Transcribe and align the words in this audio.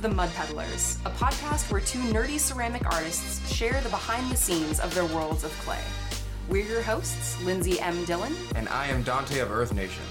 The 0.00 0.08
Mud 0.08 0.30
Peddlers, 0.30 0.96
a 1.04 1.10
podcast 1.10 1.70
where 1.70 1.82
two 1.82 1.98
nerdy 1.98 2.40
ceramic 2.40 2.86
artists 2.86 3.52
share 3.52 3.78
the 3.82 3.90
behind 3.90 4.32
the 4.32 4.36
scenes 4.36 4.80
of 4.80 4.94
their 4.94 5.04
worlds 5.04 5.44
of 5.44 5.50
clay. 5.60 5.82
We're 6.48 6.64
your 6.64 6.80
hosts, 6.80 7.38
Lindsey 7.44 7.78
M. 7.80 8.02
Dillon. 8.06 8.34
And 8.54 8.66
I 8.70 8.86
am 8.86 9.04
Donte 9.04 9.42
of 9.42 9.50
Earth 9.50 9.74
Nation. 9.74 10.02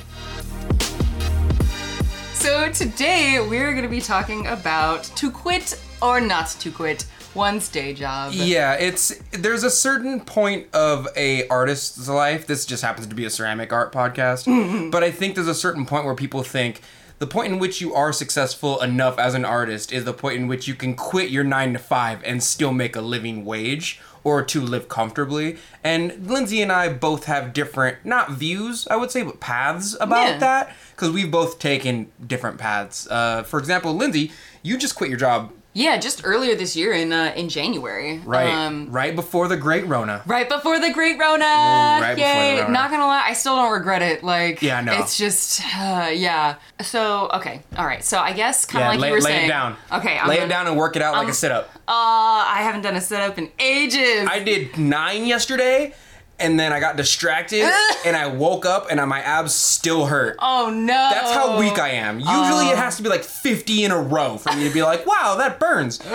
So 2.33 2.71
today 2.71 3.39
we're 3.39 3.71
going 3.71 3.81
to 3.81 3.89
be 3.89 3.99
talking 3.99 4.45
about 4.45 5.05
to 5.05 5.31
quit 5.31 5.81
or 6.03 6.21
not 6.21 6.49
to 6.59 6.69
quit 6.69 7.07
one's 7.33 7.67
day 7.67 7.95
job. 7.95 8.33
Yeah, 8.33 8.73
it's 8.73 9.19
there's 9.31 9.63
a 9.63 9.71
certain 9.71 10.19
point 10.19 10.67
of 10.71 11.07
a 11.15 11.47
artist's 11.47 12.07
life. 12.07 12.45
This 12.45 12.67
just 12.67 12.83
happens 12.83 13.07
to 13.07 13.15
be 13.15 13.25
a 13.25 13.29
ceramic 13.31 13.73
art 13.73 13.91
podcast, 13.91 14.91
but 14.91 15.03
I 15.03 15.09
think 15.09 15.33
there's 15.33 15.47
a 15.47 15.55
certain 15.55 15.87
point 15.87 16.05
where 16.05 16.13
people 16.13 16.43
think 16.43 16.81
the 17.19 17.27
point 17.27 17.51
in 17.53 17.59
which 17.59 17.81
you 17.81 17.93
are 17.93 18.11
successful 18.13 18.79
enough 18.81 19.19
as 19.19 19.33
an 19.33 19.45
artist 19.45 19.91
is 19.91 20.05
the 20.05 20.13
point 20.13 20.37
in 20.37 20.47
which 20.47 20.67
you 20.67 20.73
can 20.75 20.95
quit 20.95 21.29
your 21.29 21.43
9 21.43 21.73
to 21.73 21.79
5 21.79 22.23
and 22.23 22.41
still 22.41 22.71
make 22.71 22.95
a 22.95 23.01
living 23.01 23.43
wage 23.45 23.99
or 24.23 24.43
to 24.43 24.61
live 24.61 24.87
comfortably. 24.89 25.57
And 25.83 26.27
Lindsey 26.27 26.61
and 26.61 26.71
I 26.71 26.91
both 26.91 27.25
have 27.25 27.53
different 27.53 27.97
not 28.05 28.31
views, 28.31 28.87
I 28.89 28.95
would 28.97 29.11
say, 29.11 29.21
but 29.23 29.39
paths 29.39 29.95
about 29.99 30.27
Yeah. 30.27 30.37
that 30.39 30.75
because 30.95 31.11
we've 31.11 31.31
both 31.31 31.59
taken 31.59 32.11
different 32.25 32.57
paths. 32.57 33.07
Uh, 33.09 33.43
for 33.43 33.59
example, 33.59 33.93
Lindsey, 33.95 34.31
you 34.61 34.77
just 34.77 34.95
quit 34.95 35.09
your 35.09 35.19
job 35.19 35.51
Yeah, 35.73 35.97
just 35.97 36.21
earlier 36.25 36.55
this 36.55 36.75
year 36.75 36.93
in 36.93 37.13
uh, 37.13 37.31
in 37.35 37.47
January. 37.47 38.17
right 38.25 38.49
Um, 38.49 38.87
right 38.89 39.15
before 39.15 39.47
the 39.47 39.55
great 39.55 39.85
Rona. 39.87 40.23
Right 40.25 40.49
before 40.49 40.79
the 40.79 40.91
Great 40.91 41.19
Rona. 41.19 41.45
right 41.45 42.15
before 42.15 42.27
Yay! 42.27 42.59
Rona. 42.61 42.71
Not 42.73 42.89
gonna 42.89 43.05
lie, 43.05 43.23
I 43.27 43.33
still 43.33 43.55
don't 43.55 43.71
regret 43.71 44.01
it. 44.01 44.23
Like, 44.23 44.61
Yeah, 44.63 44.81
no. 44.81 44.97
It's 44.99 45.15
just, 45.17 45.61
uh, 45.77 46.09
yeah. 46.11 46.55
So, 46.81 47.29
okay, 47.35 47.61
all 47.77 47.85
right. 47.85 48.03
So 48.03 48.17
I 48.17 48.33
guess 48.33 48.65
kind 48.65 48.83
of 48.83 48.85
Yeah, 48.85 48.89
like 48.89 48.99
lay, 48.99 49.07
you 49.09 49.13
were 49.13 49.21
lay 49.21 49.29
saying. 49.31 49.45
it 49.45 49.49
down. 49.49 49.75
Okay, 49.91 50.17
I'm 50.17 50.27
lay 50.27 50.35
gonna, 50.37 50.47
it 50.47 50.49
down 50.49 50.67
and 50.67 50.75
work 50.75 50.95
it 50.95 51.01
out 51.03 51.13
like 51.13 51.27
a 51.29 51.33
sit 51.33 51.51
up. 51.51 51.69
Uh, 51.87 51.91
I 51.91 52.61
haven't 52.63 52.81
done 52.81 52.95
a 52.95 53.01
sit 53.01 53.19
up 53.19 53.37
in 53.37 53.49
ages. 53.59 54.27
I 54.29 54.39
did 54.39 54.77
nine 54.77 55.25
yesterday, 55.27 55.93
and 56.39 56.59
then 56.59 56.71
I 56.73 56.79
got 56.79 56.95
distracted, 56.97 57.63
and 58.05 58.15
I 58.15 58.27
woke 58.27 58.65
up, 58.65 58.87
and 58.89 58.99
my 59.09 59.21
abs 59.21 59.53
still 59.53 60.05
hurt. 60.05 60.37
oh 60.39 60.69
no. 60.69 61.09
That's 61.11 61.31
how 61.31 61.59
weak 61.59 61.79
I 61.79 61.89
am. 61.89 62.19
Usually 62.19 62.67
it 62.69 62.77
has 62.77 62.97
to 62.97 63.03
be 63.03 63.09
like 63.09 63.23
50 63.23 63.83
in 63.83 63.91
a 63.91 63.99
row 63.99 64.37
for 64.37 64.55
me 64.55 64.67
to 64.67 64.73
be 64.73 64.83
like, 64.83 65.05
wow, 65.05 65.35
that 65.37 65.59
burns. 65.59 65.99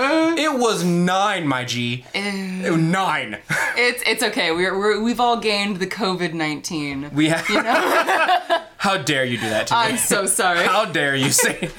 It 0.44 0.52
was 0.58 0.84
nine, 0.84 1.46
my 1.46 1.64
G. 1.64 2.04
It 2.14 2.76
nine. 2.78 3.38
It's 3.76 4.02
it's 4.06 4.22
okay. 4.22 4.52
We're, 4.52 4.78
we're 4.78 5.02
we've 5.02 5.18
all 5.18 5.36
gained 5.38 5.78
the 5.78 5.86
COVID 5.86 6.32
nineteen. 6.32 7.10
We 7.12 7.28
have. 7.28 7.44
How 8.76 8.98
dare 8.98 9.24
you 9.24 9.36
do 9.38 9.48
that 9.48 9.66
to 9.68 9.74
me? 9.74 9.80
I'm 9.80 9.96
so 9.96 10.26
sorry. 10.26 10.64
How 10.64 10.84
dare 10.84 11.16
you 11.16 11.30
say? 11.30 11.70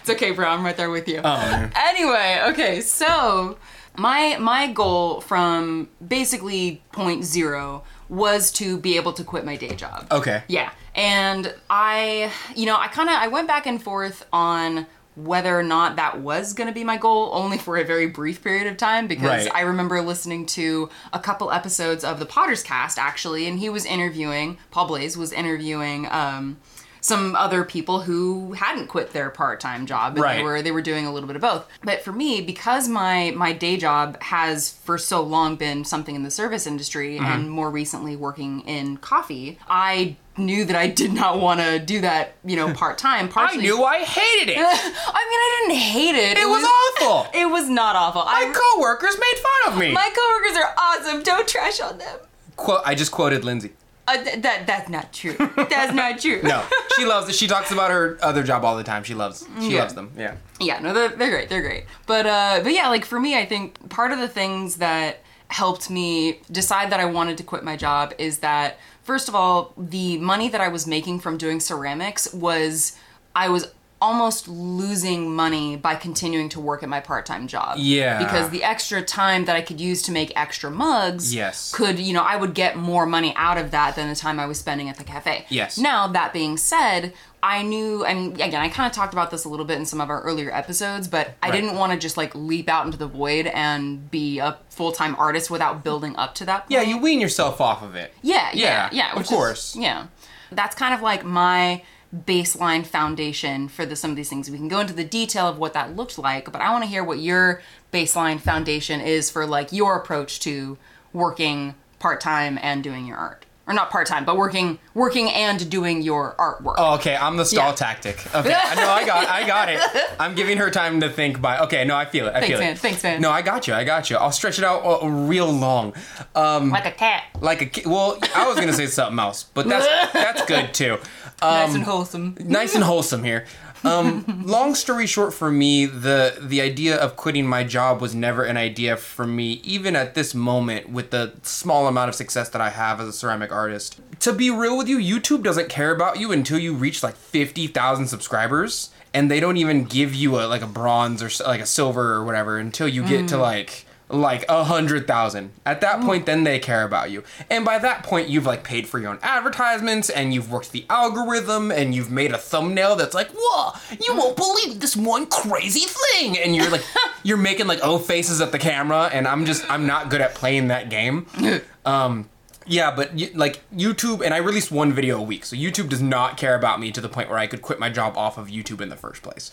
It's 0.00 0.10
okay, 0.10 0.30
bro. 0.30 0.48
I'm 0.48 0.64
right 0.64 0.76
there 0.76 0.90
with 0.90 1.06
you. 1.08 1.20
Oh. 1.22 1.70
Anyway, 1.76 2.40
okay, 2.52 2.80
so 2.80 3.58
my 3.96 4.36
my 4.38 4.72
goal 4.72 5.20
from 5.20 5.88
basically 6.06 6.82
point 6.92 7.24
zero 7.24 7.82
was 8.08 8.50
to 8.52 8.76
be 8.78 8.96
able 8.96 9.12
to 9.14 9.24
quit 9.24 9.44
my 9.44 9.56
day 9.56 9.74
job. 9.74 10.06
Okay. 10.10 10.42
Yeah. 10.48 10.70
And 10.94 11.54
I, 11.68 12.32
you 12.56 12.66
know, 12.66 12.76
I 12.76 12.88
kind 12.88 13.08
of 13.08 13.14
I 13.14 13.28
went 13.28 13.46
back 13.46 13.66
and 13.66 13.80
forth 13.82 14.26
on 14.32 14.86
whether 15.16 15.58
or 15.58 15.62
not 15.62 15.96
that 15.96 16.20
was 16.20 16.52
going 16.54 16.68
to 16.68 16.72
be 16.72 16.82
my 16.84 16.96
goal 16.96 17.30
only 17.34 17.58
for 17.58 17.76
a 17.76 17.84
very 17.84 18.06
brief 18.06 18.42
period 18.42 18.66
of 18.66 18.76
time 18.76 19.06
because 19.06 19.44
Right. 19.46 19.54
I 19.54 19.62
remember 19.62 20.00
listening 20.00 20.46
to 20.46 20.88
a 21.12 21.18
couple 21.18 21.50
episodes 21.50 22.04
of 22.04 22.18
the 22.20 22.26
Potter's 22.26 22.62
Cast 22.62 22.98
actually 22.98 23.46
and 23.46 23.58
he 23.58 23.68
was 23.68 23.84
interviewing 23.84 24.56
Paul 24.70 24.88
Blais 24.88 25.16
was 25.16 25.32
interviewing 25.32 26.06
um 26.10 26.58
some 27.00 27.34
other 27.36 27.64
people 27.64 28.00
who 28.02 28.52
hadn't 28.52 28.88
quit 28.88 29.12
their 29.12 29.30
part-time 29.30 29.86
job 29.86 30.16
and 30.18 30.38
they 30.38 30.42
were 30.42 30.62
they 30.62 30.70
were 30.72 30.82
doing 30.82 31.06
a 31.06 31.12
little 31.12 31.26
bit 31.26 31.36
of 31.36 31.42
both. 31.42 31.66
But 31.82 32.02
for 32.02 32.12
me, 32.12 32.40
because 32.40 32.88
my 32.88 33.32
my 33.36 33.52
day 33.52 33.76
job 33.76 34.20
has 34.22 34.70
for 34.70 34.98
so 34.98 35.22
long 35.22 35.56
been 35.56 35.84
something 35.84 36.14
in 36.14 36.22
the 36.22 36.30
service 36.30 36.66
industry 36.66 37.00
Mm-hmm. 37.16 37.24
and 37.24 37.50
more 37.50 37.70
recently 37.70 38.16
working 38.16 38.60
in 38.60 38.96
coffee, 38.98 39.58
I 39.68 40.16
knew 40.36 40.64
that 40.64 40.76
I 40.76 40.86
did 40.86 41.12
not 41.12 41.38
want 41.40 41.60
to 41.60 41.78
do 41.78 42.00
that, 42.02 42.34
you 42.44 42.56
know, 42.56 42.72
part-time. 42.82 43.30
I 43.36 43.56
knew 43.56 43.82
I 43.84 43.98
hated 43.98 44.50
it. 44.52 44.58
I 44.58 44.62
mean, 44.62 45.40
I 45.40 45.64
didn't 45.68 45.80
hate 45.80 46.14
it. 46.14 46.38
It 46.38 46.46
was 46.46 46.64
awful. 46.64 47.30
It 47.40 47.46
was 47.46 47.68
not 47.68 47.96
awful. 47.96 48.22
My 48.24 48.52
I, 48.54 48.74
coworkers 48.74 49.16
made 49.18 49.34
fun 49.64 49.72
of 49.72 49.78
me. 49.80 49.92
my 49.92 50.10
coworkers 50.14 50.56
are 50.62 50.74
awesome. 50.78 51.22
Don't 51.22 51.48
trash 51.48 51.80
on 51.80 51.98
them. 51.98 52.18
Quote, 52.56 52.82
I 52.84 52.94
just 52.94 53.10
quoted 53.12 53.44
Lindsey. 53.44 53.72
Uh, 54.18 54.24
th- 54.24 54.42
that 54.42 54.66
that's 54.66 54.88
not 54.88 55.12
true. 55.12 55.34
That's 55.56 55.92
not 55.94 56.18
true. 56.20 56.40
No, 56.44 56.64
she 56.96 57.04
loves 57.04 57.28
it. 57.28 57.34
She 57.34 57.46
talks 57.46 57.70
about 57.70 57.90
her 57.90 58.18
other 58.22 58.42
job 58.42 58.64
all 58.64 58.76
the 58.76 58.84
time. 58.84 59.04
She 59.04 59.14
loves. 59.14 59.46
She 59.60 59.74
Yeah. 59.74 59.80
loves 59.82 59.94
them. 59.94 60.10
Yeah. 60.16 60.34
Yeah, 60.58 60.78
no, 60.80 60.92
they're, 60.92 61.08
they're 61.10 61.30
great. 61.30 61.48
They're 61.48 61.62
great. 61.62 61.84
But 62.06 62.26
uh, 62.26 62.60
but 62.62 62.72
yeah, 62.72 62.88
like 62.88 63.04
for 63.04 63.20
me, 63.20 63.38
I 63.38 63.46
think 63.46 63.88
part 63.90 64.12
of 64.12 64.18
the 64.18 64.28
things 64.28 64.76
that 64.76 65.20
helped 65.48 65.90
me 65.90 66.40
decide 66.50 66.90
that 66.92 67.00
I 67.00 67.06
wanted 67.06 67.36
to 67.38 67.44
quit 67.44 67.62
my 67.64 67.76
job 67.76 68.12
is 68.18 68.38
that 68.38 68.78
first 69.02 69.28
of 69.28 69.34
all, 69.34 69.72
the 69.76 70.18
money 70.18 70.48
that 70.48 70.60
I 70.60 70.68
was 70.68 70.86
making 70.86 71.20
from 71.20 71.36
doing 71.38 71.60
ceramics 71.60 72.32
was 72.32 72.96
I 73.34 73.48
was 73.48 73.72
almost 74.00 74.48
losing 74.48 75.34
money 75.34 75.76
by 75.76 75.94
continuing 75.94 76.48
to 76.48 76.58
work 76.60 76.82
at 76.82 76.88
my 76.88 77.00
part-time 77.00 77.46
job. 77.46 77.76
Yeah. 77.78 78.18
Because 78.18 78.48
the 78.50 78.64
extra 78.64 79.02
time 79.02 79.44
that 79.44 79.56
I 79.56 79.60
could 79.60 79.80
use 79.80 80.00
to 80.02 80.12
make 80.12 80.32
extra 80.34 80.70
mugs 80.70 81.34
Yes. 81.34 81.70
could, 81.72 81.98
you 81.98 82.14
know, 82.14 82.22
I 82.22 82.36
would 82.36 82.54
get 82.54 82.76
more 82.76 83.04
money 83.04 83.34
out 83.36 83.58
of 83.58 83.70
that 83.72 83.96
than 83.96 84.08
the 84.08 84.16
time 84.16 84.40
I 84.40 84.46
was 84.46 84.58
spending 84.58 84.88
at 84.88 84.96
the 84.96 85.04
cafe. 85.04 85.44
Yes. 85.50 85.76
Now, 85.76 86.06
that 86.08 86.32
being 86.32 86.56
said, 86.56 87.12
I 87.42 87.62
knew, 87.62 88.04
I 88.06 88.14
mean, 88.14 88.32
again, 88.34 88.56
I 88.62 88.68
kind 88.68 88.86
of 88.90 88.92
talked 88.94 89.12
about 89.12 89.30
this 89.30 89.44
a 89.44 89.48
little 89.48 89.64
bit 89.66 89.78
in 89.78 89.84
some 89.86 90.00
of 90.00 90.08
our 90.10 90.20
earlier 90.22 90.50
episodes, 90.54 91.06
but 91.08 91.34
I 91.42 91.48
Right. 91.50 91.60
didn't 91.60 91.76
want 91.76 91.92
to 91.92 91.98
just 91.98 92.16
like 92.16 92.34
leap 92.34 92.68
out 92.68 92.86
into 92.86 92.98
the 92.98 93.06
void 93.06 93.46
and 93.48 94.10
be 94.10 94.38
a 94.38 94.58
full 94.70 94.92
time 94.92 95.14
artist 95.18 95.50
without 95.50 95.84
building 95.84 96.16
up 96.16 96.34
to 96.36 96.44
that. 96.46 96.64
Yeah, 96.68 96.82
you 96.82 96.98
wean 96.98 97.20
yourself 97.20 97.60
off 97.60 97.82
of 97.82 97.94
it. 97.96 98.14
Yeah, 98.22 98.48
yeah, 98.54 98.64
Yeah, 98.64 98.88
yeah. 98.92 99.10
of 99.12 99.18
which 99.18 99.24
is- 99.26 99.30
course. 99.30 99.76
yeah. 99.76 100.04
That's 100.52 100.74
kind 100.74 100.92
of 100.94 101.00
like 101.02 101.24
my 101.24 101.82
baseline 102.14 102.84
foundation 102.84 103.68
for 103.68 103.86
the, 103.86 103.94
some 103.94 104.10
of 104.10 104.16
these 104.16 104.28
things. 104.28 104.50
We 104.50 104.58
can 104.58 104.68
go 104.68 104.80
into 104.80 104.92
the 104.92 105.04
detail 105.04 105.46
of 105.46 105.58
what 105.58 105.74
that 105.74 105.94
looked 105.94 106.18
like, 106.18 106.50
but 106.50 106.60
I 106.60 106.72
want 106.72 106.84
to 106.84 106.90
hear 106.90 107.04
what 107.04 107.20
your 107.20 107.62
baseline 107.92 108.40
foundation 108.40 109.00
is 109.00 109.30
for 109.30 109.46
like 109.46 109.72
your 109.72 109.96
approach 109.96 110.40
to 110.40 110.76
working 111.12 111.74
part 111.98 112.20
time 112.20 112.58
and 112.62 112.82
doing 112.82 113.06
your 113.06 113.16
art. 113.16 113.46
Or 113.70 113.74
not 113.74 113.88
part 113.90 114.08
time, 114.08 114.24
but 114.24 114.36
working 114.36 114.80
working 114.94 115.30
and 115.30 115.70
doing 115.70 116.02
your 116.02 116.34
artwork. 116.38 116.74
Oh, 116.76 116.94
okay. 116.96 117.14
I'm 117.16 117.36
the 117.36 117.44
stall 117.44 117.68
Yeah. 117.68 117.74
tactic. 117.76 118.16
Okay, 118.34 118.52
I 118.52 118.74
know. 118.74 118.88
I 118.90 119.06
got. 119.06 119.28
I 119.28 119.46
got 119.46 119.68
it. 119.68 119.80
I'm 120.18 120.34
giving 120.34 120.58
her 120.58 120.70
time 120.70 121.00
to 121.02 121.08
think. 121.08 121.40
By 121.40 121.60
okay, 121.60 121.84
no, 121.84 121.94
I 121.94 122.04
feel 122.04 122.26
it. 122.26 122.30
I 122.30 122.40
Thanks, 122.40 122.48
feel 122.48 122.58
man. 122.58 122.72
it. 122.72 122.78
Thanks, 122.80 123.02
man. 123.04 123.20
No, 123.20 123.30
I 123.30 123.42
got 123.42 123.68
you. 123.68 123.74
I 123.74 123.84
got 123.84 124.10
you. 124.10 124.16
I'll 124.16 124.32
stretch 124.32 124.58
it 124.58 124.64
out 124.64 124.82
uh, 124.84 125.06
real 125.08 125.50
long, 125.52 125.94
like 126.34 126.84
a 126.86 126.90
cat. 126.90 127.24
like 127.40 127.62
a. 127.62 127.66
ki- 127.66 127.82
Well, 127.86 128.18
I 128.34 128.48
was 128.48 128.58
gonna 128.58 128.72
say 128.72 128.86
something 128.86 129.18
else, 129.20 129.44
but 129.54 129.68
that's 129.68 129.86
that's 130.12 130.44
good 130.46 130.74
too. 130.74 130.98
nice 131.40 131.74
and 131.74 131.84
wholesome. 131.84 132.36
nice 132.40 132.74
and 132.74 132.82
wholesome 132.82 133.22
here. 133.22 133.46
Um, 133.82 134.42
long 134.44 134.74
story 134.74 135.06
short, 135.06 135.32
for 135.32 135.50
me, 135.50 135.86
the 135.86 136.36
the 136.40 136.60
idea 136.60 136.96
of 136.96 137.16
quitting 137.16 137.46
my 137.46 137.64
job 137.64 138.00
was 138.00 138.14
never 138.14 138.44
an 138.44 138.56
idea 138.56 138.96
for 138.96 139.26
me, 139.26 139.60
even 139.64 139.96
at 139.96 140.14
this 140.14 140.34
moment 140.34 140.90
with 140.90 141.10
the 141.10 141.32
small 141.42 141.86
amount 141.86 142.08
of 142.10 142.14
success 142.14 142.48
that 142.50 142.60
I 142.60 142.70
have 142.70 143.00
as 143.00 143.08
a 143.08 143.12
ceramic 143.12 143.52
artist. 143.52 144.00
To 144.20 144.32
be 144.32 144.50
real 144.50 144.76
with 144.76 144.88
you, 144.88 144.98
YouTube 144.98 145.42
doesn't 145.42 145.68
care 145.68 145.94
about 145.94 146.18
you 146.20 146.30
until 146.30 146.58
you 146.58 146.74
reach 146.74 147.02
like 147.02 147.16
fifty 147.16 147.66
thousand 147.66 148.08
subscribers, 148.08 148.90
and 149.14 149.30
they 149.30 149.40
don't 149.40 149.56
even 149.56 149.84
give 149.84 150.14
you 150.14 150.36
a 150.38 150.44
like 150.46 150.62
a 150.62 150.66
bronze 150.66 151.22
or 151.22 151.30
like 151.46 151.60
a 151.60 151.66
silver 151.66 152.12
or 152.12 152.24
whatever 152.24 152.58
until 152.58 152.86
you 152.86 153.02
get 153.02 153.28
to 153.28 153.38
like 153.38 153.86
like 154.10 154.44
a 154.48 154.64
hundred 154.64 155.06
thousand. 155.06 155.52
At 155.64 155.80
that 155.80 156.00
point, 156.00 156.26
then 156.26 156.44
they 156.44 156.58
care 156.58 156.84
about 156.84 157.10
you. 157.10 157.22
And 157.48 157.64
by 157.64 157.78
that 157.78 158.02
point, 158.02 158.28
you've 158.28 158.46
like 158.46 158.64
paid 158.64 158.88
for 158.88 158.98
your 158.98 159.10
own 159.10 159.18
advertisements 159.22 160.10
and 160.10 160.34
you've 160.34 160.50
worked 160.50 160.72
the 160.72 160.84
algorithm 160.90 161.70
and 161.70 161.94
you've 161.94 162.10
made 162.10 162.32
a 162.32 162.38
thumbnail 162.38 162.96
that's 162.96 163.14
like, 163.14 163.30
whoa, 163.34 163.72
you 164.00 164.16
won't 164.16 164.36
believe 164.36 164.80
this 164.80 164.96
one 164.96 165.26
crazy 165.26 165.86
thing. 165.88 166.38
And 166.38 166.54
you're 166.56 166.70
like, 166.70 166.84
you're 167.22 167.36
making 167.36 167.66
like 167.66 167.80
oh 167.82 167.98
faces 167.98 168.40
at 168.40 168.52
the 168.52 168.58
camera. 168.58 169.10
And 169.12 169.26
I'm 169.26 169.46
just, 169.46 169.68
I'm 169.70 169.86
not 169.86 170.10
good 170.10 170.20
at 170.20 170.34
playing 170.34 170.68
that 170.68 170.90
game. 170.90 171.26
Um, 171.86 172.28
yeah, 172.66 172.94
but 172.94 173.12
like 173.34 173.62
YouTube, 173.74 174.22
and 174.22 174.34
I 174.34 174.36
released 174.36 174.70
one 174.70 174.92
video 174.92 175.18
a 175.18 175.22
week, 175.22 175.46
so 175.46 175.56
YouTube 175.56 175.88
does 175.88 176.02
not 176.02 176.36
care 176.36 176.54
about 176.54 176.78
me 176.78 176.92
to 176.92 177.00
the 177.00 177.08
point 177.08 177.30
where 177.30 177.38
I 177.38 177.46
could 177.46 177.62
quit 177.62 177.80
my 177.80 177.88
job 177.88 178.18
off 178.18 178.36
of 178.36 178.48
YouTube 178.48 178.82
in 178.82 178.90
the 178.90 178.96
first 178.96 179.22
place. 179.22 179.50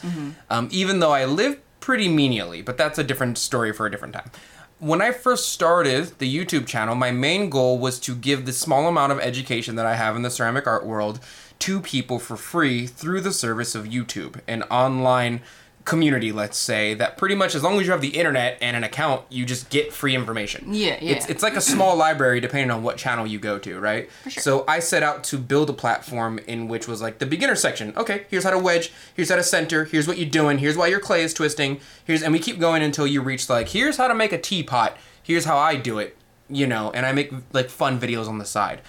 Um, 0.49 0.67
even 0.71 0.99
though 0.99 1.11
I 1.13 1.23
live 1.23 1.57
pretty 1.79 2.07
menially, 2.07 2.61
but 2.61 2.77
that's 2.77 2.99
a 2.99 3.03
different 3.03 3.37
story 3.37 3.71
for 3.73 3.85
a 3.85 3.91
different 3.91 4.13
time. 4.13 4.31
When 4.79 5.01
I 5.01 5.11
first 5.11 5.49
started 5.49 6.19
the 6.19 6.33
YouTube 6.33 6.67
channel, 6.67 6.93
my 6.93 7.11
main 7.11 7.49
goal 7.49 7.79
was 7.79 7.99
to 8.01 8.13
give 8.13 8.45
the 8.45 8.53
small 8.53 8.87
amount 8.87 9.11
of 9.11 9.19
education 9.19 9.75
that 9.75 9.87
I 9.87 9.95
have 9.95 10.15
in 10.15 10.21
the 10.21 10.29
ceramic 10.29 10.67
art 10.67 10.85
world 10.85 11.19
to 11.59 11.79
people 11.79 12.19
for 12.19 12.37
free 12.37 12.85
through 12.85 13.21
the 13.21 13.31
service 13.31 13.73
of 13.73 13.85
YouTube, 13.85 14.39
an 14.47 14.63
online 14.63 15.41
community, 15.87 16.33
let's 16.33 16.57
say, 16.57 16.93
that 16.95 17.17
pretty 17.17 17.33
much 17.33 17.55
as 17.55 17.63
long 17.63 17.79
as 17.79 17.85
you 17.85 17.93
have 17.93 18.01
the 18.01 18.09
internet 18.09 18.57
and 18.61 18.75
an 18.75 18.83
account, 18.83 19.23
you 19.29 19.45
just 19.45 19.69
get 19.69 19.93
free 19.93 20.13
information. 20.13 20.73
Yeah, 20.73 20.97
yeah. 21.01 21.13
It's, 21.13 21.29
it's 21.29 21.41
like 21.41 21.55
a 21.55 21.61
small 21.61 21.95
library 22.05 22.41
depending 22.41 22.69
on 22.69 22.83
what 22.83 22.97
channel 22.97 23.25
you 23.25 23.39
go 23.39 23.57
to, 23.59 23.79
right? 23.79 24.11
For 24.23 24.29
sure. 24.29 24.43
So 24.43 24.65
I 24.67 24.79
set 24.79 25.01
out 25.01 25.23
to 25.25 25.37
build 25.37 25.69
a 25.69 25.73
platform 25.73 26.39
in 26.39 26.67
which 26.67 26.89
was 26.89 27.01
like 27.01 27.19
the 27.19 27.25
beginner 27.25 27.55
section. 27.55 27.93
Okay, 27.95 28.25
here's 28.29 28.43
how 28.43 28.51
to 28.51 28.59
wedge, 28.59 28.91
here's 29.15 29.29
how 29.29 29.37
to 29.37 29.43
center, 29.43 29.85
here's 29.85 30.09
what 30.09 30.17
you're 30.17 30.29
doing, 30.29 30.57
here's 30.57 30.75
why 30.75 30.87
your 30.87 30.99
clay 30.99 31.23
is 31.23 31.33
twisting, 31.33 31.79
here's 32.03 32.21
and 32.21 32.33
we 32.33 32.39
keep 32.39 32.59
going 32.59 32.83
until 32.83 33.07
you 33.07 33.21
reach 33.21 33.49
like 33.49 33.69
here's 33.69 33.95
how 33.95 34.09
to 34.09 34.15
make 34.15 34.33
a 34.33 34.37
teapot, 34.37 34.97
here's 35.23 35.45
how 35.45 35.57
I 35.57 35.77
do 35.77 35.99
it, 35.99 36.17
you 36.49 36.67
know, 36.67 36.91
and 36.91 37.05
I 37.05 37.13
make 37.13 37.31
like 37.53 37.69
fun 37.69 37.97
videos 37.97 38.27
on 38.27 38.39
the 38.39 38.45
side. 38.45 38.81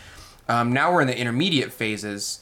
Um, 0.49 0.73
now 0.73 0.93
we're 0.93 1.03
in 1.03 1.07
the 1.07 1.17
intermediate 1.17 1.73
phases, 1.73 2.41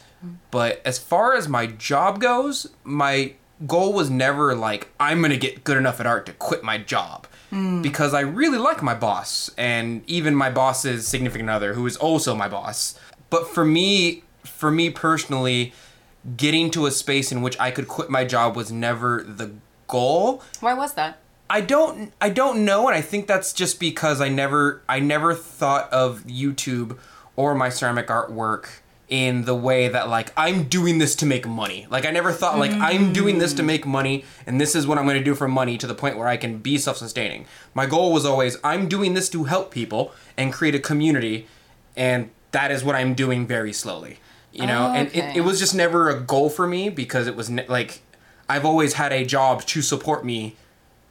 but 0.51 0.81
as 0.83 0.99
far 0.99 1.35
as 1.35 1.47
my 1.47 1.67
job 1.67 2.21
goes, 2.23 2.69
my 2.85 3.35
goal 3.67 3.93
was 3.93 4.11
never 4.11 4.55
like 4.55 4.89
I'm 5.01 5.23
gonna 5.23 5.37
get 5.37 5.65
good 5.65 5.77
enough 5.77 6.01
at 6.01 6.07
art 6.07 6.27
to 6.27 6.33
quit 6.33 6.63
my 6.63 6.79
job 6.79 7.27
hmm. 7.51 7.83
because 7.83 8.13
I 8.13 8.21
really 8.21 8.59
like 8.59 8.83
my 8.83 8.95
boss 8.95 9.51
and 9.57 10.03
even 10.07 10.35
my 10.35 10.51
boss's 10.51 11.07
significant 11.09 11.49
other, 11.49 11.75
who 11.75 11.87
is 11.87 11.97
also 11.97 12.35
my 12.35 12.49
boss. 12.49 12.99
But 13.31 13.49
for 13.49 13.65
me, 13.65 14.25
for 14.45 14.71
me 14.71 14.91
personally, 14.91 15.73
getting 16.37 16.71
to 16.73 16.87
a 16.87 16.91
space 16.91 17.33
in 17.33 17.43
which 17.43 17.59
I 17.59 17.71
could 17.71 17.89
quit 17.89 18.11
my 18.11 18.25
job 18.25 18.57
was 18.57 18.71
never 18.71 19.23
the 19.23 19.53
goal. 19.89 20.43
Why 20.61 20.75
was 20.75 20.95
that? 20.95 21.19
I 21.49 21.61
don't 21.61 22.13
I 22.21 22.31
don't 22.31 22.65
know 22.65 22.89
and 22.89 22.97
I 22.97 23.01
think 23.01 23.27
that's 23.27 23.53
just 23.53 23.79
because 23.79 24.21
I 24.21 24.29
never 24.29 24.83
I 24.89 24.99
never 25.01 25.35
thought 25.35 25.93
of 25.93 26.25
YouTube 26.25 26.99
or 27.37 27.55
my 27.55 27.69
ceramic 27.69 28.09
artwork 28.09 28.67
in 29.09 29.45
the 29.45 29.55
way 29.55 29.89
that 29.89 30.09
like 30.09 30.33
I'm 30.37 30.65
doing 30.65 30.99
this 30.99 31.15
to 31.17 31.27
make 31.27 31.47
money. 31.47 31.87
Like 31.91 32.05
I 32.05 32.11
never 32.11 32.33
thought 32.33 32.59
like 32.59 32.73
I'm 32.73 33.13
doing 33.13 33.39
this 33.39 33.53
to 33.55 33.63
mm. 33.63 33.67
make 33.67 33.87
money 33.87 34.25
and 34.47 34.61
this 34.61 34.75
is 34.75 34.87
what 34.87 34.99
I'm 34.99 35.05
going 35.05 35.19
to 35.19 35.25
do 35.25 35.35
for 35.35 35.47
money 35.47 35.79
to 35.79 35.87
the 35.87 35.95
point 35.95 36.19
where 36.19 36.27
I 36.27 36.37
can 36.37 36.59
be 36.59 36.77
self-sustaining. 36.77 37.47
My 37.73 37.87
goal 37.87 38.13
was 38.13 38.27
always 38.27 38.57
I'm 38.65 38.89
doing 38.89 39.15
this 39.15 39.29
to 39.31 39.45
help 39.45 39.71
people 39.71 40.13
and 40.37 40.53
create 40.53 40.75
a 40.75 40.81
community 40.81 41.47
and 41.97 42.31
that 42.51 42.71
is 42.71 42.83
what 42.83 42.97
I'm 42.97 43.15
doing 43.15 43.47
very 43.47 43.73
slowly. 43.73 44.19
You 44.53 44.67
know, 44.67 44.87
oh, 44.87 44.95
and 44.95 45.09
it, 45.09 45.37
it 45.37 45.41
was 45.43 45.59
just 45.59 45.75
never 45.75 46.09
a 46.09 46.19
goal 46.19 46.49
for 46.49 46.67
me 46.67 46.89
because 46.89 47.27
it 47.27 47.37
was 47.37 47.51
ne- 47.51 47.67
like 47.69 48.01
I've 48.49 48.65
always 48.65 48.95
had 48.95 49.13
a 49.13 49.25
job 49.25 49.65
to 49.67 49.83
support 49.83 50.25
me 50.25 50.57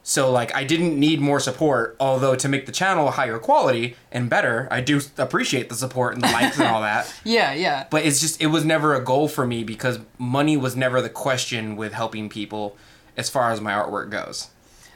so 0.08 0.30
like 0.30 0.54
I 0.54 0.62
didn't 0.62 1.00
need 1.00 1.20
more 1.20 1.40
support, 1.40 1.96
although 1.98 2.36
to 2.36 2.48
make 2.48 2.66
the 2.66 2.70
channel 2.70 3.10
higher 3.10 3.40
quality 3.40 3.96
and 4.12 4.30
better, 4.30 4.68
I 4.70 4.80
do 4.80 5.00
appreciate 5.18 5.68
the 5.68 5.74
support 5.74 6.14
and 6.14 6.22
the 6.22 6.28
likes 6.28 6.60
and 6.60 6.68
all 6.68 6.80
that. 6.82 7.12
Yeah, 7.24 7.52
yeah. 7.52 7.86
But 7.90 8.04
it's 8.04 8.20
just 8.20 8.40
it 8.40 8.46
was 8.46 8.64
never 8.64 8.94
a 8.94 9.02
goal 9.02 9.26
for 9.26 9.44
me 9.44 9.64
because 9.64 9.98
money 10.16 10.56
was 10.56 10.76
never 10.76 11.02
the 11.02 11.08
question 11.08 11.74
with 11.74 11.92
helping 11.92 12.28
people 12.28 12.76
as 13.16 13.28
far 13.28 13.50
as 13.50 13.60
my 13.60 13.72
artwork 13.72 14.10
goes. 14.10 14.48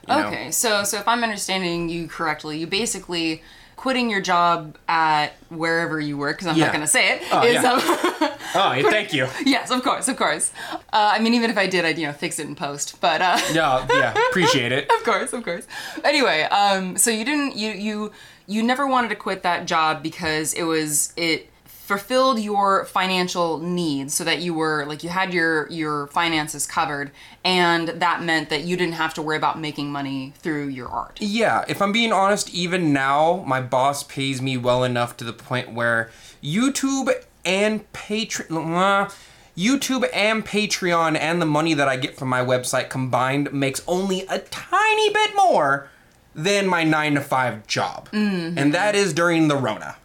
you 0.07 0.15
know? 0.15 0.27
Okay, 0.27 0.49
so 0.49 0.85
so 0.85 0.97
if 0.99 1.07
I'm 1.09 1.25
understanding 1.25 1.89
you 1.89 2.07
correctly, 2.07 2.59
you 2.59 2.67
basically 2.67 3.43
quitting 3.81 4.11
your 4.11 4.21
job 4.21 4.77
at 4.87 5.29
wherever 5.49 5.99
you 5.99 6.15
work 6.15 6.37
because 6.37 6.45
I'm 6.45 6.55
Yeah. 6.55 6.65
not 6.65 6.71
going 6.73 6.81
to 6.85 6.87
say 6.87 7.15
it. 7.15 7.23
Oh, 7.31 7.41
is, 7.43 7.53
yeah. 7.55 7.71
um, 7.71 7.79
Oh, 8.53 8.89
thank 8.91 9.11
you. 9.11 9.27
yes, 9.43 9.71
of 9.71 9.81
course, 9.81 10.07
of 10.07 10.17
course. 10.17 10.51
Uh, 10.71 10.77
I 10.93 11.17
mean, 11.19 11.33
even 11.33 11.49
if 11.49 11.57
I 11.57 11.65
did, 11.65 11.83
I'd 11.83 11.97
you 11.97 12.05
know 12.05 12.13
fix 12.13 12.37
it 12.37 12.45
in 12.47 12.53
post. 12.53 13.01
But 13.01 13.23
uh, 13.23 13.39
Yeah, 13.51 13.87
yeah, 13.89 14.13
appreciate 14.29 14.71
it. 14.71 14.87
of 14.97 15.03
course, 15.03 15.33
of 15.33 15.43
course. 15.43 15.65
Anyway, 16.03 16.43
um, 16.43 16.95
so 16.95 17.09
you 17.09 17.25
didn't 17.25 17.55
you 17.55 17.71
you 17.71 18.11
you 18.45 18.61
never 18.61 18.85
wanted 18.85 19.07
to 19.09 19.15
quit 19.15 19.41
that 19.41 19.65
job 19.65 20.03
because 20.03 20.53
it 20.53 20.63
was 20.63 21.11
it 21.17 21.49
fulfilled 21.97 22.39
your 22.39 22.85
financial 22.85 23.59
needs 23.59 24.13
so 24.13 24.23
that 24.23 24.39
you 24.39 24.53
were 24.53 24.85
like 24.85 25.03
you 25.03 25.09
had 25.09 25.33
your 25.33 25.69
your 25.69 26.07
finances 26.07 26.65
covered 26.65 27.11
and 27.43 27.89
that 27.89 28.23
meant 28.23 28.49
that 28.49 28.63
you 28.63 28.77
didn't 28.77 28.93
have 28.93 29.13
to 29.13 29.21
worry 29.21 29.37
about 29.37 29.59
making 29.59 29.91
money 29.91 30.33
through 30.37 30.67
your 30.67 30.87
art. 30.87 31.19
Yeah, 31.19 31.65
if 31.67 31.81
I'm 31.81 31.91
being 31.91 32.13
honest, 32.13 32.53
even 32.53 32.93
now, 32.93 33.43
my 33.45 33.61
boss 33.61 34.03
pays 34.03 34.41
me 34.41 34.57
well 34.57 34.83
enough 34.83 35.17
to 35.17 35.23
the 35.23 35.33
point 35.33 35.73
where 35.73 36.11
YouTube 36.41 37.11
and 37.45 37.91
Patreon. 37.93 39.13
YouTube 39.57 40.09
and 40.13 40.45
Patreon 40.45 41.19
and 41.19 41.41
the 41.41 41.45
money 41.45 41.73
that 41.73 41.87
I 41.87 41.97
get 41.97 42.15
from 42.15 42.29
my 42.29 42.39
website 42.39 42.89
combined 42.89 43.51
makes 43.51 43.83
only 43.85 44.21
a 44.27 44.39
tiny 44.39 45.09
bit 45.13 45.35
more 45.35 45.89
than 46.33 46.67
my 46.67 46.83
9 46.85 47.15
to 47.15 47.21
5 47.21 47.67
job. 47.67 48.09
Mm-hmm. 48.11 48.57
And 48.57 48.73
that 48.73 48.95
is 48.95 49.13
during 49.13 49.49
the 49.49 49.57
Rona. 49.57 49.97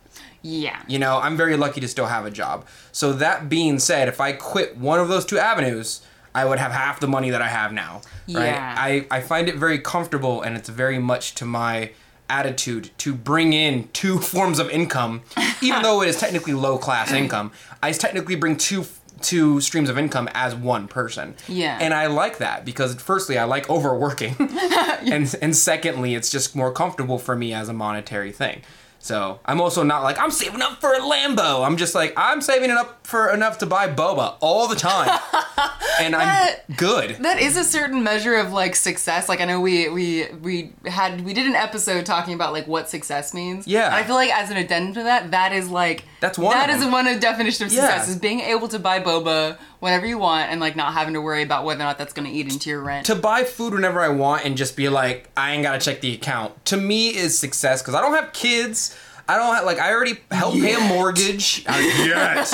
Yeah. 0.47 0.81
You 0.87 0.99
know, 0.99 1.19
I'm 1.19 1.37
very 1.37 1.57
lucky 1.57 1.81
to 1.81 1.89
still 1.89 2.07
have 2.07 2.25
a 2.25 2.31
job. 2.31 2.67
So 2.93 3.13
that 3.15 3.49
being 3.49 3.79
said, 3.79 4.09
if 4.09 4.21
I 4.21 4.33
quit 4.33 4.77
one 4.77 5.01
of 5.01 5.09
those 5.09 5.25
two 5.25 5.39
avenues, 5.39 6.03
I 6.35 6.45
would 6.45 6.59
have 6.59 6.73
half 6.73 7.01
the 7.01 7.09
money 7.09 7.31
that 7.31 7.43
I 7.43 7.49
have 7.49 7.73
now. 7.73 8.03
Right? 8.29 8.47
Yeah. 8.47 8.75
I, 8.79 9.07
I 9.11 9.21
find 9.21 9.49
it 9.49 9.57
very 9.57 9.79
comfortable 9.79 10.43
and 10.43 10.57
it's 10.57 10.69
very 10.69 10.99
much 10.99 11.35
to 11.37 11.45
my 11.45 11.91
attitude 12.29 12.91
to 12.99 13.15
bring 13.15 13.53
in 13.53 13.89
two 13.93 14.19
forms 14.33 14.59
of 14.59 14.71
income, 14.71 15.23
even 15.63 15.83
though 15.83 16.03
it 16.03 16.09
is 16.09 16.19
technically 16.19 16.53
low 16.55 16.79
class 16.79 17.13
income. 17.23 17.53
I 17.83 17.93
technically 17.93 18.37
bring 18.37 18.57
two 18.57 18.85
two 19.23 19.63
streams 19.63 19.89
of 19.89 19.97
income 19.97 20.29
as 20.35 20.55
one 20.55 20.87
person. 20.89 21.35
Yeah. 21.49 21.79
And 21.81 21.95
I 21.95 22.07
like 22.07 22.37
that 22.37 22.67
because 22.67 22.95
firstly 22.97 23.39
I 23.39 23.45
like 23.45 23.69
overworking. 23.71 24.37
and 24.39 25.35
and 25.41 25.57
secondly 25.57 26.15
it's 26.15 26.31
just 26.31 26.55
more 26.55 26.71
comfortable 26.71 27.19
for 27.19 27.35
me 27.35 27.55
as 27.55 27.69
a 27.69 27.73
monetary 27.73 28.31
thing. 28.31 28.61
So 29.07 29.39
I'm 29.47 29.61
also 29.61 29.85
not 29.85 30.03
like 30.03 30.19
I'm 30.19 30.33
saving 30.33 30.61
up 30.63 30.81
for 30.81 30.93
a 30.93 30.99
Lambo. 30.99 31.65
I'm 31.65 31.77
just 31.77 31.95
like 31.95 32.13
I'm 32.17 32.41
saving 32.41 32.71
it 32.71 32.77
up 32.77 33.07
for 33.07 33.31
enough 33.33 33.59
to 33.59 33.67
buy 33.67 33.87
boba 33.87 34.35
all 34.41 34.67
the 34.67 34.75
time, 34.75 35.17
and 36.01 36.17
I'm 36.17 36.57
good. 36.77 37.11
That 37.21 37.39
is 37.39 37.57
a 37.57 37.63
certain 37.63 38.03
measure 38.03 38.35
of 38.35 38.53
like 38.53 38.75
success. 38.75 39.29
Like 39.29 39.41
I 39.41 39.45
know 39.45 39.61
we 39.61 39.89
we 39.89 40.27
we 40.43 40.73
had 40.87 41.25
we 41.25 41.33
did 41.35 41.47
an 41.47 41.55
episode 41.55 42.05
talking 42.05 42.35
about 42.35 42.53
like 42.53 42.67
what 42.67 42.91
success 42.91 43.33
means. 43.33 43.69
Yeah. 43.69 43.87
And 43.87 43.95
I 43.95 44.03
feel 44.03 44.17
like 44.17 44.31
as 44.35 44.51
an 44.51 44.57
addendum 44.57 44.95
to 44.95 45.03
that, 45.05 45.31
that 45.31 45.53
is 45.53 45.71
like 45.71 46.03
That's 46.19 46.37
one 46.37 46.57
That 46.57 46.69
of 46.71 46.81
is 46.81 46.87
one 46.87 47.07
of 47.07 47.21
definition 47.21 47.67
of 47.67 47.71
success 47.71 48.07
Yeah. 48.09 48.13
is 48.13 48.19
being 48.19 48.41
able 48.41 48.67
to 48.69 48.81
buy 48.81 48.99
boba 48.99 49.57
whenever 49.87 50.05
you 50.05 50.19
want 50.19 50.51
and 50.51 50.61
like 50.61 50.75
not 50.75 50.93
having 50.93 51.15
to 51.15 51.21
worry 51.21 51.43
about 51.45 51.65
whether 51.65 51.81
or 51.81 51.85
not 51.85 51.97
that's 51.97 52.13
going 52.13 52.29
to 52.29 52.35
eat 52.35 52.53
into 52.53 52.69
your 52.69 52.81
rent. 52.83 53.07
To 53.07 53.15
buy 53.15 53.45
food 53.45 53.73
whenever 53.73 54.01
I 54.01 54.09
want 54.09 54.45
and 54.45 54.57
just 54.57 54.77
be 54.77 54.89
like 54.89 55.31
I 55.37 55.53
ain't 55.53 55.63
gotta 55.63 55.79
check 55.79 56.01
the 56.01 56.13
account. 56.13 56.65
To 56.67 56.77
me 56.77 57.17
is 57.17 57.39
success 57.39 57.83
because 57.83 57.95
I 57.95 58.01
don't 58.01 58.13
have 58.15 58.33
kids. 58.33 58.99
I 59.29 59.37
don't 59.37 59.55
have, 59.55 59.65
like 59.65 59.79
I 59.79 59.93
already 59.93 60.19
help 60.31 60.55
pay 60.55 60.75
a 60.75 60.81
mortgage. 60.81 61.65
Yes. 61.69 62.53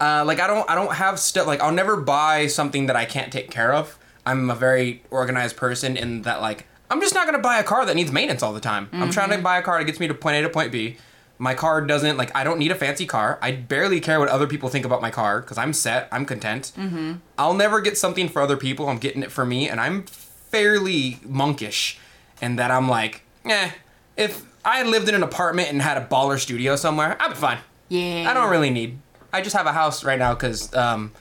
Uh, 0.00 0.24
like 0.24 0.38
I 0.40 0.46
don't 0.46 0.70
I 0.70 0.74
don't 0.76 0.92
have 0.94 1.18
stuff 1.18 1.46
like 1.48 1.60
I'll 1.60 1.72
never 1.72 1.96
buy 1.96 2.46
something 2.46 2.86
that 2.86 2.96
I 2.96 3.04
can't 3.04 3.32
take 3.32 3.50
care 3.50 3.72
of. 3.74 3.98
I'm 4.24 4.48
a 4.48 4.54
very 4.54 5.02
organized 5.10 5.56
person 5.56 5.96
in 5.96 6.22
that 6.22 6.40
like 6.40 6.66
I'm 6.90 7.00
just 7.00 7.14
not 7.14 7.26
gonna 7.26 7.38
buy 7.40 7.58
a 7.58 7.64
car 7.64 7.84
that 7.86 7.96
needs 7.96 8.12
maintenance 8.12 8.42
all 8.42 8.52
the 8.52 8.60
time. 8.60 8.88
I'm 8.92 9.10
trying 9.10 9.30
to 9.30 9.38
buy 9.38 9.58
a 9.58 9.62
car 9.62 9.78
that 9.78 9.84
gets 9.84 9.98
me 10.00 10.06
to 10.08 10.14
point 10.14 10.36
A 10.36 10.42
to 10.42 10.48
point 10.48 10.70
B. 10.70 10.96
My 11.38 11.54
car 11.54 11.80
doesn't 11.82 12.16
like 12.16 12.34
I 12.34 12.42
don't 12.44 12.58
need 12.58 12.72
a 12.72 12.74
fancy 12.74 13.06
car. 13.06 13.38
I 13.40 13.52
barely 13.52 14.00
care 14.00 14.18
what 14.18 14.28
other 14.28 14.46
people 14.46 14.68
think 14.68 14.84
about 14.84 15.00
my 15.00 15.10
car 15.10 15.40
because 15.40 15.56
I'm 15.56 15.72
set. 15.72 16.08
I'm 16.10 16.24
content. 16.26 16.72
Mm-hmm. 16.76 17.14
I'll 17.38 17.54
never 17.54 17.80
get 17.80 17.96
something 17.96 18.28
for 18.28 18.42
other 18.42 18.56
people. 18.56 18.88
I'm 18.88 18.98
getting 18.98 19.22
it 19.22 19.30
for 19.30 19.46
me, 19.46 19.68
and 19.68 19.80
I'm 19.80 20.02
fairly 20.04 21.20
monkish 21.24 21.98
in 22.42 22.56
that 22.56 22.70
I'm 22.70 22.88
like, 22.88 23.22
eh. 23.44 23.70
If 24.16 24.44
I 24.64 24.82
lived 24.82 25.08
in 25.08 25.14
an 25.14 25.22
apartment 25.22 25.68
and 25.70 25.80
had 25.80 25.96
a 25.96 26.04
baller 26.04 26.38
studio 26.40 26.74
somewhere, 26.74 27.16
I'd 27.20 27.28
be 27.28 27.34
fine. 27.36 27.58
yeah. 27.88 28.26
I 28.28 28.34
don't 28.34 28.50
really 28.50 28.70
need. 28.70 28.98
I 29.32 29.40
just 29.42 29.54
have 29.54 29.66
a 29.66 29.72
house 29.72 30.02
right 30.04 30.18
now 30.18 30.34
because 30.34 30.74
um, 30.74 31.12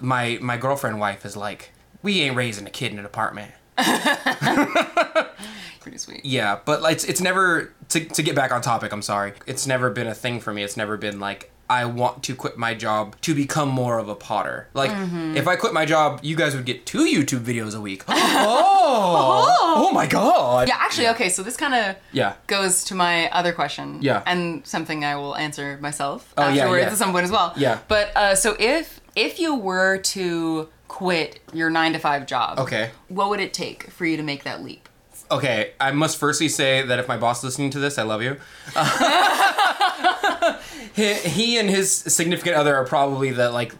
my 0.00 0.38
my 0.40 0.56
girlfriend 0.56 1.00
wife 1.00 1.24
is 1.24 1.36
like, 1.36 1.72
we 2.02 2.20
ain't 2.20 2.36
raising 2.36 2.66
a 2.66 2.70
kid 2.70 2.92
in 2.92 2.98
an 3.00 3.04
apartment. 3.06 3.50
pretty 5.84 5.98
sweet. 5.98 6.24
Yeah, 6.24 6.58
but 6.64 6.82
like, 6.82 6.94
it's 6.94 7.04
it's 7.04 7.20
never 7.20 7.72
to 7.90 8.04
to 8.04 8.22
get 8.24 8.34
back 8.34 8.50
on 8.50 8.60
topic. 8.62 8.90
I'm 8.92 9.02
sorry. 9.02 9.34
It's 9.46 9.66
never 9.66 9.88
been 9.90 10.08
a 10.08 10.14
thing 10.14 10.40
for 10.40 10.52
me. 10.52 10.64
It's 10.64 10.76
never 10.76 10.96
been 10.96 11.20
like 11.20 11.52
I 11.70 11.84
want 11.86 12.22
to 12.24 12.34
quit 12.34 12.58
my 12.58 12.74
job 12.74 13.16
to 13.22 13.34
become 13.34 13.68
more 13.70 13.98
of 13.98 14.08
a 14.08 14.14
potter. 14.14 14.68
Like 14.74 14.90
if 15.36 15.46
I 15.46 15.56
quit 15.56 15.72
my 15.72 15.86
job, 15.86 16.20
you 16.22 16.36
guys 16.36 16.54
would 16.56 16.66
get 16.66 16.84
two 16.84 17.04
YouTube 17.06 17.40
videos 17.40 17.74
a 17.76 17.80
week. 17.80 18.04
oh, 18.08 19.74
oh 19.88 19.92
my 19.92 20.06
god. 20.06 20.68
Yeah, 20.68 20.76
actually, 20.78 21.08
okay, 21.08 21.28
so 21.30 21.42
this 21.42 21.56
kind 21.56 21.74
of 21.74 21.96
Yeah. 22.12 22.34
goes 22.46 22.84
to 22.84 22.94
my 22.94 23.30
other 23.30 23.52
question. 23.52 23.98
Yeah. 24.02 24.22
And 24.26 24.66
something 24.66 25.04
I 25.04 25.16
will 25.16 25.36
answer 25.36 25.78
myself 25.80 26.32
Oh, 26.36 26.48
yeah, 26.48 26.62
afterwards 26.64 26.82
yeah. 26.84 26.92
at 26.92 26.98
some 26.98 27.12
point 27.12 27.24
as 27.24 27.30
well. 27.30 27.54
Yeah. 27.56 27.78
But 27.88 28.14
uh, 28.16 28.34
so 28.34 28.56
if 28.58 29.00
if 29.16 29.38
you 29.38 29.54
were 29.54 29.98
to 29.98 30.68
quit 30.88 31.40
your 31.52 31.70
nine 31.70 31.92
to 31.94 31.98
five 31.98 32.26
job, 32.26 32.58
Okay. 32.58 32.90
what 33.08 33.30
would 33.30 33.40
it 33.40 33.52
take 33.54 33.90
for 33.90 34.04
you 34.06 34.16
to 34.16 34.22
make 34.22 34.44
that 34.44 34.62
leap? 34.62 34.88
Okay, 35.30 35.72
I 35.80 35.90
must 35.90 36.18
firstly 36.18 36.48
say 36.48 36.82
that 36.82 36.98
if 36.98 37.08
my 37.08 37.16
boss 37.16 37.38
is 37.38 37.44
listening 37.44 37.70
to 37.70 37.78
this, 37.78 37.98
I 37.98 38.02
love 38.02 38.22
you. 38.22 38.36
he, 40.94 41.14
he 41.14 41.58
and 41.58 41.68
his 41.70 41.90
significant 41.92 42.56
other 42.56 42.74
are 42.76 42.84
probably 42.84 43.30
the 43.30 43.50
like 43.50 43.74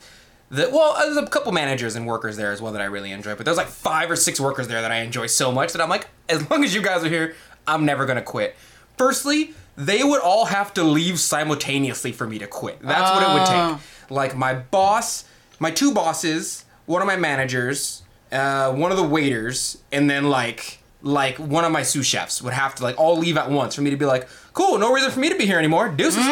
the 0.51 0.69
well, 0.73 0.95
there's 0.99 1.17
a 1.17 1.27
couple 1.27 1.53
managers 1.53 1.97
and 1.97 2.07
workers 2.07 2.37
there 2.37 2.53
as 2.53 2.61
well 2.63 2.73
that 2.73 2.83
I 2.83 2.87
really 2.87 3.13
enjoy, 3.13 3.35
but 3.35 3.45
there's 3.45 3.57
like 3.57 3.67
five 3.69 4.11
or 4.11 4.17
six 4.17 4.41
workers 4.41 4.69
there 4.69 4.81
that 4.83 4.93
I 4.93 4.99
enjoy 5.01 5.27
so 5.27 5.51
much 5.53 5.73
that 5.73 5.83
I'm 5.83 5.89
like, 5.89 6.09
as 6.29 6.49
long 6.51 6.65
as 6.65 6.75
you 6.75 6.83
guys 6.83 7.05
are 7.05 7.09
here, 7.09 7.35
I'm 7.67 7.85
never 7.85 8.07
gonna 8.07 8.23
quit. 8.23 8.57
Firstly, 8.97 9.55
they 9.77 10.05
would 10.05 10.21
all 10.21 10.47
have 10.47 10.73
to 10.75 10.85
leave 10.85 11.19
simultaneously 11.19 12.13
for 12.13 12.27
me 12.27 12.39
to 12.39 12.47
quit. 12.47 12.81
That's 12.81 13.11
what 13.11 13.23
it 13.23 13.33
would 13.33 13.43
Oh. 13.49 13.75
take. 13.75 14.11
Like 14.11 14.37
my 14.37 14.55
boss, 14.55 15.25
my 15.59 15.71
two 15.71 15.93
bosses, 15.93 16.65
one 16.87 17.03
of 17.03 17.09
my 17.09 17.17
managers, 17.17 18.03
uh, 18.31 18.73
one 18.73 18.91
of 18.91 18.97
the 18.97 19.03
waiters, 19.05 19.79
and 19.91 20.09
then 20.09 20.29
like 20.31 20.79
like 21.05 21.39
one 21.39 21.65
of 21.65 21.71
my 21.71 21.83
sous 21.83 22.07
chefs 22.07 22.43
would 22.43 22.55
have 22.55 22.75
to 22.77 22.83
like 22.83 22.99
all 22.99 23.17
leave 23.19 23.37
at 23.37 23.51
once 23.51 23.75
for 23.75 23.83
me 23.83 23.91
to 23.91 23.97
be 23.97 24.07
like, 24.07 24.27
cool, 24.55 24.79
no 24.79 24.93
reason 24.93 25.11
for 25.11 25.21
me 25.21 25.29
to 25.29 25.37
be 25.37 25.47
here 25.47 25.59
anymore. 25.59 25.89
Deuces. 25.91 26.25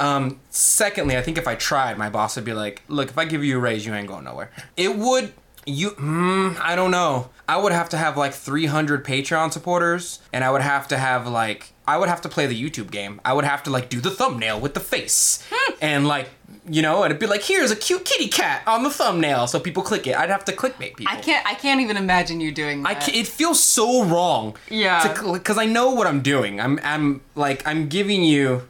um, 0.00 0.40
secondly, 0.50 1.16
I 1.16 1.22
think 1.22 1.36
if 1.36 1.48
I 1.48 1.56
tried, 1.56 1.98
my 1.98 2.08
boss 2.08 2.36
would 2.36 2.44
be 2.44 2.52
like, 2.54 2.82
look, 2.88 3.08
if 3.10 3.18
I 3.18 3.24
give 3.24 3.44
you 3.44 3.56
a 3.56 3.60
raise, 3.60 3.84
you 3.84 3.92
ain't 3.92 4.08
going 4.08 4.24
nowhere. 4.24 4.50
It 4.76 4.96
would. 4.96 5.32
You, 5.66 5.92
mm, 5.92 6.60
I 6.60 6.76
don't 6.76 6.90
know. 6.90 7.30
I 7.48 7.56
would 7.56 7.72
have 7.72 7.88
to 7.90 7.96
have 7.96 8.18
like 8.18 8.34
300 8.34 9.02
Patreon 9.02 9.50
supporters, 9.52 10.20
and 10.30 10.44
I 10.44 10.50
would 10.50 10.60
have 10.60 10.88
to 10.88 10.98
have 10.98 11.26
like, 11.26 11.72
I 11.88 11.96
would 11.96 12.10
have 12.10 12.20
to 12.22 12.28
play 12.28 12.46
the 12.46 12.62
YouTube 12.70 12.90
game. 12.90 13.18
I 13.24 13.32
would 13.32 13.44
have 13.46 13.62
to 13.64 13.70
like 13.70 13.88
do 13.88 14.00
the 14.00 14.10
thumbnail 14.10 14.60
with 14.60 14.74
the 14.74 14.80
face, 14.80 15.42
and 15.80 16.06
like, 16.06 16.28
you 16.68 16.80
know, 16.82 17.02
and 17.02 17.10
it'd 17.10 17.20
be 17.20 17.26
like, 17.26 17.42
here's 17.42 17.70
a 17.70 17.76
cute 17.76 18.04
kitty 18.04 18.28
cat 18.28 18.62
on 18.66 18.82
the 18.82 18.90
thumbnail, 18.90 19.46
so 19.46 19.60
people 19.60 19.82
click 19.82 20.06
it. 20.06 20.16
I'd 20.16 20.30
have 20.30 20.44
to 20.46 20.52
clickbait 20.52 20.96
people. 20.96 21.06
I 21.08 21.16
can't. 21.20 21.46
I 21.46 21.54
can't 21.54 21.80
even 21.80 21.96
imagine 21.96 22.40
you 22.40 22.52
doing 22.52 22.82
that. 22.82 22.88
I 22.88 22.94
ca 22.94 23.12
it 23.12 23.26
feels 23.26 23.62
so 23.62 24.04
wrong. 24.04 24.56
Yeah. 24.70 25.12
Because 25.32 25.58
I 25.58 25.66
know 25.66 25.90
what 25.90 26.06
I'm 26.06 26.22
doing. 26.22 26.60
I'm, 26.60 26.80
I'm 26.82 27.20
like, 27.34 27.66
I'm 27.66 27.88
giving 27.88 28.24
you. 28.24 28.62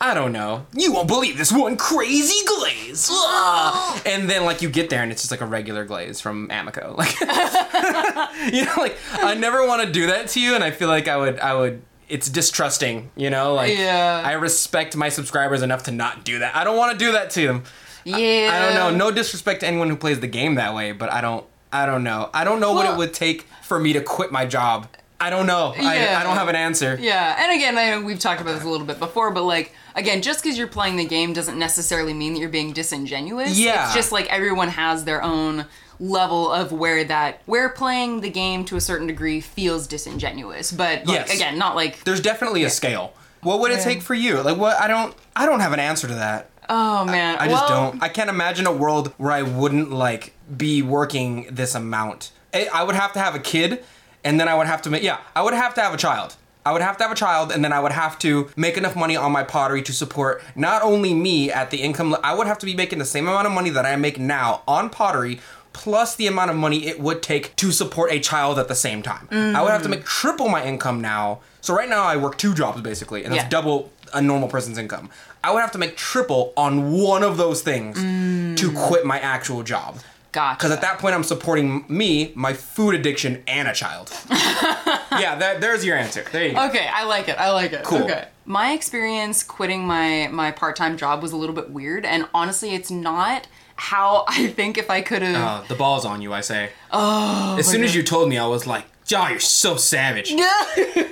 I 0.00 0.14
don't 0.14 0.30
know. 0.32 0.64
You 0.74 0.92
won't 0.92 1.08
believe 1.08 1.38
this 1.38 1.50
one 1.50 1.76
crazy 1.76 2.46
glaze. 2.46 3.08
Ah! 3.10 4.00
and 4.06 4.30
then 4.30 4.44
like 4.44 4.62
you 4.62 4.70
get 4.70 4.90
there 4.90 5.02
and 5.02 5.10
it's 5.10 5.22
just 5.22 5.32
like 5.32 5.40
a 5.40 5.46
regular 5.46 5.84
glaze 5.84 6.20
from 6.20 6.48
Amaco. 6.48 6.96
Like 6.96 7.18
you 8.52 8.64
know, 8.64 8.74
like 8.76 8.96
I 9.14 9.34
never 9.34 9.66
want 9.66 9.84
to 9.84 9.90
do 9.90 10.06
that 10.06 10.28
to 10.28 10.40
you 10.40 10.54
and 10.54 10.62
I 10.62 10.70
feel 10.70 10.86
like 10.88 11.08
I 11.08 11.16
would 11.16 11.40
I 11.40 11.54
would 11.54 11.82
it's 12.08 12.28
distrusting, 12.28 13.10
you 13.16 13.30
know? 13.30 13.54
Like 13.54 13.76
Yeah. 13.76 14.22
I 14.24 14.32
respect 14.32 14.96
my 14.96 15.08
subscribers 15.08 15.62
enough 15.62 15.82
to 15.84 15.90
not 15.90 16.24
do 16.24 16.38
that. 16.40 16.56
I 16.56 16.64
don't 16.64 16.76
want 16.76 16.98
to 16.98 17.04
do 17.04 17.12
that 17.12 17.30
to 17.30 17.46
them. 17.46 17.64
yeah. 18.04 18.50
I 18.52 18.60
don't 18.64 18.74
know. 18.74 19.06
No 19.06 19.10
disrespect 19.14 19.60
to 19.60 19.66
anyone 19.66 19.88
who 19.90 19.96
plays 19.96 20.20
the 20.20 20.26
game 20.26 20.54
that 20.56 20.74
way, 20.74 20.92
but 20.92 21.12
I 21.12 21.20
don't. 21.20 21.44
I 21.70 21.84
don't 21.84 22.02
know. 22.02 22.30
I 22.32 22.44
don't 22.44 22.60
know 22.60 22.72
what 22.72 22.90
it 22.90 22.96
would 22.96 23.12
take 23.12 23.46
for 23.62 23.78
me 23.78 23.92
to 23.92 24.00
quit 24.00 24.32
my 24.32 24.46
job. 24.46 24.88
I 25.20 25.28
don't 25.28 25.46
know. 25.46 25.74
I, 25.76 25.96
Yeah. 25.96 26.18
I 26.18 26.22
don't 26.22 26.36
have 26.36 26.48
an 26.48 26.56
answer. 26.56 26.96
Yeah, 26.98 27.36
and 27.42 27.52
again, 27.54 27.76
I 27.76 27.90
know 27.90 28.02
we've 28.06 28.18
talked 28.20 28.40
about 28.40 28.54
this 28.54 28.64
a 28.64 28.68
little 28.68 28.86
bit 28.86 28.98
before, 28.98 29.30
but 29.32 29.42
like, 29.42 29.74
again, 29.94 30.22
just 30.22 30.42
because 30.42 30.56
you're 30.56 30.66
playing 30.68 30.96
the 30.96 31.04
game 31.04 31.32
doesn't 31.34 31.58
necessarily 31.58 32.14
mean 32.14 32.32
that 32.34 32.38
you're 32.40 32.48
being 32.48 32.72
disingenuous. 32.72 33.58
Yeah. 33.58 33.84
It's 33.86 33.94
just 33.94 34.12
like 34.12 34.32
everyone 34.32 34.68
has 34.68 35.04
their 35.04 35.22
own 35.22 35.66
level 36.00 36.50
of 36.52 36.72
where 36.72 37.04
that 37.04 37.40
where 37.46 37.68
playing 37.68 38.20
the 38.20 38.30
game 38.30 38.64
to 38.66 38.76
a 38.76 38.80
certain 38.80 39.06
degree 39.06 39.40
feels 39.40 39.86
disingenuous. 39.86 40.70
But 40.72 41.06
like, 41.06 41.26
Yes. 41.28 41.34
again, 41.34 41.58
not 41.58 41.74
like 41.76 42.04
There's 42.04 42.20
definitely 42.20 42.64
a 42.64 42.70
scale. 42.70 43.12
What 43.42 43.60
would 43.60 43.70
it 43.72 43.78
Yeah. 43.78 43.84
take 43.84 44.02
for 44.02 44.14
you? 44.14 44.40
Like 44.42 44.56
what? 44.56 44.80
I 44.80 44.88
don't. 44.88 45.14
I 45.36 45.46
don't 45.46 45.60
have 45.60 45.72
an 45.72 45.80
answer 45.80 46.08
to 46.08 46.14
that. 46.14 46.50
oh 46.68 47.04
man, 47.04 47.36
I 47.38 47.48
just 47.48 47.68
well, 47.70 47.90
don't. 47.92 48.02
I 48.02 48.08
can't 48.08 48.28
imagine 48.30 48.66
a 48.66 48.72
world 48.72 49.12
where 49.16 49.32
I 49.32 49.42
wouldn't 49.42 49.90
like 49.90 50.34
be 50.56 50.82
working 50.82 51.46
this 51.50 51.74
amount. 51.74 52.30
I 52.52 52.68
I 52.72 52.82
would 52.82 52.94
have 52.96 53.12
to 53.14 53.18
have 53.20 53.34
a 53.34 53.38
kid, 53.38 53.82
and 54.24 54.38
then 54.40 54.48
I 54.48 54.54
would 54.54 54.66
have 54.66 54.82
to 54.82 54.90
make. 54.90 55.02
Yeah, 55.02 55.18
I 55.34 55.42
would 55.42 55.54
have 55.54 55.74
to 55.74 55.80
have 55.80 55.94
a 55.94 55.96
child. 55.96 56.34
I 56.66 56.72
would 56.72 56.82
have 56.82 56.98
to 56.98 57.04
have 57.04 57.12
a 57.12 57.14
child, 57.14 57.50
and 57.50 57.64
then 57.64 57.72
I 57.72 57.80
would 57.80 57.92
have 57.92 58.18
to 58.18 58.50
make 58.54 58.76
enough 58.76 58.94
money 58.94 59.16
on 59.16 59.32
my 59.32 59.42
pottery 59.42 59.80
to 59.82 59.92
support 59.92 60.42
not 60.54 60.82
only 60.82 61.14
me 61.14 61.50
at 61.50 61.70
the 61.70 61.78
income. 61.80 62.14
I 62.22 62.34
would 62.34 62.46
have 62.46 62.58
to 62.58 62.66
be 62.66 62.74
making 62.74 62.98
the 62.98 63.06
same 63.06 63.26
amount 63.26 63.46
of 63.46 63.52
money 63.54 63.70
that 63.70 63.86
I 63.86 63.96
make 63.96 64.18
now 64.18 64.62
on 64.68 64.90
pottery. 64.90 65.40
Plus 65.78 66.16
the 66.16 66.26
amount 66.26 66.50
of 66.50 66.56
money 66.56 66.88
it 66.88 66.98
would 66.98 67.22
take 67.22 67.54
to 67.56 67.70
support 67.70 68.10
a 68.10 68.18
child 68.18 68.58
at 68.58 68.66
the 68.66 68.74
same 68.74 69.00
time. 69.00 69.28
I 69.30 69.62
would 69.62 69.70
have 69.70 69.84
to 69.84 69.88
make 69.88 70.04
triple 70.04 70.48
my 70.48 70.64
income 70.64 71.00
now. 71.00 71.38
So 71.60 71.72
right 71.72 71.88
now 71.88 72.02
I 72.02 72.16
work 72.16 72.36
two 72.36 72.52
jobs 72.52 72.80
basically, 72.80 73.22
and 73.24 73.32
that's 73.32 73.44
Yeah. 73.44 73.48
double 73.48 73.92
a 74.12 74.20
normal 74.20 74.48
person's 74.48 74.76
income. 74.76 75.08
I 75.44 75.52
would 75.52 75.60
have 75.60 75.70
to 75.72 75.78
make 75.78 75.96
triple 75.96 76.52
on 76.56 76.90
one 76.90 77.22
of 77.22 77.36
those 77.36 77.62
things 77.62 77.96
to 77.96 78.70
mm. 78.70 78.86
quit 78.88 79.06
my 79.06 79.20
actual 79.20 79.62
job. 79.62 79.98
Gotcha. 80.32 80.58
Because 80.58 80.70
at 80.72 80.80
that 80.82 80.98
point, 80.98 81.14
I'm 81.14 81.24
supporting 81.24 81.84
me, 81.88 82.32
my 82.34 82.52
food 82.52 82.94
addiction, 82.94 83.42
and 83.46 83.66
a 83.66 83.72
child. 83.72 84.12
yeah, 84.30 85.36
that, 85.36 85.60
there's 85.60 85.84
your 85.84 85.96
answer. 85.96 86.24
There 86.30 86.46
you 86.46 86.54
go. 86.54 86.66
Okay, 86.66 86.86
I 86.92 87.04
like 87.04 87.28
it. 87.28 87.38
I 87.38 87.50
like 87.52 87.72
it. 87.72 87.84
Cool. 87.84 88.02
Okay. 88.02 88.26
My 88.44 88.72
experience 88.72 89.42
quitting 89.42 89.86
my 89.86 90.28
my 90.30 90.50
part-time 90.50 90.96
job 90.96 91.22
was 91.22 91.32
a 91.32 91.36
little 91.36 91.54
bit 91.54 91.70
weird 91.70 92.06
and 92.06 92.26
honestly 92.32 92.74
it's 92.74 92.90
not 92.90 93.46
how 93.78 94.24
I 94.28 94.48
think 94.48 94.76
if 94.78 94.90
I 94.90 95.00
could 95.00 95.22
have 95.22 95.36
Uh, 95.36 95.66
the 95.68 95.74
ball's 95.74 96.04
on 96.04 96.20
you, 96.20 96.32
I 96.34 96.40
say. 96.42 96.70
Oh. 96.92 97.56
As 97.58 97.66
soon 97.66 97.82
as 97.84 97.94
you 97.94 98.02
told 98.02 98.28
me, 98.28 98.36
I 98.38 98.46
was 98.46 98.66
like, 98.66 98.84
"Jaw, 99.06 99.28
you're 99.28 99.40
so 99.40 99.76
savage." 99.76 100.32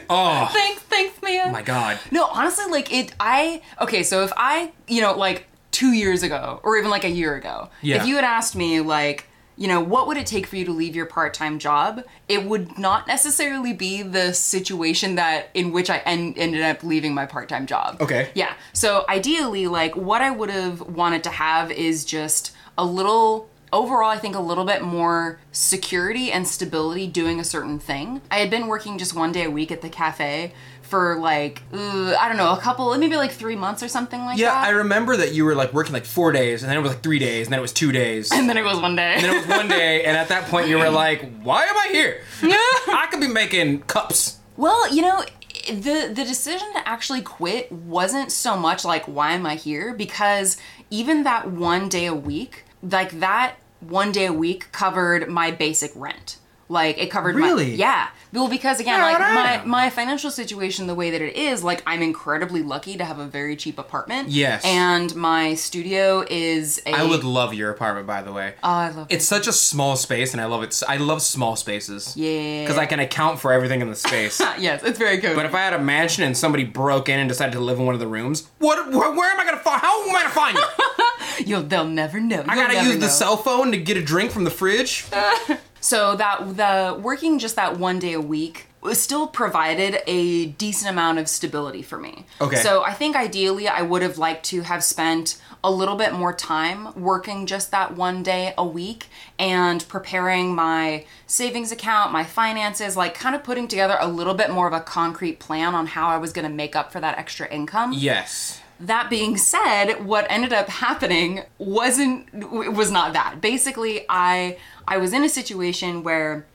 Oh 0.08 0.46
thanks, 0.52 0.82
thanks, 0.82 1.20
man. 1.22 1.48
Oh 1.48 1.50
my 1.50 1.62
god. 1.62 1.98
No, 2.12 2.26
honestly, 2.26 2.70
like 2.70 2.92
it. 2.92 3.12
I 3.18 3.60
okay. 3.80 4.02
So 4.04 4.22
if 4.22 4.32
I, 4.36 4.70
you 4.86 5.00
know, 5.00 5.14
like 5.16 5.46
two 5.72 5.92
years 5.92 6.22
ago, 6.22 6.60
or 6.62 6.76
even 6.76 6.90
like 6.90 7.04
a 7.04 7.10
year 7.10 7.34
ago, 7.34 7.70
Yeah. 7.82 7.96
if 8.00 8.06
you 8.06 8.14
had 8.14 8.24
asked 8.24 8.54
me, 8.54 8.80
like, 8.80 9.26
you 9.56 9.66
know, 9.68 9.80
what 9.80 10.06
would 10.06 10.16
it 10.16 10.26
take 10.26 10.46
for 10.46 10.56
you 10.56 10.64
to 10.64 10.72
leave 10.72 10.94
your 10.94 11.06
part-time 11.06 11.58
job? 11.58 12.04
It 12.28 12.44
would 12.44 12.78
not 12.78 13.06
necessarily 13.08 13.72
be 13.72 14.02
the 14.02 14.32
situation 14.32 15.16
that 15.16 15.48
in 15.54 15.72
which 15.72 15.90
I 15.90 15.98
en- 16.06 16.34
ended 16.36 16.62
up 16.62 16.82
leaving 16.84 17.14
my 17.14 17.26
part-time 17.26 17.66
job. 17.66 18.00
Okay. 18.00 18.30
Yeah. 18.34 18.52
So 18.72 19.04
ideally, 19.08 19.66
like, 19.66 19.96
what 19.96 20.22
I 20.22 20.30
would 20.30 20.50
have 20.50 20.80
wanted 20.82 21.24
to 21.24 21.30
have 21.30 21.70
is 21.72 22.04
just 22.04 22.52
a 22.78 22.84
little. 22.84 23.48
Overall, 23.72 24.08
I 24.08 24.16
think 24.16 24.36
a 24.36 24.40
little 24.40 24.64
bit 24.64 24.82
more 24.82 25.40
security 25.50 26.30
and 26.30 26.46
stability 26.46 27.08
doing 27.08 27.40
a 27.40 27.44
certain 27.44 27.80
thing. 27.80 28.22
I 28.30 28.36
had 28.36 28.48
been 28.48 28.68
working 28.68 28.96
just 28.96 29.12
one 29.14 29.32
day 29.32 29.42
a 29.44 29.50
week 29.50 29.72
at 29.72 29.82
the 29.82 29.88
cafe 29.88 30.52
for 30.82 31.18
like, 31.18 31.62
I 31.74 32.26
don't 32.28 32.36
know, 32.36 32.52
a 32.52 32.60
couple, 32.60 32.96
maybe 32.96 33.16
like 33.16 33.32
three 33.32 33.56
months 33.56 33.82
or 33.82 33.88
something 33.88 34.20
like 34.20 34.38
Yeah, 34.38 34.50
that. 34.50 34.62
Yeah, 34.62 34.66
I 34.68 34.70
remember 34.70 35.16
that 35.16 35.32
you 35.34 35.44
were 35.44 35.56
like 35.56 35.72
working 35.74 35.92
like 35.92 36.06
four 36.06 36.30
days, 36.30 36.62
and 36.62 36.70
then 36.70 36.78
it 36.78 36.80
was 36.80 36.92
like 36.92 37.02
three 37.02 37.18
days, 37.18 37.48
and 37.48 37.52
then 37.52 37.58
it 37.58 37.62
was 37.62 37.72
two 37.72 37.90
days. 37.90 38.30
and 38.32 38.48
then 38.48 38.56
it 38.56 38.64
was 38.64 38.78
one 38.80 38.94
day. 38.94 39.14
And 39.14 39.24
then 39.24 39.34
it 39.34 39.38
was 39.38 39.48
one 39.48 39.66
day, 39.68 40.04
and 40.06 40.16
at 40.16 40.28
that 40.28 40.44
point 40.48 40.68
you 40.68 40.78
were 40.78 40.88
like, 40.88 41.28
"Why 41.42 41.64
am 41.64 41.76
I 41.76 41.88
here? 41.90 42.22
I 42.42 43.08
could 43.10 43.20
be 43.20 43.26
making 43.28 43.82
cups." 43.82 44.38
Well, 44.56 44.94
you 44.94 45.02
know, 45.02 45.24
the 45.68 46.12
the 46.14 46.24
decision 46.24 46.72
to 46.74 46.88
actually 46.88 47.20
quit 47.22 47.70
wasn't 47.72 48.30
so 48.30 48.56
much 48.56 48.84
like 48.84 49.06
why 49.06 49.32
am 49.32 49.44
I 49.44 49.56
here 49.56 49.92
because 49.92 50.56
even 50.88 51.24
that 51.24 51.50
one 51.50 51.88
day 51.88 52.06
a 52.06 52.14
week, 52.14 52.62
like 52.82 53.20
that 53.20 53.56
one 53.80 54.12
day 54.12 54.26
a 54.26 54.32
week 54.32 54.70
covered 54.72 55.28
my 55.28 55.50
basic 55.50 55.92
rent. 55.94 56.38
Like 56.68 56.98
it 56.98 57.10
covered 57.10 57.36
Really? 57.36 57.70
my 57.70 57.76
yeah. 57.76 58.08
Well, 58.32 58.48
because 58.48 58.80
again, 58.80 59.00
like 59.00 59.18
my 59.18 59.62
my 59.64 59.90
financial 59.90 60.30
situation, 60.30 60.86
the 60.86 60.94
way 60.94 61.10
that 61.10 61.22
it 61.22 61.36
is, 61.36 61.62
like 61.64 61.82
I'm 61.86 62.02
incredibly 62.02 62.62
lucky 62.62 62.96
to 62.98 63.04
have 63.04 63.18
a 63.18 63.26
very 63.26 63.56
cheap 63.56 63.78
apartment. 63.78 64.28
Yes. 64.28 64.64
and 64.64 65.14
my 65.16 65.54
studio 65.54 66.24
is 66.28 66.80
a. 66.86 66.92
I 66.92 67.04
would 67.04 67.24
love 67.24 67.54
your 67.54 67.70
apartment, 67.70 68.06
by 68.06 68.22
the 68.22 68.32
way. 68.32 68.54
Oh, 68.62 68.68
I 68.68 68.90
love 68.90 69.06
it. 69.10 69.14
It's 69.14 69.24
such 69.26 69.46
a 69.46 69.52
small 69.52 69.96
space, 69.96 70.32
and 70.32 70.40
I 70.40 70.46
love 70.46 70.62
it. 70.62 70.68
s- 70.68 70.82
I 70.86 70.96
love 70.98 71.22
small 71.22 71.56
spaces. 71.56 72.16
Yeah. 72.16 72.62
Because 72.62 72.78
I 72.78 72.86
can 72.86 73.00
account 73.00 73.40
for 73.40 73.52
everything 73.52 73.80
in 73.80 73.88
the 73.88 73.96
space. 73.96 74.40
Yes, 74.58 74.82
it's 74.82 74.98
very 74.98 75.18
good. 75.18 75.36
but 75.36 75.44
if 75.46 75.54
I 75.54 75.58
had 75.60 75.74
a 75.74 75.78
mansion 75.78 76.24
and 76.24 76.36
somebody 76.36 76.64
broke 76.64 77.08
in 77.08 77.18
and 77.18 77.28
decided 77.28 77.52
to 77.52 77.60
live 77.60 77.78
in 77.78 77.84
one 77.86 77.94
of 77.94 78.00
the 78.00 78.06
rooms, 78.08 78.48
what? 78.58 78.90
Where, 78.90 79.12
where 79.12 79.30
am 79.30 79.38
I 79.40 79.44
gonna 79.44 79.58
find? 79.58 79.80
How 79.80 80.02
am 80.08 80.16
I 80.16 80.22
gonna 80.22 80.34
find 80.34 80.56
you? 80.58 81.46
You'll 81.46 81.62
they'll 81.62 81.84
never 81.86 82.18
know. 82.20 82.44
I 82.48 82.54
gotta 82.56 82.82
use 82.84 82.98
the 82.98 83.08
cell 83.08 83.36
phone 83.36 83.70
to 83.72 83.76
get 83.78 83.96
a 83.96 84.02
drink 84.02 84.30
from 84.30 84.44
the 84.44 84.50
fridge. 84.50 85.04
So 85.86 86.16
that 86.16 86.56
the 86.56 86.98
working 87.00 87.38
just 87.38 87.54
that 87.54 87.78
one 87.78 88.00
day 88.00 88.14
a 88.14 88.20
week 88.20 88.66
still 88.92 89.28
provided 89.28 89.98
a 90.08 90.46
decent 90.46 90.90
amount 90.90 91.20
of 91.20 91.28
stability 91.28 91.80
for 91.80 91.96
me. 91.96 92.26
Okay. 92.40 92.56
So 92.56 92.82
I 92.82 92.92
think 92.92 93.14
ideally 93.14 93.68
I 93.68 93.82
would 93.82 94.02
have 94.02 94.18
liked 94.18 94.44
to 94.46 94.62
have 94.62 94.82
spent 94.82 95.40
a 95.62 95.70
little 95.70 95.94
bit 95.94 96.12
more 96.12 96.32
time 96.32 96.92
working 97.00 97.46
just 97.46 97.70
that 97.70 97.96
one 97.96 98.24
day 98.24 98.52
a 98.58 98.66
week 98.66 99.06
and 99.38 99.86
preparing 99.86 100.56
my 100.56 101.04
savings 101.28 101.70
account, 101.70 102.10
my 102.10 102.24
finances, 102.24 102.96
like 102.96 103.14
kind 103.14 103.36
of 103.36 103.44
putting 103.44 103.68
together 103.68 103.96
a 104.00 104.08
little 104.08 104.34
bit 104.34 104.50
more 104.50 104.66
of 104.66 104.72
a 104.72 104.80
concrete 104.80 105.38
plan 105.38 105.72
on 105.72 105.86
how 105.86 106.08
I 106.08 106.18
was 106.18 106.32
going 106.32 106.48
to 106.48 106.54
make 106.54 106.74
up 106.74 106.90
for 106.90 106.98
that 106.98 107.16
extra 107.16 107.48
income. 107.48 107.92
yes. 107.92 108.60
That 108.80 109.08
being 109.08 109.36
said, 109.36 110.04
what 110.04 110.26
ended 110.28 110.52
up 110.52 110.68
happening 110.68 111.42
wasn't 111.58 112.32
was 112.34 112.90
not 112.90 113.12
that. 113.14 113.40
Basically, 113.40 114.04
I 114.08 114.58
I 114.86 114.98
was 114.98 115.12
in 115.12 115.24
a 115.24 115.28
situation 115.28 116.02
where 116.02 116.46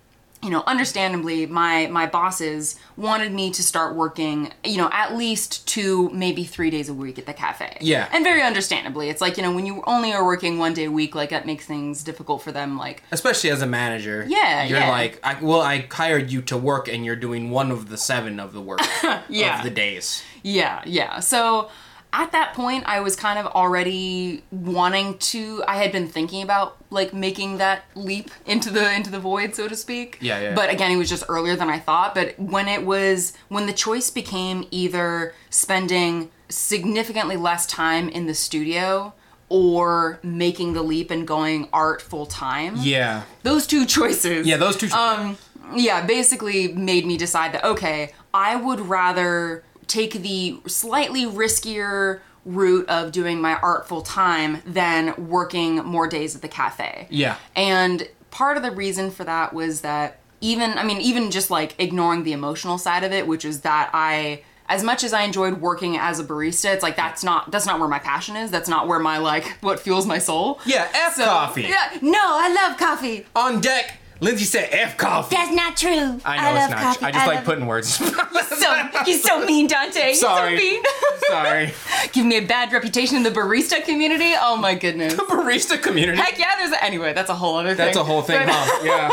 you 0.44 0.50
know, 0.50 0.64
understandably, 0.66 1.46
my 1.46 1.86
my 1.88 2.08
bosses 2.08 2.76
wanted 2.98 3.32
me 3.32 3.52
to 3.52 3.62
start 3.62 3.96
working, 3.96 4.52
you 4.64 4.78
know, 4.78 4.90
at 4.92 5.16
least 5.16 5.68
two, 5.68 6.10
maybe 6.10 6.44
three 6.44 6.72
days 6.72 6.90
a 6.90 6.96
week 6.96 7.20
at 7.20 7.28
the 7.28 7.34
cafe. 7.34 7.78
Yeah. 7.80 8.10
and 8.12 8.24
very 8.24 8.42
understandably, 8.42 9.10
it's 9.10 9.22
like 9.22 9.38
you 9.38 9.44
know, 9.44 9.54
when 9.54 9.68
you 9.68 9.84
only 9.86 10.14
are 10.14 10.26
working 10.26 10.58
one 10.58 10.74
day 10.74 10.86
a 10.86 10.92
week, 10.92 11.14
like 11.14 11.30
that 11.30 11.46
makes 11.46 11.68
things 11.68 12.04
difficult 12.04 12.42
for 12.42 12.52
them. 12.52 12.76
Like, 12.76 13.04
Especially 13.12 13.52
as 13.52 13.62
a 13.62 13.68
manager. 13.68 14.26
Yeah, 14.28 14.64
You're 14.64 14.80
yeah. 14.80 14.90
like, 14.90 15.20
I, 15.24 15.38
well, 15.40 15.62
I 15.62 15.86
hired 15.92 16.32
you 16.32 16.42
to 16.44 16.58
work, 16.58 16.88
and 16.88 17.06
you're 17.06 17.16
doing 17.16 17.52
one 17.52 17.70
of 17.70 17.90
the 17.90 17.98
seven 17.98 18.40
of 18.40 18.52
the 18.54 18.62
work 18.62 18.80
Yeah. 19.30 19.60
of 19.60 19.64
the 19.64 19.70
days. 19.70 20.24
Yeah, 20.42 20.82
yeah. 20.88 21.20
So 21.20 21.70
at 22.14 22.34
that 22.34 22.54
point, 22.54 22.84
I 22.88 23.00
was 23.00 23.16
kind 23.16 23.40
of 23.40 23.46
already 23.48 24.44
wanting 24.52 25.18
to. 25.20 25.64
I 25.68 25.78
had 25.78 25.92
been 25.92 26.08
thinking 26.08 26.44
about 26.44 26.78
like 26.90 27.14
making 27.14 27.58
that 27.60 27.86
leap 27.96 28.32
into 28.46 28.70
the 28.70 28.94
into 28.94 29.10
the 29.10 29.20
void, 29.20 29.56
so 29.56 29.68
to 29.68 29.76
speak. 29.76 30.18
Yeah, 30.20 30.42
yeah. 30.42 30.56
But 30.56 30.70
again, 30.70 30.92
it 30.92 30.98
was 30.98 31.10
just 31.10 31.24
earlier 31.30 31.56
than 31.56 31.70
I 31.70 31.80
thought. 31.80 32.14
But 32.14 32.38
when 32.38 32.68
it 32.68 32.86
was 32.86 33.34
when 33.48 33.66
the 33.66 33.74
choice 33.74 34.10
became 34.10 34.68
either 34.72 35.34
spending 35.50 36.32
significantly 36.50 37.38
less 37.38 37.66
time 37.66 38.10
in 38.10 38.26
the 38.26 38.34
studio 38.34 39.14
or 39.48 40.20
making 40.22 40.74
the 40.74 40.82
leap 40.82 41.12
and 41.12 41.28
going 41.28 41.70
art 41.72 42.02
full 42.02 42.26
time. 42.26 42.76
Yeah. 42.78 43.24
Those 43.44 43.68
two 43.68 43.86
choices. 43.86 44.46
Yeah, 44.46 44.58
those 44.58 44.76
two. 44.76 44.90
Um, 44.92 45.38
yeah, 45.76 46.06
basically 46.06 46.70
made 46.74 47.06
me 47.06 47.18
decide 47.18 47.54
that 47.54 47.64
okay, 47.64 48.14
I 48.34 48.58
would 48.58 48.82
rather 48.82 49.64
take 49.92 50.14
the 50.14 50.58
slightly 50.68 51.26
riskier 51.26 52.22
route 52.46 52.88
of 52.90 53.12
doing 53.12 53.42
my 53.42 53.56
art 53.60 53.88
full 53.88 54.02
time 54.02 54.62
than 54.66 55.28
working 55.30 55.76
more 55.84 56.08
days 56.08 56.36
at 56.36 56.42
the 56.42 56.48
cafe. 56.48 57.08
Yeah. 57.10 57.36
And 57.56 58.08
part 58.32 58.58
of 58.58 58.64
the 58.64 58.72
reason 58.72 59.12
for 59.12 59.24
that 59.26 59.54
was 59.54 59.82
that 59.82 60.20
even 60.40 60.72
I 60.78 60.84
mean 60.84 61.00
even 61.02 61.30
just 61.30 61.52
like 61.52 61.76
ignoring 61.78 62.24
the 62.24 62.32
emotional 62.34 62.78
side 62.78 63.04
of 63.04 63.12
it, 63.12 63.28
which 63.28 63.46
is 63.46 63.62
that 63.62 63.92
I 63.94 64.44
as 64.70 64.84
much 64.84 65.04
as 65.04 65.12
I 65.14 65.24
enjoyed 65.24 65.60
working 65.60 65.98
as 65.98 66.20
a 66.20 66.24
barista, 66.24 66.74
it's 66.74 66.82
like 66.82 66.96
that's 66.96 67.24
not 67.24 67.52
that's 67.52 67.66
not 67.66 67.80
where 67.80 67.90
my 67.90 68.00
passion 68.00 68.36
is. 68.38 68.50
That's 68.50 68.70
not 68.70 68.88
where 68.88 69.00
my 69.00 69.18
like 69.20 69.46
what 69.62 69.80
fuels 69.80 70.08
my 70.08 70.18
soul. 70.18 70.60
yeah, 70.66 70.88
F 70.94 71.16
So- 71.16 71.26
coffee. 71.26 71.64
Yeah, 71.64 71.98
no, 72.02 72.20
I 72.24 72.52
love 72.54 72.78
coffee. 72.80 73.26
On 73.36 73.60
deck, 73.62 74.00
Lindsey 74.22 74.46
said 74.46 74.70
F 74.72 74.98
coffee. 74.98 75.36
That's 75.36 75.52
not 75.52 75.76
true. 75.76 76.22
I 76.24 76.38
know 76.38 76.54
love 76.60 76.70
it's 76.70 76.72
not. 76.72 76.80
coffee. 76.82 77.06
I 77.06 77.12
just 77.12 77.28
like 77.28 77.36
love- 77.38 77.46
putting 77.46 77.66
words. 77.66 77.90
so 77.96 78.88
he's 79.04 79.24
so 79.24 79.44
mean, 79.46 79.68
Donte. 79.68 79.96
He's 80.10 80.20
Sorry. 80.22 80.58
so 80.58 80.64
mean. 80.64 80.84
Sorry. 81.28 81.74
Give 82.14 82.26
me 82.26 82.38
a 82.38 82.46
bad 82.46 82.72
reputation 82.72 83.18
in 83.18 83.24
the 83.24 83.32
barista 83.32 83.84
community. 83.84 84.34
Oh 84.40 84.56
my 84.58 84.76
goodness. 84.76 85.16
The 85.16 85.24
barista 85.24 85.82
community. 85.82 86.18
Heck 86.20 86.38
yeah, 86.38 86.56
there's 86.58 86.72
a, 86.72 86.84
anyway. 86.84 87.14
That's 87.14 87.32
a 87.32 87.36
whole 87.36 87.56
other 87.58 87.70
thing. 87.70 87.78
That's 87.78 87.98
a 87.98 88.04
whole 88.04 88.22
thing, 88.22 88.46
But- 88.46 88.54
huh? 88.54 88.82
Yeah. 88.86 89.10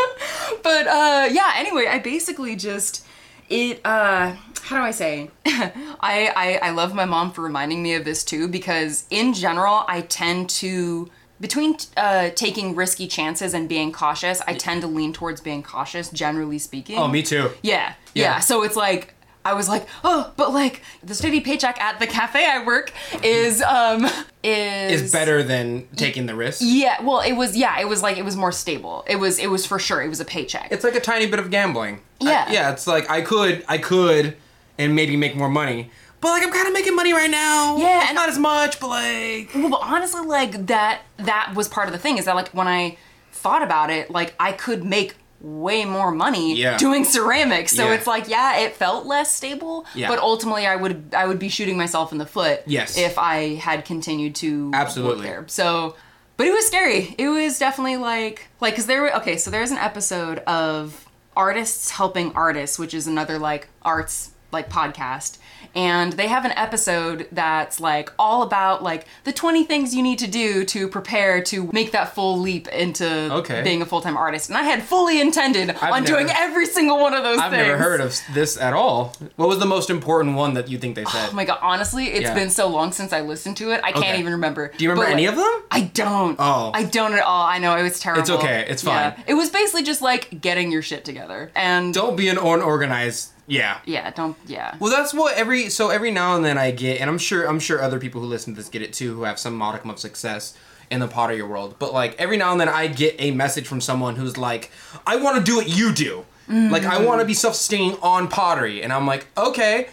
but 0.62 0.86
uh 0.86 1.28
yeah 1.30 1.52
anyway 1.56 1.86
i 1.88 1.98
basically 1.98 2.56
just 2.56 3.04
it 3.48 3.80
uh 3.84 4.34
how 4.62 4.76
do 4.76 4.82
i 4.82 4.90
say 4.90 5.30
I, 5.46 6.32
I 6.36 6.58
i 6.62 6.70
love 6.70 6.94
my 6.94 7.04
mom 7.04 7.32
for 7.32 7.42
reminding 7.42 7.82
me 7.82 7.94
of 7.94 8.04
this 8.04 8.24
too 8.24 8.48
because 8.48 9.04
in 9.10 9.34
general 9.34 9.84
i 9.88 10.00
tend 10.02 10.48
to 10.50 11.10
between 11.40 11.76
uh 11.96 12.30
taking 12.34 12.74
risky 12.74 13.06
chances 13.06 13.54
and 13.54 13.68
being 13.68 13.92
cautious 13.92 14.40
i 14.46 14.54
tend 14.54 14.80
to 14.82 14.86
lean 14.88 15.12
towards 15.12 15.40
being 15.40 15.62
cautious 15.62 16.10
generally 16.10 16.58
speaking 16.58 16.98
Oh, 16.98 17.06
me 17.08 17.22
too. 17.22 17.50
yeah, 17.62 17.94
yeah. 18.14 18.22
Yeah. 18.24 18.38
So 18.40 18.62
it's 18.64 18.76
like 18.76 19.14
I 19.44 19.54
was 19.54 19.66
like, 19.68 19.86
oh, 20.04 20.30
but 20.36 20.52
like 20.52 20.82
the 21.02 21.14
steady 21.14 21.40
paycheck 21.40 21.80
at 21.80 22.00
the 22.00 22.06
cafe 22.06 22.44
I 22.46 22.66
work 22.66 22.92
is 23.22 23.62
um 23.62 24.04
is 24.42 25.02
Is 25.02 25.12
better 25.12 25.42
than 25.42 25.86
taking 25.96 26.26
the 26.26 26.34
risk. 26.34 26.60
Yeah, 26.62 27.00
well, 27.02 27.20
it 27.20 27.32
was 27.32 27.56
yeah, 27.56 27.80
it 27.80 27.88
was 27.88 28.02
like 28.02 28.18
it 28.18 28.24
was 28.24 28.36
more 28.36 28.52
stable. 28.52 29.04
It 29.08 29.16
was 29.16 29.38
it 29.38 29.46
was 29.48 29.64
for 29.64 29.78
sure. 29.78 30.02
It 30.02 30.08
was 30.08 30.20
a 30.20 30.24
paycheck. 30.24 30.68
It's 30.70 30.84
like 30.84 30.96
a 30.96 31.00
tiny 31.00 31.26
bit 31.26 31.38
of 31.38 31.50
gambling. 31.50 32.00
Yeah. 32.20 32.46
I- 32.48 32.52
yeah, 32.52 32.72
it's 32.72 32.86
like 32.86 33.08
I 33.08 33.22
could, 33.22 33.64
I 33.68 33.78
could, 33.78 34.36
and 34.76 34.94
maybe 34.94 35.16
make 35.16 35.34
more 35.34 35.48
money. 35.48 35.90
But 36.20 36.28
like 36.30 36.42
I'm 36.42 36.52
kind 36.52 36.66
of 36.66 36.72
making 36.72 36.96
money 36.96 37.12
right 37.12 37.30
now. 37.30 37.76
Yeah, 37.76 37.98
It's 38.00 38.08
and- 38.08 38.16
not 38.16 38.28
as 38.28 38.38
much, 38.38 38.80
but 38.80 38.88
like 38.88 39.50
Well, 39.54 39.70
but 39.70 39.80
honestly, 39.82 40.22
like 40.26 40.66
that 40.66 41.02
that 41.18 41.52
was 41.54 41.68
part 41.68 41.86
of 41.88 41.92
the 41.92 41.98
thing 41.98 42.18
is 42.18 42.24
that 42.24 42.34
like 42.34 42.48
when 42.48 42.66
I 42.68 42.96
thought 43.32 43.62
about 43.62 43.90
it, 43.90 44.10
like 44.10 44.34
I 44.40 44.52
could 44.52 44.84
make 44.84 45.14
way 45.40 45.84
more 45.84 46.10
money 46.10 46.56
Yeah. 46.56 46.76
doing 46.78 47.04
ceramics. 47.04 47.70
So 47.70 47.84
Yeah. 47.86 47.92
it's 47.94 48.08
like, 48.08 48.28
yeah, 48.28 48.56
it 48.58 48.74
felt 48.74 49.06
less 49.06 49.32
stable, 49.32 49.86
Yeah. 49.94 50.08
but 50.08 50.18
ultimately 50.18 50.66
I 50.66 50.74
would 50.74 51.14
I 51.16 51.26
would 51.26 51.38
be 51.38 51.48
shooting 51.48 51.76
myself 51.76 52.10
in 52.10 52.18
the 52.18 52.26
foot 52.26 52.62
Yes. 52.66 52.98
if 52.98 53.16
I 53.18 53.54
had 53.54 53.84
continued 53.84 54.34
to 54.36 54.72
Absolutely. 54.74 55.18
work 55.18 55.24
there. 55.24 55.44
So 55.46 55.94
but 56.36 56.46
it 56.48 56.52
was 56.52 56.66
scary. 56.66 57.14
It 57.18 57.28
was 57.28 57.58
definitely 57.58 57.96
like 57.98 58.48
like 58.60 58.74
cuz 58.74 58.86
there 58.86 59.02
were 59.02 59.14
okay, 59.18 59.36
so 59.36 59.50
there's 59.52 59.70
an 59.70 59.78
episode 59.78 60.38
of 60.40 61.04
Artists 61.36 61.90
Helping 61.92 62.32
Artists, 62.34 62.76
which 62.76 62.92
is 62.92 63.06
another 63.06 63.38
like 63.38 63.68
arts 63.82 64.30
like 64.50 64.68
podcast 64.68 65.38
and 65.74 66.14
they 66.14 66.26
have 66.28 66.44
an 66.44 66.52
episode 66.52 67.26
that's 67.32 67.78
like 67.80 68.10
all 68.18 68.42
about 68.42 68.82
like 68.82 69.06
the 69.24 69.32
20 69.32 69.64
things 69.64 69.94
you 69.94 70.02
need 70.02 70.18
to 70.18 70.26
do 70.26 70.64
to 70.64 70.88
prepare 70.88 71.42
to 71.42 71.68
make 71.72 71.92
that 71.92 72.14
full 72.14 72.38
leap 72.38 72.68
into 72.68 73.06
Okay. 73.34 73.62
being 73.62 73.82
a 73.82 73.86
full-time 73.86 74.16
artist 74.16 74.48
and 74.48 74.56
i 74.58 74.62
had 74.62 74.82
fully 74.82 75.20
intended 75.20 75.70
on 75.82 76.04
doing 76.04 76.28
every 76.30 76.66
single 76.66 76.98
one 77.00 77.14
of 77.14 77.22
those 77.22 77.36
things. 77.36 77.44
I've 77.44 77.50
things 77.52 77.66
never 77.66 77.78
heard 77.78 78.00
of 78.00 78.18
this 78.32 78.58
at 78.60 78.72
all. 78.72 79.14
What 79.36 79.48
was 79.48 79.58
the 79.58 79.66
most 79.66 79.90
important 79.90 80.36
one 80.36 80.54
that 80.54 80.68
you 80.68 80.78
think 80.78 80.94
they 80.96 81.04
said? 81.04 81.28
oh 81.30 81.34
my 81.34 81.44
god 81.44 81.58
honestly 81.62 82.06
it's 82.06 82.22
Yeah. 82.22 82.34
been 82.34 82.50
so 82.50 82.68
long 82.68 82.92
since 82.92 83.12
i 83.12 83.20
listened 83.20 83.56
to 83.58 83.70
it 83.72 83.80
i 83.84 83.92
can't 83.92 84.18
even 84.18 84.32
remember 84.32 84.72
Do 84.76 84.84
you 84.84 84.90
remember 84.90 85.06
But, 85.10 85.12
any 85.12 85.26
like, 85.26 85.36
of 85.36 85.42
them? 85.42 85.62
I 85.70 85.80
don't. 85.94 86.36
Oh. 86.38 86.70
I 86.74 86.84
don't 86.84 87.12
at 87.12 87.20
all. 87.22 87.44
I 87.44 87.58
know 87.58 87.76
it 87.76 87.82
was 87.82 88.00
terrible. 88.00 88.20
It's 88.22 88.30
okay, 88.30 88.64
it's 88.68 88.82
Yeah. 88.84 89.10
fine. 89.12 89.24
It 89.26 89.34
was 89.34 89.50
basically 89.50 89.82
just 89.82 90.00
like 90.02 90.40
getting 90.40 90.72
your 90.72 90.82
shit 90.82 91.04
together. 91.04 91.50
And 91.54 91.92
Don't 91.94 92.16
be 92.16 92.28
an 92.28 92.38
unorganized. 92.38 93.30
Yeah. 93.48 93.80
yeah, 93.86 94.10
don't 94.10 94.36
yeah. 94.46 94.76
Well, 94.78 94.90
that's 94.90 95.14
what 95.14 95.36
every 95.36 95.70
so 95.70 95.88
every 95.88 96.10
now 96.10 96.36
and 96.36 96.44
then 96.44 96.58
I 96.58 96.70
get, 96.70 97.00
and 97.00 97.08
I'm 97.08 97.18
sure 97.18 97.46
I'm 97.46 97.58
sure 97.58 97.82
other 97.82 97.98
people 97.98 98.20
who 98.20 98.26
listen 98.26 98.54
to 98.54 98.60
this 98.60 98.68
get 98.68 98.82
it 98.82 98.92
too, 98.92 99.14
who 99.14 99.22
have 99.22 99.38
some 99.38 99.56
modicum 99.56 99.90
of 99.90 99.98
success 99.98 100.56
in 100.90 101.00
the 101.00 101.08
pottery 101.08 101.42
world. 101.42 101.76
But 101.78 101.92
like 101.92 102.14
every 102.18 102.36
now 102.36 102.52
and 102.52 102.60
then 102.60 102.68
I 102.68 102.86
get 102.86 103.16
a 103.18 103.30
message 103.30 103.66
from 103.66 103.80
someone 103.80 104.16
who's 104.16 104.36
like, 104.36 104.70
"I 105.06 105.16
want 105.16 105.38
to 105.38 105.42
do 105.42 105.56
what 105.56 105.68
you 105.68 105.92
do. 105.92 106.24
Like 106.48 106.84
I 106.84 107.04
want 107.04 107.20
to 107.20 107.26
be 107.26 107.34
self-sustaining 107.34 107.98
on 108.00 108.28
pottery," 108.28 108.82
and 108.82 108.92
I'm 108.92 109.06
like, 109.06 109.26
"Okay," 109.36 109.88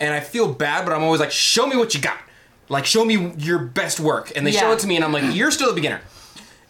and 0.00 0.12
I 0.12 0.20
feel 0.20 0.52
bad, 0.52 0.84
but 0.84 0.92
I'm 0.92 1.02
always 1.02 1.20
like, 1.20 1.30
"Show 1.30 1.66
me 1.66 1.76
what 1.76 1.94
you 1.94 2.00
got. 2.00 2.18
Like 2.68 2.86
show 2.86 3.04
me 3.04 3.32
your 3.38 3.58
best 3.58 4.00
work," 4.00 4.32
and 4.34 4.46
they 4.46 4.52
show 4.52 4.72
it 4.72 4.78
to 4.80 4.86
me, 4.86 4.96
and 4.96 5.04
I'm 5.04 5.12
like, 5.12 5.34
"You're 5.34 5.50
still 5.50 5.70
a 5.70 5.74
beginner." 5.74 6.00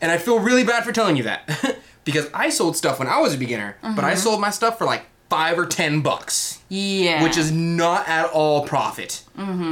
And 0.03 0.11
I 0.11 0.17
feel 0.17 0.39
really 0.39 0.65
bad 0.65 0.85
for 0.85 0.93
telling 0.93 1.17
you 1.17 1.25
that 1.25 1.79
because 2.05 2.29
I 2.33 2.49
sold 2.49 2.77
stuff 2.77 2.99
when 2.99 3.09
I 3.09 3.21
was 3.21 3.35
a 3.35 3.39
beginner, 3.39 3.77
but 3.83 4.05
I 4.05 4.13
mm-hmm. 4.13 4.21
sold 4.21 4.41
my 4.41 4.51
stuff 4.51 4.79
for 4.79 4.87
like 4.87 5.05
five 5.31 5.59
or 5.59 5.65
ten 5.67 6.01
bucks 6.03 6.59
Yeah. 6.69 7.23
which 7.23 7.37
is 7.39 7.51
not 7.53 8.09
at 8.09 8.27
all 8.31 8.67
profit. 8.67 9.23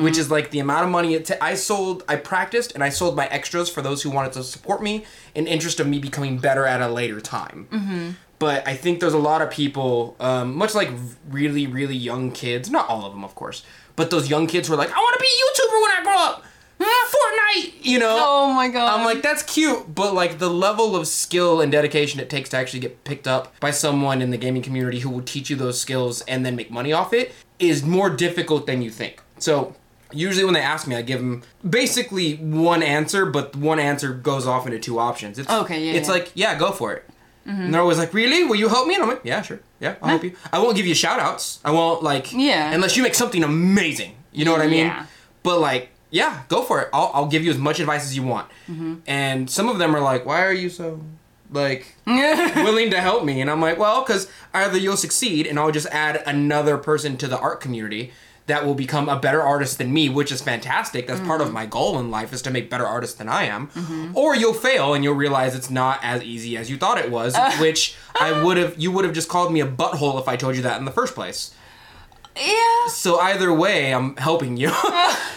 Which 0.01 0.17
is 0.17 0.31
like 0.31 0.51
the 0.51 0.61
amount 0.61 0.85
of 0.85 0.91
money 0.91 1.13
it. 1.15 1.27
ta- 1.27 1.35
I 1.43 1.55
sold, 1.55 2.03
I 2.09 2.17
practiced, 2.17 2.73
and 2.73 2.83
I 2.83 2.89
sold 2.89 3.17
my 3.17 3.27
extras 3.27 3.69
for 3.69 3.83
those 3.83 4.03
who 4.03 4.09
wanted 4.11 4.33
to 4.33 4.43
support 4.45 4.83
me 4.83 5.05
in 5.35 5.47
interest 5.47 5.79
of 5.81 5.87
me 5.87 5.99
becoming 5.99 6.39
better 6.39 6.65
at 6.65 6.81
a 6.81 6.89
later 6.89 7.21
time. 7.21 8.17
But 8.39 8.67
I 8.69 8.75
think 8.77 9.01
there's 9.01 9.15
a 9.15 9.19
lot 9.19 9.43
of 9.43 9.51
people, 9.51 10.15
um, 10.21 10.55
much 10.57 10.75
like 10.75 10.91
really, 11.29 11.67
really 11.67 11.97
young 11.97 12.31
kids. 12.31 12.71
Not 12.71 12.89
all 12.89 13.05
of 13.05 13.13
them, 13.13 13.25
of 13.25 13.35
course, 13.35 13.63
but 13.97 14.11
those 14.11 14.31
young 14.31 14.47
kids 14.47 14.69
who 14.69 14.75
are 14.75 14.77
like, 14.77 14.93
I 14.93 14.97
want 14.99 15.15
to 15.15 15.21
be 15.21 15.27
a 15.27 15.39
YouTuber 15.45 15.83
when 15.83 15.91
I 15.99 16.03
grow 16.05 16.19
up. 16.19 16.45
Fortnite, 17.57 17.73
you 17.83 17.99
know. 17.99 18.17
Oh 18.21 18.53
my 18.53 18.69
god. 18.69 18.99
I'm 18.99 19.05
like, 19.05 19.23
that's 19.23 19.43
cute, 19.43 19.95
but 19.95 20.15
like 20.15 20.39
the 20.39 20.49
level 20.51 20.95
of 20.97 21.07
skill 21.07 21.61
and 21.61 21.71
dedication 21.73 22.21
it 22.21 22.29
takes 22.31 22.51
to 22.51 22.57
actually 22.57 22.81
get 22.81 23.05
picked 23.05 23.27
up 23.27 23.59
by 23.61 23.71
someone 23.71 24.23
in 24.23 24.31
the 24.31 24.37
gaming 24.37 24.63
community 24.63 25.01
who 25.01 25.11
will 25.11 25.23
teach 25.23 25.51
you 25.51 25.57
those 25.57 25.81
skills 25.81 26.23
and 26.23 26.45
then 26.45 26.57
make 26.57 26.71
money 26.71 26.93
off 26.93 27.13
it 27.13 27.33
is 27.59 27.83
more 27.85 28.11
difficult 28.11 28.67
than 28.67 28.83
you 28.83 28.91
think. 28.91 29.21
So, 29.39 29.75
usually 30.13 30.45
when 30.45 30.55
they 30.55 30.61
ask 30.63 30.87
me, 30.87 30.95
I 30.97 31.03
give 31.03 31.19
them 31.21 31.43
basically 31.69 32.37
one 32.37 32.83
answer, 32.83 33.27
but 33.27 33.55
one 33.57 33.79
answer 33.81 34.13
goes 34.13 34.47
off 34.47 34.67
into 34.67 34.79
two 34.79 34.99
options. 34.99 35.39
It's, 35.39 35.51
Okay, 35.51 35.87
yeah, 35.87 35.93
It's 35.95 36.09
yeah. 36.09 36.15
like, 36.15 36.31
yeah, 36.35 36.59
go 36.59 36.71
for 36.73 36.93
it. 36.95 37.05
Mm-hmm. 37.47 37.61
And 37.63 37.75
they're 37.75 37.81
always 37.81 37.99
like, 37.99 38.13
really? 38.15 38.45
Will 38.45 38.57
you 38.57 38.69
help 38.69 38.87
me? 38.87 38.95
And 38.95 39.03
I'm 39.03 39.09
like, 39.09 39.23
yeah, 39.25 39.43
sure. 39.43 39.61
Yeah, 39.81 39.97
I'll 40.03 40.11
help 40.11 40.25
you. 40.25 40.35
I 40.53 40.59
won't 40.59 40.77
give 40.77 40.87
you 40.87 40.95
shout 40.95 41.19
outs. 41.19 41.61
I 41.65 41.71
won't, 41.71 42.03
like, 42.03 42.33
Yeah. 42.33 42.73
unless 42.73 42.97
you 42.97 43.03
make 43.03 43.15
something 43.15 43.43
amazing. 43.43 44.15
You 44.33 44.45
know 44.45 44.53
what 44.53 44.61
I 44.61 44.67
mean? 44.67 44.87
Yeah. 44.87 45.07
But 45.43 45.61
like, 45.61 45.91
yeah, 46.11 46.43
go 46.49 46.63
for 46.63 46.81
it. 46.81 46.89
I'll, 46.93 47.11
I'll 47.15 47.27
give 47.27 47.45
you 47.45 47.51
as 47.51 47.59
much 47.59 47.81
advice 47.81 48.05
as 48.05 48.17
you 48.17 48.23
want. 48.23 48.49
Mm-hmm. 48.69 48.95
And 49.07 49.51
some 49.51 49.69
of 49.69 49.79
them 49.79 49.95
are 49.95 50.01
like, 50.01 50.25
why 50.27 50.45
are 50.45 50.53
you 50.53 50.71
so 50.71 51.01
like 51.51 51.95
willing 52.07 52.91
to 52.91 53.01
help 53.01 53.25
me? 53.25 53.41
And 53.41 53.51
I'm 53.51 53.61
like, 53.61 53.79
well, 53.79 54.03
because 54.03 54.31
either 54.55 54.79
you'll 54.79 54.97
succeed 54.97 55.47
and 55.47 55.59
I'll 55.59 55.71
just 55.73 55.87
add 55.89 56.23
another 56.27 56.79
person 56.79 57.17
to 57.19 57.27
the 57.27 57.39
art 57.39 57.61
community 57.61 58.13
that 58.47 58.65
will 58.65 58.75
become 58.75 59.11
a 59.11 59.19
better 59.21 59.43
artist 59.43 59.77
than 59.77 59.93
me, 59.93 60.09
which 60.09 60.33
is 60.33 60.41
fantastic. 60.41 61.07
That's 61.07 61.21
part 61.21 61.41
Mm-hmm. 61.41 61.49
of 61.49 61.53
my 61.55 61.67
goal 61.67 61.99
in 61.99 62.11
life 62.11 62.33
is 62.33 62.41
to 62.43 62.51
make 62.51 62.71
better 62.71 62.87
artists 62.87 63.17
than 63.19 63.29
I 63.29 63.43
am. 63.45 63.69
Or 64.15 64.35
you'll 64.35 64.55
fail 64.55 64.95
and 64.95 65.05
you'll 65.05 65.15
realize 65.17 65.55
it's 65.55 65.69
not 65.69 66.01
as 66.03 66.23
easy 66.23 66.57
as 66.57 66.71
you 66.71 66.79
thought 66.79 66.97
it 66.97 67.11
was, 67.11 67.37
which 67.61 67.95
I 68.19 68.43
would 68.43 68.57
have 68.57 68.79
you 68.79 68.91
would 68.93 69.05
have 69.05 69.13
just 69.13 69.29
called 69.29 69.53
me 69.53 69.61
a 69.61 69.67
butthole 69.67 70.19
if 70.19 70.29
I 70.29 70.37
told 70.37 70.57
you 70.57 70.63
that 70.63 70.79
in 70.79 70.87
the 70.87 70.91
first 70.91 71.15
place. 71.15 71.55
Yeah. 72.41 72.89
So 72.89 73.19
either 73.19 73.53
way, 73.53 73.93
I'm 73.93 74.17
helping 74.17 74.57
you. 74.57 74.69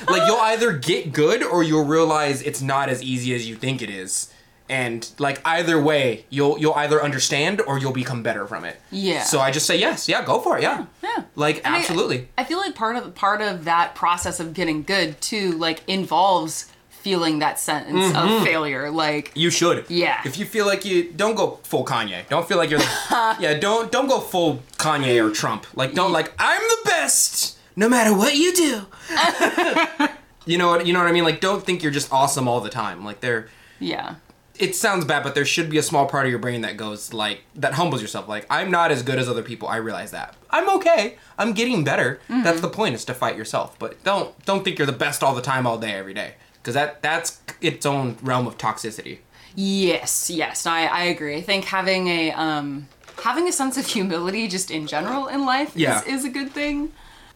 like 0.08 0.28
you'll 0.28 0.40
either 0.40 0.74
get 0.74 1.14
good 1.14 1.44
or 1.44 1.64
you'll 1.64 1.86
realize 1.86 2.42
it's 2.42 2.62
not 2.62 2.90
as 2.90 3.02
easy 3.04 3.34
as 3.34 3.48
you 3.48 3.56
think 3.56 3.82
it 3.82 3.90
is. 3.90 4.32
And 4.70 5.10
like 5.20 5.42
either 5.46 5.82
way, 5.82 6.26
you'll 6.30 6.58
you'll 6.58 6.76
either 6.76 7.04
understand 7.04 7.60
or 7.60 7.78
you'll 7.78 7.92
become 7.92 8.24
better 8.24 8.48
from 8.48 8.64
it. 8.64 8.80
Yeah. 8.90 9.24
So 9.24 9.42
I 9.42 9.52
just 9.52 9.66
say 9.66 9.78
yes, 9.78 10.08
yeah, 10.08 10.24
go 10.24 10.40
for 10.40 10.58
it, 10.58 10.62
yeah. 10.64 10.86
Yeah. 11.04 11.24
Like 11.36 11.62
I 11.66 11.72
mean, 11.72 11.82
absolutely. 11.82 12.30
I 12.38 12.46
feel 12.46 12.58
like 12.58 12.74
part 12.74 12.96
of 12.96 13.14
part 13.14 13.42
of 13.42 13.66
that 13.66 13.96
process 13.96 14.40
of 14.40 14.54
getting 14.54 14.84
good 14.84 15.20
too, 15.20 15.52
like 15.58 15.82
involves 15.88 16.71
feeling 17.02 17.40
that 17.40 17.60
sentence 17.60 18.10
of 18.10 18.24
mm-hmm. 18.24 18.46
failure. 18.46 18.90
Like 18.92 19.32
You 19.36 19.50
should. 19.50 19.90
Yeah. 19.90 20.22
If 20.26 20.38
you 20.38 20.46
feel 20.46 20.66
like 20.66 20.86
you 20.86 21.12
don't 21.12 21.36
go 21.36 21.60
full 21.64 21.86
Kanye. 21.86 22.28
Don't 22.30 22.48
feel 22.48 22.58
like 22.58 22.70
you're 22.70 22.80
the, 22.80 23.38
Yeah, 23.40 23.58
don't 23.60 23.92
don't 23.92 24.08
go 24.08 24.20
full 24.20 24.62
Kanye 24.78 25.24
or 25.24 25.34
Trump. 25.34 25.66
Like 25.76 25.94
don't 25.94 26.12
like 26.12 26.32
I'm 26.40 26.62
the 26.62 26.78
best 26.86 27.58
no 27.76 27.90
matter 27.90 28.16
what 28.16 28.36
you 28.36 28.54
do. 28.54 28.86
you 30.46 30.58
know 30.58 30.68
what 30.68 30.86
you 30.86 30.94
know 30.94 31.00
what 31.00 31.08
I 31.08 31.12
mean? 31.12 31.24
Like 31.24 31.42
don't 31.42 31.64
think 31.64 31.84
you're 31.84 31.92
just 31.92 32.12
awesome 32.12 32.48
all 32.48 32.62
the 32.62 32.70
time. 32.70 33.04
Like 33.04 33.22
there 33.22 33.48
yeah. 33.80 34.16
it 34.58 34.76
sounds 34.76 35.06
bad, 35.06 35.24
but 35.24 35.36
there 35.36 35.46
should 35.46 35.70
be 35.70 35.78
a 35.78 35.84
small 35.84 36.06
part 36.06 36.26
of 36.26 36.30
your 36.30 36.40
brain 36.40 36.62
that 36.62 36.78
goes 36.78 37.14
like 37.14 37.42
that 37.56 37.74
humbles 37.74 38.02
yourself. 38.02 38.28
Like 38.28 38.46
I'm 38.50 38.70
not 38.70 38.92
as 38.92 39.04
good 39.04 39.20
as 39.20 39.28
other 39.28 39.44
people. 39.44 39.68
I 39.68 39.78
realize 39.78 40.12
that. 40.12 40.36
I'm 40.50 40.70
okay. 40.78 41.18
I'm 41.38 41.54
getting 41.54 41.84
better. 41.84 42.20
That's 42.28 42.58
mm-hmm. 42.58 42.62
the 42.62 42.70
point 42.70 42.96
is 42.96 43.06
to 43.06 43.14
fight 43.14 43.38
yourself. 43.38 43.78
But 43.80 44.04
don't 44.04 44.38
don't 44.46 44.64
think 44.64 44.78
you're 44.78 44.86
the 44.86 44.92
best 44.94 45.24
all 45.24 45.34
the 45.34 45.42
time, 45.42 45.66
all 45.66 45.78
day, 45.78 45.94
every 45.94 46.14
day, 46.14 46.36
because 46.62 46.74
that 46.76 47.02
that's 47.02 47.40
its 47.62 47.86
own 47.86 48.18
realm 48.22 48.48
of 48.48 48.58
toxicity. 48.58 49.20
Yes, 49.56 50.30
yes, 50.30 50.66
I, 50.66 50.86
I 50.86 51.04
agree. 51.04 51.36
I 51.38 51.42
think 51.42 51.66
having 51.66 52.08
a 52.08 52.32
um 52.32 52.88
having 53.24 53.48
a 53.48 53.52
sense 53.52 53.78
of 53.78 53.86
humility 53.86 54.48
just 54.48 54.72
in 54.72 54.88
general 54.88 55.28
in 55.28 55.46
life 55.46 55.74
Yeah. 55.76 56.02
is, 56.02 56.08
is 56.20 56.26
a 56.26 56.30
good 56.30 56.52
thing. 56.52 56.92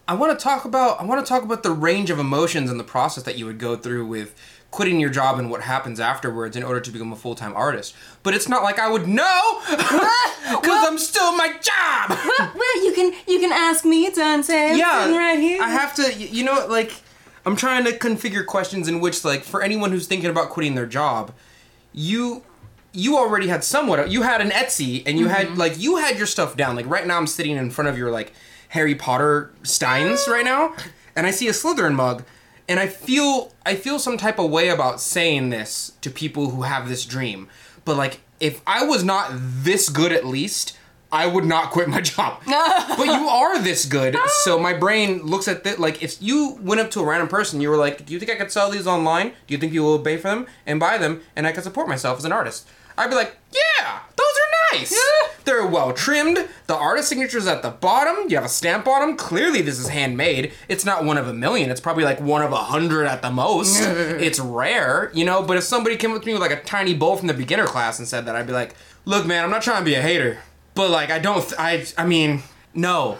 I 0.08 0.14
want 0.14 0.38
to 0.38 0.42
talk 0.42 0.64
about 0.64 1.00
I 1.00 1.04
want 1.04 1.24
to 1.24 1.28
talk 1.28 1.42
about 1.42 1.62
the 1.62 1.72
range 1.72 2.10
of 2.10 2.18
emotions 2.18 2.70
and 2.70 2.78
the 2.80 2.84
process 2.84 3.24
that 3.24 3.36
you 3.38 3.44
would 3.46 3.58
go 3.58 3.76
through 3.76 4.06
with 4.06 4.34
quitting 4.70 4.98
your 5.00 5.10
job 5.10 5.38
and 5.38 5.50
what 5.50 5.62
happens 5.62 6.00
afterwards 6.00 6.56
in 6.56 6.62
order 6.62 6.80
to 6.80 6.90
become 6.90 7.12
a 7.12 7.16
full-time 7.16 7.54
artist. 7.54 7.94
But 8.22 8.34
it's 8.34 8.48
not 8.48 8.62
like 8.62 8.78
I 8.78 8.88
would 8.90 9.06
know 9.08 9.60
cuz 9.66 10.86
I'm 10.88 10.98
still 10.98 11.32
my 11.36 11.48
job. 11.60 12.10
well, 12.10 12.52
well, 12.60 12.84
you 12.84 12.92
can 12.92 13.12
you 13.26 13.38
can 13.40 13.52
ask 13.52 13.84
me, 13.84 14.10
Donte. 14.10 14.76
Yeah. 14.76 15.16
right 15.16 15.38
here. 15.38 15.62
I 15.62 15.68
have 15.70 15.94
to 15.96 16.12
you 16.14 16.44
know 16.44 16.66
like 16.68 16.92
I'm 17.46 17.54
trying 17.54 17.84
to 17.84 17.92
configure 17.92 18.44
questions 18.44 18.88
in 18.88 19.00
which 19.00 19.24
like 19.24 19.44
for 19.44 19.62
anyone 19.62 19.92
who's 19.92 20.08
thinking 20.08 20.28
about 20.28 20.50
quitting 20.50 20.74
their 20.74 20.86
job, 20.86 21.32
you 21.92 22.42
you 22.92 23.16
already 23.16 23.46
had 23.46 23.62
somewhat 23.62 24.10
you 24.10 24.22
had 24.22 24.40
an 24.40 24.50
Etsy 24.50 25.02
and 25.06 25.18
you 25.18 25.28
had 25.28 25.48
mm-hmm. 25.48 25.58
like 25.58 25.78
you 25.78 25.96
had 25.96 26.18
your 26.18 26.26
stuff 26.26 26.56
down. 26.56 26.74
Like 26.74 26.86
right 26.86 27.06
now 27.06 27.16
I'm 27.16 27.28
sitting 27.28 27.56
in 27.56 27.70
front 27.70 27.88
of 27.88 27.96
your 27.96 28.10
like 28.10 28.32
Harry 28.70 28.96
Potter 28.96 29.52
steins 29.62 30.26
right 30.28 30.44
now 30.44 30.74
and 31.14 31.26
I 31.26 31.30
see 31.30 31.46
a 31.46 31.52
Slytherin 31.52 31.94
mug 31.94 32.24
and 32.68 32.80
I 32.80 32.88
feel 32.88 33.52
I 33.64 33.76
feel 33.76 34.00
some 34.00 34.18
type 34.18 34.40
of 34.40 34.50
way 34.50 34.68
about 34.68 35.00
saying 35.00 35.50
this 35.50 35.92
to 36.00 36.10
people 36.10 36.50
who 36.50 36.62
have 36.62 36.88
this 36.88 37.04
dream. 37.04 37.48
But 37.84 37.96
like 37.96 38.20
if 38.40 38.60
I 38.66 38.84
was 38.84 39.04
not 39.04 39.30
this 39.32 39.88
good 39.88 40.10
at 40.10 40.26
least, 40.26 40.76
I 41.12 41.26
would 41.26 41.44
not 41.44 41.70
quit 41.70 41.88
my 41.88 42.00
job. 42.14 42.42
but 42.46 43.04
you 43.06 43.28
are 43.28 43.58
this 43.60 43.84
good, 43.86 44.16
so 44.44 44.58
my 44.58 44.72
brain 44.72 45.22
looks 45.22 45.46
at 45.48 45.64
that 45.64 45.78
like 45.78 46.02
if 46.02 46.20
you 46.20 46.58
went 46.60 46.80
up 46.80 46.90
to 46.92 47.00
a 47.00 47.04
random 47.06 47.28
person, 47.28 47.60
you 47.60 47.70
were 47.70 47.76
like, 47.76 48.04
"Do 48.06 48.12
you 48.12 48.18
think 48.18 48.30
I 48.30 48.34
could 48.34 48.50
sell 48.50 48.70
these 48.70 48.86
online? 48.86 49.28
Do 49.46 49.54
you 49.54 49.58
think 49.58 49.72
people 49.72 49.86
will 49.86 49.98
pay 50.00 50.16
for 50.16 50.28
them 50.28 50.46
and 50.66 50.80
buy 50.80 50.98
them, 50.98 51.22
and 51.36 51.46
I 51.46 51.52
can 51.52 51.62
support 51.62 51.88
myself 51.88 52.18
as 52.18 52.24
an 52.24 52.32
artist?" 52.32 52.68
I'd 52.98 53.10
be 53.10 53.14
like, 53.16 53.36
"Yeah, 53.52 54.00
those 54.16 54.26
are 54.26 54.78
nice. 54.78 54.98
They're 55.44 55.66
well 55.66 55.92
trimmed. 55.92 56.48
The 56.66 56.74
artist 56.74 57.08
signature's 57.08 57.46
at 57.46 57.62
the 57.62 57.70
bottom. 57.70 58.28
You 58.28 58.36
have 58.36 58.44
a 58.44 58.48
stamp 58.48 58.88
on 58.88 59.00
them. 59.00 59.16
Clearly, 59.16 59.60
this 59.62 59.78
is 59.78 59.88
handmade. 59.88 60.52
It's 60.68 60.84
not 60.84 61.04
one 61.04 61.18
of 61.18 61.28
a 61.28 61.32
million. 61.34 61.70
It's 61.70 61.80
probably 61.80 62.04
like 62.04 62.20
one 62.20 62.42
of 62.42 62.52
a 62.52 62.56
hundred 62.56 63.04
at 63.06 63.22
the 63.22 63.30
most. 63.30 63.80
it's 63.86 64.40
rare, 64.40 65.10
you 65.14 65.24
know. 65.24 65.42
But 65.42 65.58
if 65.58 65.62
somebody 65.64 65.96
came 65.96 66.12
up 66.12 66.22
to 66.22 66.26
me 66.26 66.32
with 66.32 66.42
like 66.42 66.50
a 66.50 66.62
tiny 66.62 66.94
bowl 66.94 67.16
from 67.16 67.28
the 67.28 67.34
beginner 67.34 67.66
class 67.66 67.98
and 67.98 68.08
said 68.08 68.26
that, 68.26 68.34
I'd 68.34 68.46
be 68.46 68.52
like, 68.52 68.74
"Look, 69.04 69.24
man, 69.26 69.44
I'm 69.44 69.50
not 69.50 69.62
trying 69.62 69.80
to 69.80 69.84
be 69.84 69.94
a 69.94 70.02
hater." 70.02 70.38
But 70.76 70.90
like 70.90 71.10
I 71.10 71.18
don't 71.18 71.42
th- 71.42 71.54
I 71.58 71.84
I 71.98 72.06
mean 72.06 72.42
no. 72.74 73.16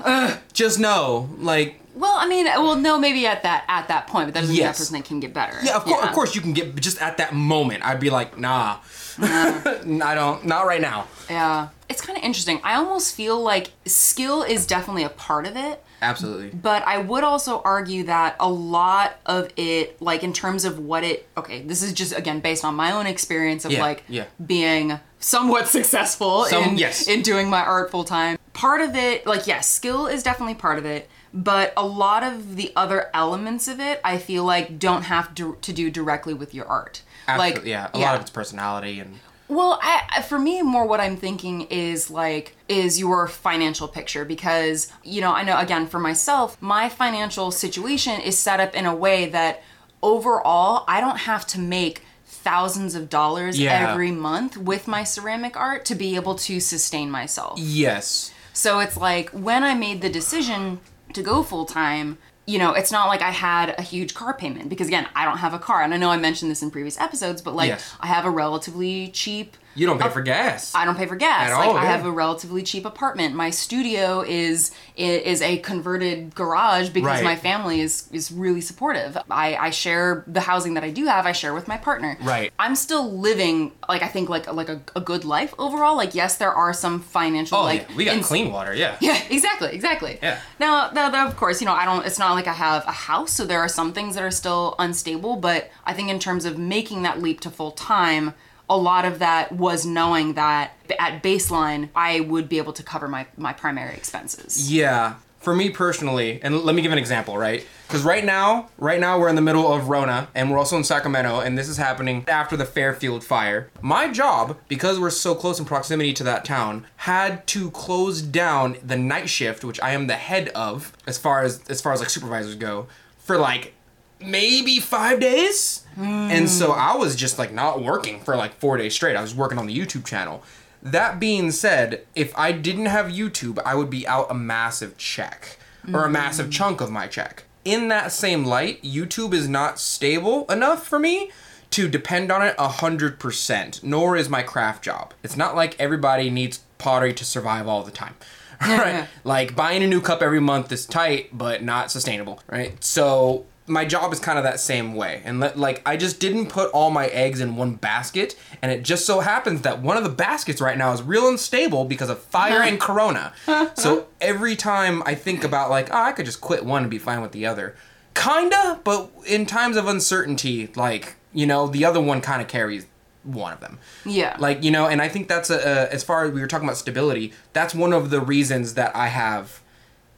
just 0.53 0.79
no. 0.79 1.29
Like 1.39 1.81
well, 1.95 2.15
I 2.15 2.29
mean, 2.29 2.45
well, 2.45 2.77
no, 2.77 2.99
maybe 2.99 3.27
at 3.27 3.43
that 3.45 3.65
at 3.69 3.89
that 3.89 4.07
point, 4.07 4.27
but 4.29 4.35
that 4.35 4.41
doesn't 4.41 4.55
mean 4.55 4.63
that 4.63 4.69
Yes. 4.77 4.79
person 4.79 5.03
can 5.03 5.19
get 5.19 5.33
better. 5.33 5.57
yeah, 5.63 5.77
of, 5.77 5.85
course 5.85 6.05
of 6.07 6.13
course 6.13 6.35
you 6.35 6.43
can 6.43 6.53
get 6.53 6.75
but 6.75 6.83
just 6.83 7.01
at 7.01 7.17
that 7.17 7.35
moment 7.35 7.85
I'd 7.85 7.99
be 8.01 8.11
like, 8.11 8.39
"Nah." 8.39 8.77
I 9.19 10.13
don't 10.15 10.45
not 10.45 10.67
right 10.67 10.81
now. 10.81 11.07
Yeah, 11.31 11.69
it's 11.89 12.03
kind 12.03 12.19
of 12.19 12.23
interesting. 12.25 12.61
I 12.63 12.75
almost 12.75 13.15
feel 13.15 13.41
like 13.43 13.71
skill 13.87 14.43
is 14.43 14.67
definitely 14.67 15.05
a 15.05 15.09
part 15.09 15.47
of 15.47 15.57
it. 15.57 15.83
Absolutely. 16.03 16.51
But 16.51 16.83
I 16.87 16.99
would 16.99 17.25
also 17.25 17.63
argue 17.65 18.05
that 18.05 18.37
a 18.39 18.51
lot 18.51 19.17
of 19.25 19.49
it, 19.57 20.01
like 20.03 20.23
in 20.23 20.35
terms 20.35 20.67
of 20.67 20.79
what 20.79 21.03
it, 21.03 21.27
okay, 21.39 21.63
this 21.63 21.83
is 21.83 21.95
just 21.95 22.13
again 22.15 22.41
based 22.41 22.63
on 22.63 22.75
my 22.75 22.93
own 22.93 23.07
experience 23.07 23.65
of 23.65 23.73
Yeah, 23.73 23.81
like 23.81 24.05
yeah. 24.07 24.25
being 24.45 25.01
somewhat 25.27 25.69
successful 25.79 26.45
Some- 26.45 26.63
in, 26.65 26.79
yes. 26.79 27.09
in 27.09 27.23
doing 27.23 27.51
my 27.51 27.61
art 27.61 27.91
full 27.91 28.05
time. 28.05 28.39
Part 28.53 28.81
of 28.81 28.95
it, 28.95 29.27
like, 29.27 29.47
yes, 29.47 29.69
skill 29.71 30.07
is 30.07 30.23
definitely 30.23 30.55
part 30.55 30.79
of 30.79 30.87
it. 30.87 31.11
But 31.35 31.75
a 31.77 31.85
lot 31.85 32.23
of 32.23 32.57
the 32.57 32.73
other 32.75 33.11
elements 33.13 33.69
of 33.69 33.79
it, 33.79 34.01
I 34.03 34.17
feel 34.17 34.45
like, 34.45 34.79
don't 34.79 35.03
have 35.03 35.35
to, 35.35 35.59
to 35.61 35.73
do 35.73 35.91
directly 35.91 36.33
with 36.33 36.55
your 36.55 36.67
art. 36.67 37.03
Absolutely. 37.29 37.61
Like, 37.61 37.69
yeah, 37.69 37.91
a 37.93 37.99
lot 37.99 38.15
of 38.15 38.23
it's 38.23 38.31
personality 38.31 39.01
and 39.01 39.19
well, 39.49 39.79
I- 39.81 40.23
for 40.23 40.39
me, 40.41 40.63
more 40.63 40.87
what 40.87 41.01
I'm 41.01 41.17
thinking 41.17 41.63
is 41.71 42.11
like 42.11 42.57
is 42.69 42.99
your 42.99 43.29
financial 43.29 43.87
picture 43.87 44.25
because 44.25 44.91
you 45.05 45.21
know 45.21 45.33
I 45.33 45.45
know 45.45 45.57
again 45.57 45.87
for 45.87 46.01
myself, 46.01 46.61
my 46.61 46.89
financial 46.89 47.53
situation 47.53 48.21
is 48.21 48.37
set 48.37 48.59
up 48.59 48.75
in 48.75 48.87
a 48.87 48.95
way 48.95 49.27
that 49.27 49.63
overall 50.03 50.85
I 50.89 51.01
don't 51.01 51.19
have 51.19 51.47
to 51.49 51.61
make 51.61 52.03
thousands 52.51 52.95
of 52.95 53.09
dollars 53.11 53.59
Yeah. 53.59 53.91
every 53.91 54.13
month 54.13 54.57
with 54.57 54.87
my 54.87 55.03
ceramic 55.05 55.55
art 55.57 55.85
to 55.91 55.95
be 55.95 56.15
able 56.21 56.37
to 56.49 56.55
sustain 56.61 57.11
myself. 57.11 57.59
yes. 57.59 58.31
So 58.53 58.79
it's 58.85 58.97
like 58.97 59.29
when 59.31 59.63
I 59.71 59.75
made 59.75 60.01
the 60.01 60.09
decision 60.09 60.81
to 61.13 61.23
go 61.23 61.43
full 61.43 61.67
time, 61.67 62.17
you 62.47 62.59
know, 62.59 62.73
it's 62.73 62.93
not 62.93 63.09
like 63.09 63.21
I 63.21 63.33
had 63.33 63.75
a 63.79 63.83
huge 63.83 64.15
car 64.15 64.33
payment 64.33 64.69
because 64.71 64.87
again, 64.89 65.07
I 65.15 65.25
don't 65.27 65.39
have 65.39 65.53
a 65.53 65.59
car. 65.59 65.83
And 65.83 65.93
I 65.93 65.99
know 65.99 66.11
I 66.11 66.17
mentioned 66.17 66.51
this 66.51 66.63
in 66.63 66.71
previous 66.71 66.99
episodes, 67.07 67.43
but 67.43 67.55
like 67.55 67.69
Yes. 67.75 67.83
I 68.01 68.07
have 68.07 68.25
a 68.25 68.31
relatively 68.31 69.09
cheap 69.09 69.57
You 69.77 69.87
don't 69.87 70.01
pay 70.01 70.09
oh, 70.09 70.11
for 70.11 70.23
gas. 70.23 70.75
I 70.75 70.85
don't 70.85 70.97
pay 70.97 71.07
for 71.07 71.17
gas. 71.17 71.51
At 71.51 71.57
like 71.57 71.69
all, 71.69 71.77
I 71.77 71.85
yeah. 71.85 71.97
have 71.97 72.07
a 72.07 72.11
relatively 72.11 72.63
cheap 72.63 72.85
apartment. 72.85 73.35
My 73.35 73.51
studio 73.51 74.23
is 74.23 74.73
is 74.97 75.43
a 75.43 75.59
converted 75.59 76.35
garage 76.35 76.89
because 76.89 77.07
Right. 77.07 77.25
my 77.25 77.37
family 77.37 77.81
is 77.81 78.09
is 78.13 78.33
really 78.33 78.61
supportive. 78.61 79.17
I 79.31 79.57
I 79.57 79.71
share 79.71 80.25
the 80.27 80.41
housing 80.41 80.75
that 80.75 80.85
I 80.85 80.91
do 80.91 81.07
have. 81.07 81.27
I 81.27 81.33
share 81.33 81.55
with 81.55 81.69
my 81.69 81.77
partner. 81.77 82.17
Right. 82.23 82.53
I'm 82.59 82.75
still 82.75 83.11
living 83.19 83.73
like 83.89 84.03
I 84.03 84.09
think 84.09 84.29
like 84.29 84.53
like 84.53 84.69
a, 84.69 84.81
a 84.97 85.01
good 85.01 85.25
life 85.25 85.55
overall. 85.59 85.97
Like 85.97 86.15
yes, 86.15 86.37
there 86.39 86.53
are 86.53 86.73
some 86.73 87.01
financial 87.01 87.59
oh, 87.59 87.63
like 87.63 87.87
yeah. 87.89 87.97
we 87.97 88.05
got 88.05 88.17
ins- 88.17 88.27
clean 88.27 88.51
water, 88.53 88.75
yeah. 88.75 88.97
yeah, 89.01 89.23
exactly, 89.31 89.71
exactly. 89.73 90.19
Yeah. 90.23 90.41
Now, 90.59 90.91
now, 90.91 91.09
now, 91.11 91.27
of 91.27 91.37
course, 91.37 91.61
you 91.61 91.67
know, 91.67 91.75
I 91.75 91.85
don't. 91.85 92.07
It's 92.07 92.19
not 92.19 92.35
like 92.35 92.47
I 92.47 92.53
have 92.53 92.85
a 92.87 92.93
house, 92.93 93.33
so 93.33 93.45
there 93.45 93.61
are 93.61 93.69
some 93.69 93.93
things 93.93 94.15
that 94.15 94.25
are 94.25 94.31
still 94.31 94.75
unstable. 94.79 95.37
But 95.37 95.71
I 95.85 95.93
think 95.93 96.09
in 96.09 96.19
terms 96.19 96.45
of 96.45 96.59
making 96.59 97.03
that 97.03 97.21
leap 97.21 97.41
to 97.41 97.51
full 97.51 97.73
time, 97.73 98.35
a 98.69 98.77
lot 98.77 99.05
of 99.05 99.21
that 99.21 99.53
was 99.53 99.87
knowing 99.87 100.35
that 100.35 100.73
at 100.99 101.23
baseline 101.23 101.89
I 101.95 102.21
would 102.21 102.49
be 102.49 102.59
able 102.59 102.73
to 102.75 102.83
cover 102.83 103.09
my 103.09 103.27
my 103.37 103.53
primary 103.53 103.95
expenses. 103.95 104.71
Yeah. 104.71 105.15
For 105.39 105.55
me 105.55 105.71
personally, 105.71 106.41
and 106.43 106.63
let 106.63 106.75
me 106.75 106.83
give 106.83 106.91
an 106.91 106.99
example, 106.99 107.39
right? 107.39 107.65
Because 107.87 108.03
right 108.03 108.25
now, 108.25 108.69
right 108.79 108.99
now 108.99 109.17
we're 109.17 109.29
in 109.29 109.37
the 109.37 109.43
middle 109.43 109.73
of 109.73 109.89
Rona, 109.89 110.27
and 110.35 110.51
we're 110.51 110.59
also 110.59 110.77
in 110.77 110.83
Sacramento, 110.83 111.39
and 111.39 111.57
this 111.57 111.69
is 111.69 111.77
happening 111.77 112.25
after 112.27 112.57
the 112.57 112.65
Fairfield 112.65 113.23
fire. 113.23 113.71
My 113.81 114.11
job, 114.11 114.57
because 114.67 114.99
we're 114.99 115.11
so 115.11 115.37
close 115.37 115.61
in 115.61 115.65
proximity 115.65 116.13
to 116.15 116.25
that 116.25 116.45
town, 116.45 116.85
had 116.97 117.47
to 117.49 117.71
close 117.71 118.23
down 118.23 118.77
the 118.83 118.97
night 118.97 119.29
shift, 119.29 119.63
which 119.63 119.81
I 119.81 119.91
am 119.91 120.09
the 120.09 120.15
head 120.15 120.49
of, 120.49 120.93
as 121.07 121.17
far 121.17 121.45
as 121.45 121.61
as 121.69 121.81
far 121.81 121.93
as 121.93 122.01
like 122.01 122.11
supervisors 122.11 122.57
go, 122.57 122.89
for 123.19 123.39
like 123.39 123.73
maybe 124.21 124.81
five 124.81 125.21
days. 125.21 125.86
And 126.05 126.49
so 126.49 126.73
I 126.73 126.97
was 126.97 127.17
just 127.17 127.39
like 127.39 127.53
not 127.53 127.83
working 127.83 128.21
for 128.21 128.37
like 128.37 128.55
four 128.55 128.77
days 128.77 128.95
straight. 128.95 129.17
I 129.17 129.23
was 129.23 129.35
working 129.35 129.59
on 129.59 129.67
the 129.67 129.77
YouTube 129.77 130.05
channel. 130.05 130.43
That 130.83 131.19
being 131.19 131.51
said, 131.51 132.07
if 132.15 132.37
I 132.39 132.53
didn't 132.53 132.87
have 132.87 133.07
YouTube, 133.07 133.61
I 133.65 133.75
would 133.75 133.91
be 133.91 134.07
out 134.07 134.31
a 134.31 134.35
massive 134.35 134.97
check 134.99 135.59
or 135.93 136.05
a 136.05 136.11
massive 136.11 136.47
mm. 136.47 136.53
chunk 136.53 136.81
of 136.81 136.91
my 136.91 137.07
check. 137.07 137.45
In 137.65 137.89
that 137.89 138.13
same 138.13 138.45
light, 138.45 138.83
YouTube 138.83 139.33
is 139.33 139.49
not 139.49 139.79
stable 139.81 140.47
enough 140.47 140.87
for 140.87 140.99
me 140.99 141.31
to 141.71 141.89
depend 141.89 142.31
on 142.31 142.43
it 142.43 142.55
a 142.59 142.69
hundred 142.69 143.19
percent, 143.19 143.83
nor 143.83 144.17
is 144.17 144.29
my 144.29 144.43
craft 144.43 144.85
job. 144.85 145.15
It's 145.23 145.37
not 145.37 145.57
like 145.57 145.79
everybody 145.81 146.31
needs 146.31 146.59
pottery 146.79 147.13
to 147.15 147.25
survive 147.25 147.67
all 147.67 147.83
the 147.83 147.91
time. 147.91 148.15
right? 148.61 149.09
Like 149.25 149.57
buying 149.57 149.83
a 149.83 149.87
new 149.87 150.01
cup 150.01 150.23
every 150.23 150.41
month 150.41 150.71
is 150.71 150.87
tight, 150.87 151.37
but 151.37 151.63
not 151.63 151.91
sustainable, 151.91 152.41
right? 152.49 152.83
So 152.83 153.47
my 153.67 153.85
job 153.85 154.13
is 154.13 154.21
kind 154.21 154.39
of 154.39 154.45
that 154.45 154.61
same 154.61 154.95
way. 154.95 155.23
And 155.25 155.41
let, 155.41 155.59
like 155.59 155.83
I 155.85 155.97
just 155.97 156.21
didn't 156.21 156.49
put 156.49 156.71
all 156.73 156.91
my 156.91 157.07
eggs 157.07 157.41
in 157.41 157.57
one 157.57 157.75
basket, 157.75 158.37
and 158.63 158.71
it 158.71 158.83
just 158.83 159.07
so 159.07 159.21
happens 159.21 159.63
that 159.63 159.81
one 159.83 159.97
of 159.97 160.05
the 160.05 160.11
baskets 160.11 160.61
right 160.61 160.79
now 160.79 160.93
is 160.93 161.03
real 161.03 161.29
unstable 161.29 161.85
because 161.85 162.09
of 162.09 162.21
fire 162.21 162.63
and 162.63 162.81
corona. 162.81 163.33
so 163.75 164.07
every 164.21 164.57
time 164.57 165.03
I 165.05 165.15
think 165.15 165.45
about 165.45 165.71
like, 165.71 165.93
oh, 165.93 165.99
I 165.99 166.13
could 166.13 166.27
just 166.27 166.41
quit 166.41 166.65
one 166.65 166.83
and 166.83 166.91
be 166.91 166.99
fine 166.99 167.21
with 167.21 167.33
the 167.33 167.47
other. 167.47 167.75
Kinda, 168.15 168.81
but 168.83 169.11
in 169.27 169.45
times 169.45 169.77
of 169.77 169.87
uncertainty, 169.87 170.69
like, 170.75 171.17
you 171.35 171.47
know, 171.47 171.67
the 171.67 171.85
other 171.85 172.01
one 172.01 172.21
kind 172.23 172.41
of 172.41 172.49
carries 172.49 172.87
one 173.25 173.53
of 173.53 173.61
them. 173.61 173.79
Yeah. 174.05 174.37
Like, 174.39 174.63
you 174.63 174.71
know, 174.71 174.87
and 174.87 175.03
I 175.03 175.09
think 175.09 175.29
that's 175.29 175.51
a, 175.51 175.57
a 175.57 175.93
as 175.93 176.03
far 176.03 176.25
as 176.25 176.33
we 176.33 176.41
were 176.41 176.47
talking 176.47 176.67
about 176.67 176.79
stability, 176.79 177.33
that's 177.53 177.75
one 177.75 177.93
of 177.93 178.11
the 178.11 178.21
reasons 178.21 178.75
that 178.75 178.95
I 178.95 179.09
have 179.09 179.61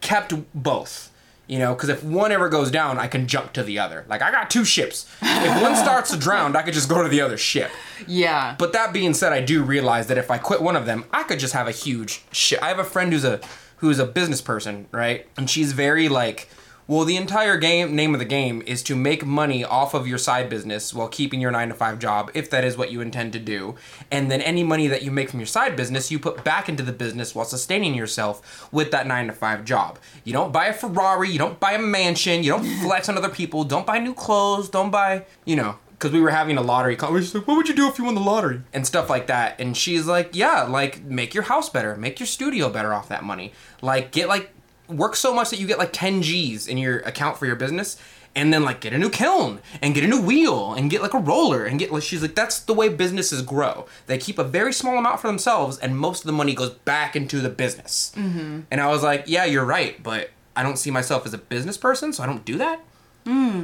kept 0.00 0.34
both. 0.54 1.11
You 1.48 1.58
know, 1.58 1.74
because 1.74 1.88
if 1.88 2.04
one 2.04 2.30
ever 2.30 2.48
goes 2.50 2.70
down, 2.70 2.98
I 2.98 3.08
can 3.08 3.26
jump 3.26 3.54
to 3.54 3.62
the 3.62 3.78
other. 3.78 4.04
Like 4.06 4.20
I 4.22 4.30
got 4.30 4.50
two 4.50 4.64
ships. 4.66 5.06
If 5.22 5.62
one 5.62 5.74
starts 5.76 6.11
to 6.11 6.16
drown, 6.26 6.54
I 6.54 6.62
could 6.62 6.74
just 6.74 6.88
go 6.90 7.02
to 7.02 7.08
the 7.08 7.22
other 7.22 7.38
ship. 7.38 7.70
Yeah. 8.06 8.54
But 8.58 8.74
that 8.74 8.92
being 8.92 9.14
said, 9.14 9.32
I 9.32 9.40
do 9.40 9.62
realize 9.62 10.08
that 10.08 10.18
if 10.18 10.30
I 10.30 10.37
quit 10.37 10.61
one 10.61 10.76
of 10.76 10.84
them, 10.84 11.06
I 11.11 11.22
could 11.22 11.38
just 11.38 11.54
have 11.54 11.66
a 11.66 11.72
huge 11.72 12.22
ship. 12.32 12.62
I 12.62 12.68
have 12.68 12.78
a 12.78 12.84
friend 12.84 13.12
who's 13.12 13.24
a 13.24 13.40
who's 13.78 13.98
a 13.98 14.04
business 14.06 14.42
person, 14.42 14.88
right? 14.92 15.26
And 15.37 15.48
she's 15.48 15.72
very 15.72 16.08
like, 16.08 16.48
well, 16.88 17.05
the 17.05 17.18
entire 17.18 17.59
game 17.59 17.94
name 17.94 18.14
of 18.14 18.18
the 18.18 18.24
game 18.24 18.62
is 18.64 18.83
to 18.85 18.96
make 18.96 19.24
money 19.24 19.62
off 19.62 19.92
of 19.92 20.09
your 20.09 20.16
side 20.16 20.48
business 20.48 20.94
while 20.94 21.07
keeping 21.07 21.38
your 21.38 21.51
9 21.51 21.68
to 21.68 21.74
5 21.74 21.98
job 21.98 22.31
if 22.33 22.48
that 22.48 22.64
is 22.64 22.79
what 22.79 22.90
you 22.90 23.03
intend 23.03 23.35
to 23.35 23.38
do. 23.38 23.74
And 24.11 24.31
then 24.31 24.40
any 24.40 24.64
money 24.64 24.87
that 24.87 25.03
you 25.03 25.11
make 25.11 25.29
from 25.29 25.38
your 25.38 25.46
side 25.46 25.77
business, 25.77 26.11
you 26.11 26.18
put 26.18 26.44
back 26.44 26.66
into 26.66 26.83
the 26.83 26.92
business 26.92 27.35
while 27.35 27.44
sustaining 27.44 27.94
yourself 27.94 28.72
with 28.72 28.90
that 28.92 29.07
9 29.07 29.27
to 29.27 29.35
5 29.35 29.66
job. 29.66 29.98
You 30.24 30.33
don't 30.33 30.51
buy 30.51 30.68
a 30.68 30.72
Ferrari, 30.72 31.29
you 31.29 31.38
don't 31.38 31.61
buy 31.61 31.72
a 31.72 31.79
mansion, 31.79 32.42
you 32.42 32.53
don't 32.53 32.64
flex 32.83 33.11
on 33.11 33.18
other 33.18 33.29
people, 33.29 33.64
don't 33.64 33.87
buy 33.87 33.98
new 33.98 34.14
clothes, 34.14 34.70
don't 34.70 34.90
buy, 34.90 35.27
you 35.44 35.57
know, 35.57 35.77
because 35.90 36.11
we 36.11 36.22
were 36.22 36.31
having 36.31 36.57
a 36.57 36.62
lottery 36.62 36.96
conversation. 36.96 37.40
Like, 37.40 37.48
"What 37.48 37.57
would 37.59 37.68
you 37.68 37.74
do 37.74 37.88
if 37.88 37.98
you 37.98 38.05
won 38.05 38.14
the 38.14 38.20
lottery?" 38.22 38.62
and 38.72 38.87
stuff 38.87 39.11
like 39.11 39.27
that. 39.27 39.61
And 39.61 39.77
she's 39.77 40.07
like, 40.07 40.31
"Yeah, 40.33 40.62
like 40.62 41.03
make 41.03 41.35
your 41.35 41.42
house 41.42 41.68
better, 41.68 41.96
make 41.96 42.20
your 42.20 42.27
studio 42.27 42.70
better 42.70 42.94
off 42.94 43.09
that 43.09 43.24
money. 43.24 43.53
Like 43.83 44.12
get 44.12 44.29
like 44.29 44.53
work 44.88 45.16
so 45.16 45.35
much 45.35 45.51
that 45.51 45.59
you 45.59 45.66
get 45.66 45.79
like 45.79 45.92
10 45.92 46.22
G's 46.22 46.66
in 46.66 46.79
your 46.79 46.98
account 47.01 47.37
for 47.38 47.46
your 47.46 47.57
business." 47.57 47.96
And 48.37 48.53
then 48.53 48.62
like 48.62 48.81
get 48.81 48.92
a 48.92 48.98
new 48.98 49.11
kiln 49.11 49.61
and 49.83 49.94
get 49.94 50.05
a 50.05 50.07
new 50.07 50.20
wheel 50.20 50.72
and 50.74 50.90
get 50.90 51.03
like 51.03 51.14
a 51.14 51.18
roller 51.18 51.64
and 51.64 51.77
get 51.79 51.90
like 51.90 52.03
she's 52.05 52.22
like 52.22 52.37
that's 52.37 52.61
the 52.61 52.74
way 52.74 52.88
businesses 52.88 53.42
grow. 53.42 53.87
They 54.07 54.16
keep 54.18 54.38
a 54.38 54.44
very 54.44 54.72
small 54.72 54.96
amount 54.96 55.18
for 55.20 55.27
themselves 55.27 55.77
and 55.79 55.98
most 55.98 56.20
of 56.20 56.27
the 56.27 56.33
money 56.33 56.55
goes 56.55 56.70
back 56.70 57.16
into 57.16 57.40
the 57.40 57.48
business. 57.48 58.12
Mm-hmm. 58.14 58.61
And 58.70 58.81
I 58.81 58.88
was 58.88 59.03
like, 59.03 59.24
yeah, 59.27 59.44
you're 59.44 59.64
right, 59.64 60.01
but 60.03 60.31
I 60.55 60.62
don't 60.62 60.77
see 60.77 60.90
myself 60.90 61.27
as 61.27 61.35
a 61.35 61.38
business 61.38 61.77
person, 61.79 62.12
so 62.12 62.22
I 62.22 62.27
don't 62.27 62.44
do 62.44 62.59
that. 62.59 62.81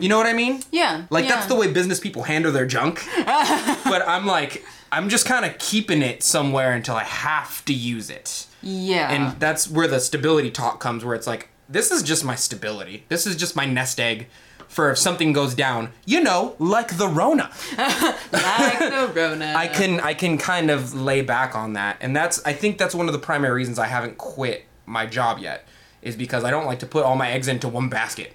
You 0.03 0.09
know 0.09 0.17
what 0.19 0.27
I 0.27 0.33
mean? 0.33 0.63
Yeah, 0.73 1.05
Like 1.09 1.27
that's 1.29 1.47
the 1.47 1.55
way 1.55 1.71
business 1.73 2.01
people 2.01 2.25
handle 2.25 2.51
their 2.51 2.67
junk. 2.67 3.03
but 3.17 4.07
I'm 4.07 4.27
like, 4.27 4.65
I'm 4.93 5.09
just 5.09 5.25
kind 5.25 5.45
of 5.45 5.57
keeping 5.59 6.03
it 6.03 6.23
somewhere 6.23 6.73
until 6.73 6.97
I 6.97 7.05
have 7.05 7.65
to 7.67 7.73
use 7.73 8.11
it. 8.11 8.47
Yeah. 8.65 9.11
And 9.11 9.39
that's 9.41 9.71
where 9.71 9.87
the 9.87 10.01
stability 10.01 10.51
talk 10.51 10.81
comes, 10.81 11.05
where 11.05 11.15
it's 11.15 11.27
like, 11.27 11.51
this 11.69 11.91
is 11.91 12.03
just 12.03 12.25
my 12.25 12.35
stability. 12.35 13.05
This 13.09 13.27
is 13.27 13.37
just 13.37 13.57
my 13.57 13.67
nest 13.67 14.01
egg 14.01 14.29
for 14.69 14.91
if 14.91 14.99
something 14.99 15.33
goes 15.33 15.55
down. 15.55 15.91
You 16.05 16.23
know, 16.23 16.57
like 16.59 16.97
the 16.97 17.09
Rona. 17.09 17.51
like 17.79 18.79
the 18.79 19.13
Rona. 19.15 19.55
I 19.57 19.69
can 19.69 20.01
I 20.01 20.15
can 20.15 20.37
kind 20.39 20.71
of 20.71 20.95
lay 20.95 21.23
back 21.23 21.55
on 21.55 21.75
that, 21.75 21.97
and 22.01 22.15
that's 22.15 22.45
I 22.45 22.53
think 22.53 22.79
that's 22.79 22.95
one 22.95 23.07
of 23.07 23.13
the 23.13 23.19
primary 23.19 23.55
reasons 23.55 23.79
I 23.79 23.87
haven't 23.87 24.19
quit 24.19 24.67
my 24.87 25.07
job 25.07 25.39
yet, 25.39 25.67
is 26.03 26.17
because 26.17 26.45
I 26.45 26.51
don't 26.51 26.67
like 26.67 26.81
to 26.81 26.87
put 26.87 27.05
all 27.05 27.17
my 27.17 27.31
eggs 27.31 27.49
into 27.49 27.69
one 27.69 27.89
basket. 27.89 28.35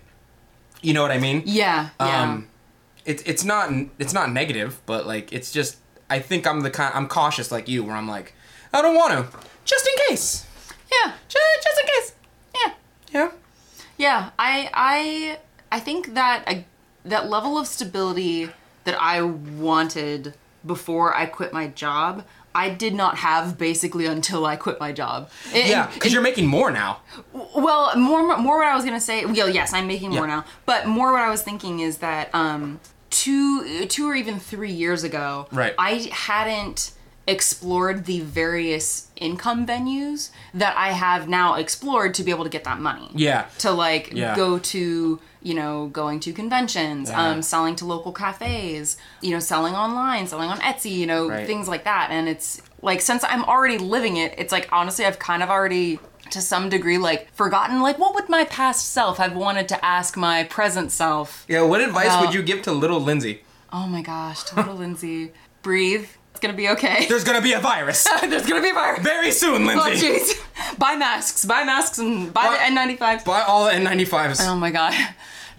You 0.81 0.93
know 0.93 1.01
what 1.01 1.11
I 1.11 1.19
mean? 1.19 1.43
Yeah. 1.45 1.89
Yeah. 1.99 2.23
Um, 2.23 2.47
it's 3.05 3.21
it's 3.23 3.43
not 3.43 3.71
it's 3.99 4.13
not 4.13 4.31
negative, 4.31 4.81
but 4.85 5.05
like 5.05 5.33
it's 5.33 5.51
just 5.51 5.77
I 6.09 6.19
think 6.19 6.47
I'm 6.47 6.61
the 6.61 6.71
kind 6.71 6.93
I'm 6.95 7.07
cautious 7.07 7.51
like 7.51 7.67
you, 7.67 7.83
where 7.83 7.95
I'm 7.95 8.07
like 8.07 8.33
I 8.73 8.81
don't 8.81 8.95
want 8.95 9.31
to, 9.31 9.39
just 9.69 9.87
in 9.87 9.95
case, 10.07 10.45
yeah. 10.91 11.13
just, 11.27 11.45
just 11.63 11.79
in 11.81 11.87
case. 11.87 12.13
Yeah. 12.55 12.71
Yeah. 13.11 13.31
Yeah, 13.97 14.29
I 14.39 14.69
I 14.73 15.37
I 15.71 15.79
think 15.79 16.13
that 16.13 16.43
I, 16.47 16.65
that 17.05 17.29
level 17.29 17.57
of 17.57 17.67
stability 17.67 18.49
that 18.85 18.97
I 18.99 19.21
wanted 19.21 20.33
before 20.65 21.13
I 21.15 21.25
quit 21.25 21.51
my 21.53 21.67
job, 21.67 22.23
I 22.55 22.69
did 22.69 22.93
not 22.93 23.17
have 23.17 23.57
basically 23.57 24.05
until 24.05 24.45
I 24.45 24.55
quit 24.55 24.79
my 24.79 24.91
job. 24.91 25.29
And- 25.53 25.67
Yeah, 25.69 25.87
because 25.93 26.11
you're 26.13 26.21
making 26.31 26.47
more 26.47 26.71
now. 26.71 27.01
well, 27.33 27.95
more 27.97 28.37
more 28.37 28.57
what 28.59 28.67
I 28.67 28.75
was 28.75 28.85
gonna 28.85 28.99
say. 29.01 29.25
Well, 29.25 29.49
yes, 29.49 29.73
I'm 29.73 29.87
making 29.87 30.11
more 30.11 30.27
Yeah. 30.27 30.35
now, 30.37 30.45
but 30.65 30.87
more 30.87 31.11
what 31.11 31.21
I 31.21 31.29
was 31.29 31.41
thinking 31.43 31.79
is 31.81 31.97
that 31.97 32.33
um, 32.33 32.79
two 33.09 33.85
two 33.87 34.09
or 34.09 34.15
even 34.15 34.39
three 34.39 34.71
years 34.71 35.03
ago, 35.03 35.47
Right. 35.51 35.75
I 35.77 36.09
hadn't 36.13 36.91
explored 37.27 38.05
the 38.05 38.21
various 38.21 39.07
income 39.19 39.65
venues 39.65 40.29
that 40.53 40.75
I 40.77 40.89
have 40.89 41.27
now 41.29 41.55
explored 41.55 42.13
to 42.15 42.23
be 42.23 42.31
able 42.31 42.43
to 42.45 42.49
get 42.49 42.63
that 42.63 42.79
money. 42.79 43.09
Yeah. 43.13 43.45
To 43.59 43.71
like 43.71 44.11
Yeah. 44.13 44.35
go 44.35 44.59
to 44.59 45.19
you 45.41 45.53
know 45.53 45.87
going 45.87 46.19
to 46.21 46.33
conventions, 46.33 47.09
Yeah. 47.09 47.21
um, 47.29 47.41
selling 47.41 47.75
to 47.77 47.85
local 47.85 48.11
cafes, 48.11 48.97
you 49.21 49.31
know 49.31 49.39
selling 49.39 49.75
online, 49.75 50.27
selling 50.27 50.49
on 50.49 50.59
Etsy, 50.59 50.91
you 50.91 51.05
know 51.07 51.29
Right. 51.29 51.45
things 51.47 51.67
like 51.67 51.83
that, 51.85 52.09
and 52.11 52.27
it's 52.27 52.61
like 52.81 53.01
since 53.01 53.23
I'm 53.23 53.43
already 53.45 53.77
living 53.77 54.17
it, 54.17 54.33
it's 54.37 54.51
like 54.51 54.67
honestly 54.71 55.05
I've 55.05 55.19
kind 55.19 55.43
of 55.43 55.49
already 55.49 55.99
to 56.31 56.41
some 56.41 56.69
degree 56.69 56.97
like 56.99 57.33
forgotten 57.33 57.81
like 57.81 57.97
what 57.97 58.13
would 58.13 58.29
my 58.29 58.43
past 58.45 58.91
self 58.93 59.17
have 59.17 59.33
wanted 59.35 59.67
to 59.69 59.83
ask 59.83 60.15
my 60.15 60.43
present 60.43 60.91
self. 60.91 61.45
Yeah. 61.47 61.61
What 61.63 61.81
advice 61.81 62.07
Well- 62.07 62.21
would 62.25 62.33
you 62.33 62.41
give 62.43 62.61
to 62.63 62.71
little 62.71 62.99
Lindsey? 62.99 63.43
Oh 63.71 63.87
my 63.87 64.01
gosh, 64.01 64.43
to 64.45 64.55
little 64.55 64.75
Lindsey, 64.83 65.31
breathe. 65.61 66.07
It's 66.39 66.47
gonna 66.47 66.53
be 66.57 66.69
okay. 66.69 67.05
There's 67.09 67.25
gonna 67.25 67.41
be 67.41 67.51
a 67.51 67.59
virus 67.59 68.07
There's 68.21 68.45
gonna 68.47 68.61
be 68.61 68.69
a 68.69 68.73
virus. 68.73 69.03
very 69.03 69.29
soon, 69.31 69.63
Oh 69.69 69.83
Lindsey. 69.83 70.07
jeez. 70.07 70.77
buy 70.79 70.95
masks. 70.95 71.43
Buy 71.43 71.65
masks 71.65 71.97
and 71.97 72.33
buy 72.33 72.45
Buy- 72.47 72.53
the 72.53 72.79
N95s. 72.95 73.25
Buy 73.25 73.41
all 73.41 73.65
the 73.65 73.71
N95s. 73.71 74.39
Oh 74.47 74.55
my 74.55 74.71
god. 74.71 74.93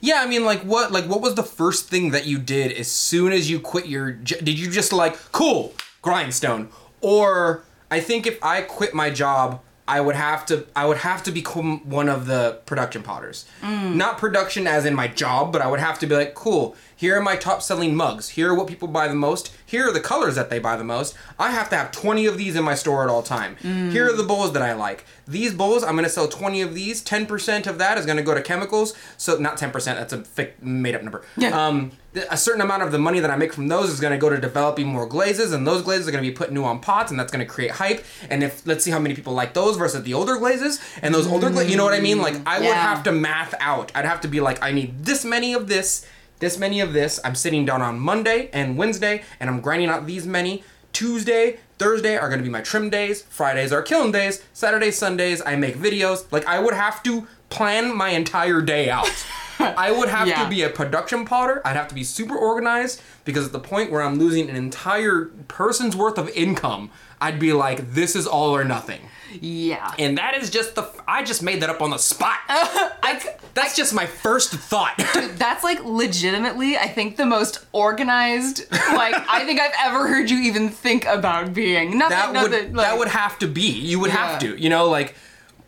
Yeah, 0.00 0.22
I 0.22 0.26
mean, 0.26 0.46
like, 0.46 0.62
what, 0.62 0.90
like, 0.90 1.04
what 1.04 1.20
was 1.20 1.34
the 1.34 1.42
first 1.42 1.88
thing 1.88 2.12
that 2.12 2.24
you 2.24 2.38
did 2.38 2.72
as 2.72 2.88
soon 2.88 3.32
as 3.34 3.50
you 3.50 3.60
quit 3.60 3.86
your? 3.86 4.12
Did 4.12 4.58
you 4.58 4.70
just 4.70 4.94
like, 4.94 5.14
cool, 5.32 5.74
grindstone, 6.00 6.70
or 7.02 7.64
I 7.90 8.00
think 8.00 8.26
if 8.26 8.42
I 8.42 8.62
quit 8.62 8.94
my 8.94 9.10
job, 9.10 9.60
I 9.86 10.00
would 10.00 10.14
have 10.16 10.46
to, 10.46 10.66
I 10.74 10.86
would 10.86 10.98
have 10.98 11.22
to 11.24 11.30
become 11.30 11.80
one 11.90 12.08
of 12.08 12.24
the 12.26 12.60
production 12.64 13.02
potters. 13.02 13.44
Mm. 13.60 13.96
Not 13.96 14.16
production 14.16 14.66
as 14.66 14.86
in 14.86 14.94
my 14.94 15.08
job, 15.08 15.52
but 15.52 15.60
I 15.60 15.66
would 15.66 15.80
have 15.80 15.98
to 15.98 16.06
be 16.06 16.14
like, 16.14 16.34
cool. 16.34 16.76
Here 17.00 17.16
are 17.16 17.22
my 17.22 17.34
top 17.34 17.62
selling 17.62 17.96
mugs. 17.96 18.28
Here 18.28 18.50
are 18.50 18.54
what 18.54 18.66
people 18.66 18.86
buy 18.86 19.08
the 19.08 19.14
most. 19.14 19.50
Here 19.64 19.88
are 19.88 19.92
the 19.92 20.00
colors 20.00 20.34
that 20.34 20.50
they 20.50 20.58
buy 20.58 20.76
the 20.76 20.84
most. 20.84 21.16
I 21.38 21.50
have 21.50 21.70
to 21.70 21.76
have 21.76 21.92
20 21.92 22.26
of 22.26 22.36
these 22.36 22.56
in 22.56 22.62
my 22.62 22.74
store 22.74 23.02
at 23.02 23.08
all 23.08 23.22
time. 23.22 23.56
Here 23.90 24.06
are 24.10 24.14
the 24.14 24.22
bowls 24.22 24.52
that 24.52 24.60
I 24.60 24.74
like. 24.74 25.06
These 25.26 25.54
bowls, 25.54 25.82
I'm 25.82 25.92
going 25.92 26.04
to 26.04 26.10
sell 26.10 26.28
20 26.28 26.60
of 26.60 26.74
these. 26.74 27.02
10% 27.02 27.66
of 27.66 27.78
that 27.78 27.96
is 27.96 28.04
going 28.04 28.18
to 28.18 28.22
go 28.22 28.34
to 28.34 28.42
chemicals. 28.42 28.94
So 29.16 29.38
not 29.38 29.56
10%, 29.56 29.72
that's 29.84 30.12
a 30.12 30.22
fake 30.24 30.62
made 30.62 30.94
up 30.94 31.02
number. 31.02 31.24
Yeah. 31.38 31.66
Um, 31.66 31.92
a 32.30 32.36
certain 32.36 32.60
amount 32.60 32.82
of 32.82 32.92
the 32.92 32.98
money 32.98 33.20
that 33.20 33.30
I 33.30 33.36
make 33.36 33.54
from 33.54 33.68
those 33.68 33.88
is 33.88 33.98
going 33.98 34.12
to 34.12 34.18
go 34.18 34.28
to 34.28 34.36
developing 34.38 34.86
more 34.86 35.06
glazes, 35.06 35.52
and 35.52 35.66
those 35.66 35.80
glazes 35.82 36.06
are 36.08 36.10
going 36.10 36.24
to 36.24 36.28
be 36.28 36.36
put 36.36 36.52
new 36.52 36.64
on 36.64 36.80
pots, 36.80 37.10
and 37.10 37.18
that's 37.18 37.32
going 37.32 37.46
to 37.46 37.50
create 37.50 37.70
hype. 37.70 38.04
And 38.28 38.42
if 38.42 38.66
let's 38.66 38.84
see 38.84 38.90
how 38.90 38.98
many 38.98 39.14
people 39.14 39.32
like 39.32 39.54
those 39.54 39.76
versus 39.76 40.02
the 40.02 40.12
older 40.12 40.36
glazes, 40.36 40.80
and 41.02 41.14
those 41.14 41.26
older 41.28 41.48
glazes, 41.50 41.70
you 41.70 41.78
know 41.78 41.84
what 41.84 41.94
I 41.94 42.00
mean? 42.00 42.18
Like 42.18 42.34
I 42.46 42.58
would 42.58 42.66
have 42.74 43.04
to 43.04 43.12
math 43.12 43.54
out. 43.60 43.92
I'd 43.94 44.04
have 44.04 44.20
to 44.22 44.28
be 44.28 44.40
like, 44.40 44.62
I 44.62 44.72
need 44.72 45.04
this 45.04 45.24
many 45.24 45.54
of 45.54 45.68
this, 45.68 46.04
this 46.40 46.58
many 46.58 46.80
of 46.80 46.92
this. 46.92 47.20
I'm 47.24 47.34
sitting 47.34 47.64
down 47.64 47.80
on 47.82 48.00
Monday 48.00 48.50
and 48.52 48.76
Wednesday, 48.76 49.22
and 49.38 49.48
I'm 49.48 49.60
grinding 49.60 49.88
out 49.88 50.06
these 50.06 50.26
many. 50.26 50.64
Tuesday, 50.92 51.58
Thursday 51.78 52.16
are 52.16 52.28
gonna 52.28 52.42
be 52.42 52.48
my 52.48 52.60
trim 52.62 52.90
days. 52.90 53.22
Fridays 53.22 53.72
are 53.72 53.80
killing 53.82 54.10
days. 54.10 54.42
Saturdays, 54.52 54.98
Sundays, 54.98 55.40
I 55.46 55.54
make 55.54 55.76
videos. 55.76 56.24
Like 56.32 56.44
I 56.46 56.58
would 56.58 56.74
have 56.74 57.02
to 57.04 57.26
plan 57.48 57.96
my 57.96 58.10
entire 58.10 58.60
day 58.60 58.90
out. 58.90 59.08
I 59.60 59.92
would 59.92 60.08
have 60.08 60.26
Yeah. 60.26 60.42
to 60.42 60.48
be 60.50 60.62
a 60.62 60.68
production 60.70 61.24
potter. 61.24 61.60
I'd 61.64 61.76
have 61.76 61.88
to 61.88 61.94
be 61.94 62.02
super 62.02 62.34
organized 62.36 63.00
because 63.24 63.46
at 63.46 63.52
the 63.52 63.60
point 63.60 63.90
where 63.92 64.02
I'm 64.02 64.18
losing 64.18 64.48
an 64.50 64.56
entire 64.56 65.26
person's 65.48 65.94
worth 65.94 66.18
of 66.18 66.28
income, 66.30 66.90
I'd 67.20 67.38
be 67.38 67.52
like, 67.52 67.92
this 67.92 68.16
is 68.16 68.26
all 68.26 68.56
or 68.56 68.64
nothing. 68.64 69.00
Yeah. 69.40 69.92
And 69.98 70.18
that 70.18 70.36
is 70.36 70.50
just 70.50 70.74
the. 70.74 70.90
I 71.06 71.22
just 71.22 71.42
made 71.42 71.62
that 71.62 71.70
up 71.70 71.82
on 71.82 71.90
the 71.90 71.98
spot. 71.98 72.38
I, 72.48 73.22
That's 73.54 73.76
just 73.76 73.92
my 73.94 74.06
first 74.06 74.52
thought. 74.52 74.94
that's 75.36 75.64
like 75.64 75.84
legitimately, 75.84 76.76
I 76.76 76.88
think, 76.88 77.16
the 77.16 77.26
most 77.26 77.64
organized, 77.72 78.70
like, 78.70 79.14
I 79.14 79.44
think 79.44 79.60
I've 79.60 79.74
ever 79.78 80.06
heard 80.08 80.30
you 80.30 80.38
even 80.40 80.68
think 80.68 81.04
about 81.04 81.52
being. 81.52 81.98
Nothing, 81.98 82.32
that 82.32 82.42
would 82.42 82.52
that, 82.52 82.72
like, 82.72 82.86
that 82.86 82.98
would 82.98 83.08
have 83.08 83.38
to 83.40 83.48
be. 83.48 83.70
You 83.70 84.00
would 84.00 84.10
have 84.10 84.38
to. 84.40 84.56
You 84.56 84.68
know, 84.68 84.88
like 84.88 85.14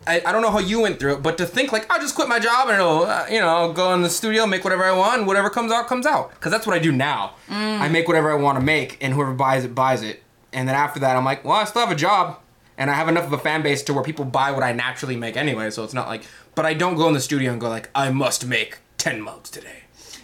I, 0.06 0.22
I 0.24 0.32
don't 0.32 0.42
know 0.42 0.50
how 0.50 0.58
you 0.58 0.80
went 0.80 0.98
through 0.98 1.14
it, 1.14 1.22
but 1.22 1.38
to 1.38 1.46
think 1.46 1.72
like 1.72 1.90
I'll 1.90 2.00
just 2.00 2.14
quit 2.14 2.28
my 2.28 2.38
job 2.38 2.68
and 2.68 2.76
it'll, 2.78 3.04
uh, 3.04 3.26
you 3.30 3.40
know 3.40 3.48
I'll 3.48 3.72
go 3.72 3.92
in 3.94 4.02
the 4.02 4.10
studio, 4.10 4.46
make 4.46 4.64
whatever 4.64 4.84
I 4.84 4.92
want, 4.92 5.18
and 5.18 5.26
whatever 5.26 5.50
comes 5.50 5.72
out 5.72 5.86
comes 5.86 6.06
out. 6.06 6.30
Because 6.30 6.50
that's 6.50 6.66
what 6.66 6.74
I 6.74 6.78
do 6.78 6.92
now. 6.92 7.34
Mm. 7.48 7.80
I 7.80 7.88
make 7.88 8.08
whatever 8.08 8.30
I 8.30 8.34
want 8.34 8.58
to 8.58 8.64
make, 8.64 8.98
and 9.00 9.14
whoever 9.14 9.32
buys 9.32 9.64
it 9.64 9.74
buys 9.74 10.02
it. 10.02 10.22
And 10.52 10.68
then 10.68 10.74
after 10.74 11.00
that, 11.00 11.16
I'm 11.16 11.24
like, 11.24 11.44
well, 11.44 11.54
I 11.54 11.64
still 11.64 11.80
have 11.82 11.90
a 11.90 11.98
job, 11.98 12.38
and 12.78 12.90
I 12.90 12.94
have 12.94 13.08
enough 13.08 13.24
of 13.26 13.32
a 13.32 13.38
fan 13.38 13.62
base 13.62 13.82
to 13.84 13.94
where 13.94 14.02
people 14.02 14.24
buy 14.24 14.50
what 14.50 14.62
I 14.62 14.72
naturally 14.72 15.16
make 15.16 15.36
anyway. 15.36 15.70
So 15.70 15.84
it's 15.84 15.94
not 15.94 16.08
like, 16.08 16.22
but 16.54 16.64
I 16.66 16.74
don't 16.74 16.96
go 16.96 17.06
in 17.08 17.14
the 17.14 17.20
studio 17.20 17.52
and 17.52 17.60
go 17.60 17.68
like, 17.68 17.88
I 17.94 18.10
must 18.10 18.46
make 18.46 18.78
ten 18.98 19.20
mugs 19.20 19.50
today. 19.50 19.78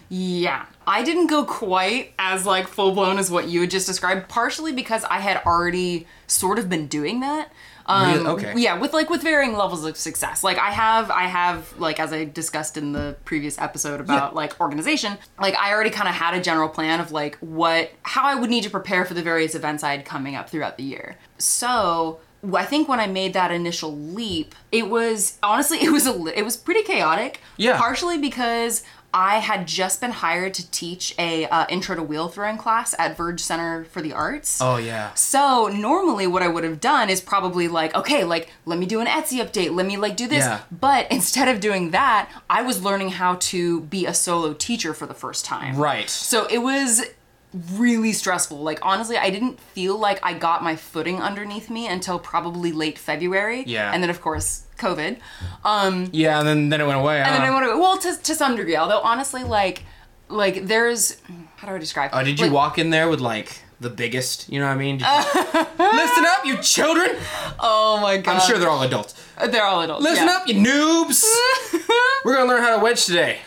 Yeah. 0.09 0.67
I 0.87 1.03
didn't 1.03 1.27
go 1.27 1.45
quite 1.45 2.15
as 2.19 2.47
like 2.47 2.67
full 2.67 2.93
blown 2.93 3.19
as 3.19 3.31
what 3.31 3.49
you 3.49 3.61
had 3.61 3.71
just 3.71 3.87
described, 3.87 4.29
partially 4.29 4.73
because 4.73 5.05
I 5.05 5.19
had 5.19 5.43
already 5.45 6.07
sort 6.27 6.59
of 6.59 6.69
been 6.71 6.87
doing 6.87 7.21
that. 7.21 7.53
Um, 7.85 8.13
Really? 8.13 8.27
Okay. 8.27 8.53
Yeah, 8.57 8.79
with 8.79 8.93
like 8.95 9.09
with 9.11 9.23
varying 9.23 9.55
levels 9.55 9.85
of 9.85 9.97
success. 9.99 10.43
Like 10.45 10.59
I 10.59 10.71
have, 10.71 11.11
I 11.11 11.25
have 11.25 11.79
like 11.79 12.01
as 12.01 12.13
I 12.13 12.25
discussed 12.25 12.77
in 12.79 12.93
the 12.93 13.17
previous 13.27 13.59
episode 13.59 14.01
about 14.01 14.33
Yeah. 14.33 14.37
like 14.37 14.59
organization. 14.61 15.19
Like 15.41 15.55
I 15.57 15.73
already 15.73 15.91
kind 15.91 16.09
of 16.09 16.15
had 16.15 16.33
a 16.35 16.41
general 16.41 16.69
plan 16.71 17.01
of 17.01 17.13
like 17.13 17.37
what, 17.41 17.91
how 18.03 18.25
I 18.25 18.35
would 18.35 18.49
need 18.51 18.65
to 18.65 18.71
prepare 18.71 19.05
for 19.05 19.13
the 19.15 19.23
various 19.23 19.55
events 19.55 19.83
I 19.83 19.91
had 19.93 20.05
coming 20.07 20.37
up 20.37 20.49
throughout 20.51 20.77
the 20.79 20.85
year. 20.85 21.17
So 21.39 22.21
I 22.55 22.65
think 22.65 22.89
when 22.89 23.01
I 23.01 23.07
made 23.07 23.33
that 23.33 23.51
initial 23.51 23.97
leap, 23.97 24.55
it 24.71 24.89
was 24.89 25.39
honestly 25.43 25.79
it 25.83 25.91
was 25.91 26.07
a 26.07 26.27
it 26.39 26.43
was 26.43 26.57
pretty 26.57 26.83
chaotic. 26.83 27.41
Yeah. 27.57 27.79
Partially 27.79 28.19
because 28.19 28.85
I 29.13 29.39
had 29.39 29.67
just 29.67 30.03
been 30.03 30.11
hired 30.11 30.53
to 30.55 30.71
teach 30.71 31.15
a 31.19 31.47
uh, 31.47 31.67
intro 31.71 31.97
to 31.97 32.03
wheel 32.03 32.29
throwing 32.29 32.59
class 32.59 32.95
at 32.99 33.17
Verge 33.17 33.41
Center 33.41 33.85
for 33.85 34.03
the 34.03 34.13
Arts. 34.13 34.61
Oh 34.61 34.77
yeah. 34.77 35.15
So 35.15 35.69
normally 35.69 36.27
what 36.27 36.43
I 36.43 36.49
would 36.49 36.63
have 36.65 36.79
done 36.79 37.09
is 37.09 37.21
probably 37.21 37.69
like, 37.69 37.95
okay, 37.95 38.25
like 38.25 38.51
let 38.67 38.79
me 38.79 38.85
do 38.85 39.01
an 39.01 39.07
Etsy 39.07 39.43
update, 39.43 39.75
let 39.75 39.87
me 39.87 39.97
like 39.97 40.17
do 40.17 40.29
this. 40.29 40.45
Yeah. 40.45 40.61
But 40.71 41.07
instead 41.11 41.49
of 41.49 41.61
doing 41.61 41.91
that, 41.93 42.31
I 42.51 42.63
was 42.63 42.85
learning 42.85 43.11
how 43.11 43.37
to 43.37 43.81
be 43.83 44.05
a 44.05 44.13
solo 44.13 44.53
teacher 44.53 44.93
for 44.93 45.07
the 45.07 45.15
first 45.15 45.45
time. 45.45 45.77
Right. 45.77 46.11
So 46.11 46.47
it 46.47 46.59
was 46.59 47.03
really 47.53 48.13
stressful. 48.13 48.59
Like 48.59 48.79
honestly, 48.83 49.17
I 49.17 49.31
didn't 49.31 49.59
feel 49.61 49.99
like 49.99 50.19
I 50.23 50.35
got 50.35 50.63
my 50.63 50.77
footing 50.77 51.21
underneath 51.21 51.71
me 51.71 51.87
until 51.89 52.19
probably 52.19 52.73
late 52.73 52.99
February. 52.99 53.65
Yeah. 53.67 53.93
And 53.93 54.03
then 54.03 54.11
of 54.11 54.21
course, 54.21 54.65
COVID. 54.79 55.19
Um 55.65 56.09
Yeah, 56.13 56.39
and 56.39 56.47
then 56.49 56.69
then 56.69 56.81
it 56.81 56.87
went 56.87 56.99
away. 56.99 57.21
and 57.21 57.35
then 57.35 57.41
huh? 57.41 57.47
I 57.47 57.51
want 57.51 57.65
to 57.67 57.79
well 57.79 57.99
to, 57.99 58.23
to 58.23 58.35
some 58.35 58.57
degree 58.57 58.77
although 58.77 59.01
honestly 59.01 59.45
like 59.45 59.85
like 60.29 60.67
there's 60.67 61.17
how 61.57 61.69
do 61.69 61.75
I 61.75 61.79
describe? 61.79 62.11
Oh, 62.13 62.23
did 62.23 62.39
you 62.39 62.47
Like, 62.47 62.55
walk 62.55 62.79
in 62.79 62.91
there 62.91 63.09
with 63.09 63.21
like 63.21 63.61
the 63.81 63.91
biggest? 63.91 64.49
You 64.49 64.61
know 64.61 64.67
what 64.67 64.73
I 64.73 64.77
mean? 64.77 64.99
Listen 65.79 66.25
up, 66.27 66.45
you 66.45 66.59
children! 66.59 67.17
Oh 67.59 67.99
my 68.01 68.19
god! 68.19 68.37
I'm 68.37 68.41
sure 68.47 68.59
they're 68.59 68.69
all 68.69 68.83
adults. 68.83 69.15
they're 69.51 69.65
all 69.65 69.81
adults. 69.81 70.05
Listen 70.05 70.27
yeah. 70.27 70.37
up, 70.37 70.47
you 70.47 70.55
noobs! 70.55 71.25
We're 72.25 72.35
gonna 72.37 72.49
learn 72.49 72.63
how 72.63 72.77
to 72.77 72.83
wedge 72.83 73.07
today. 73.07 73.39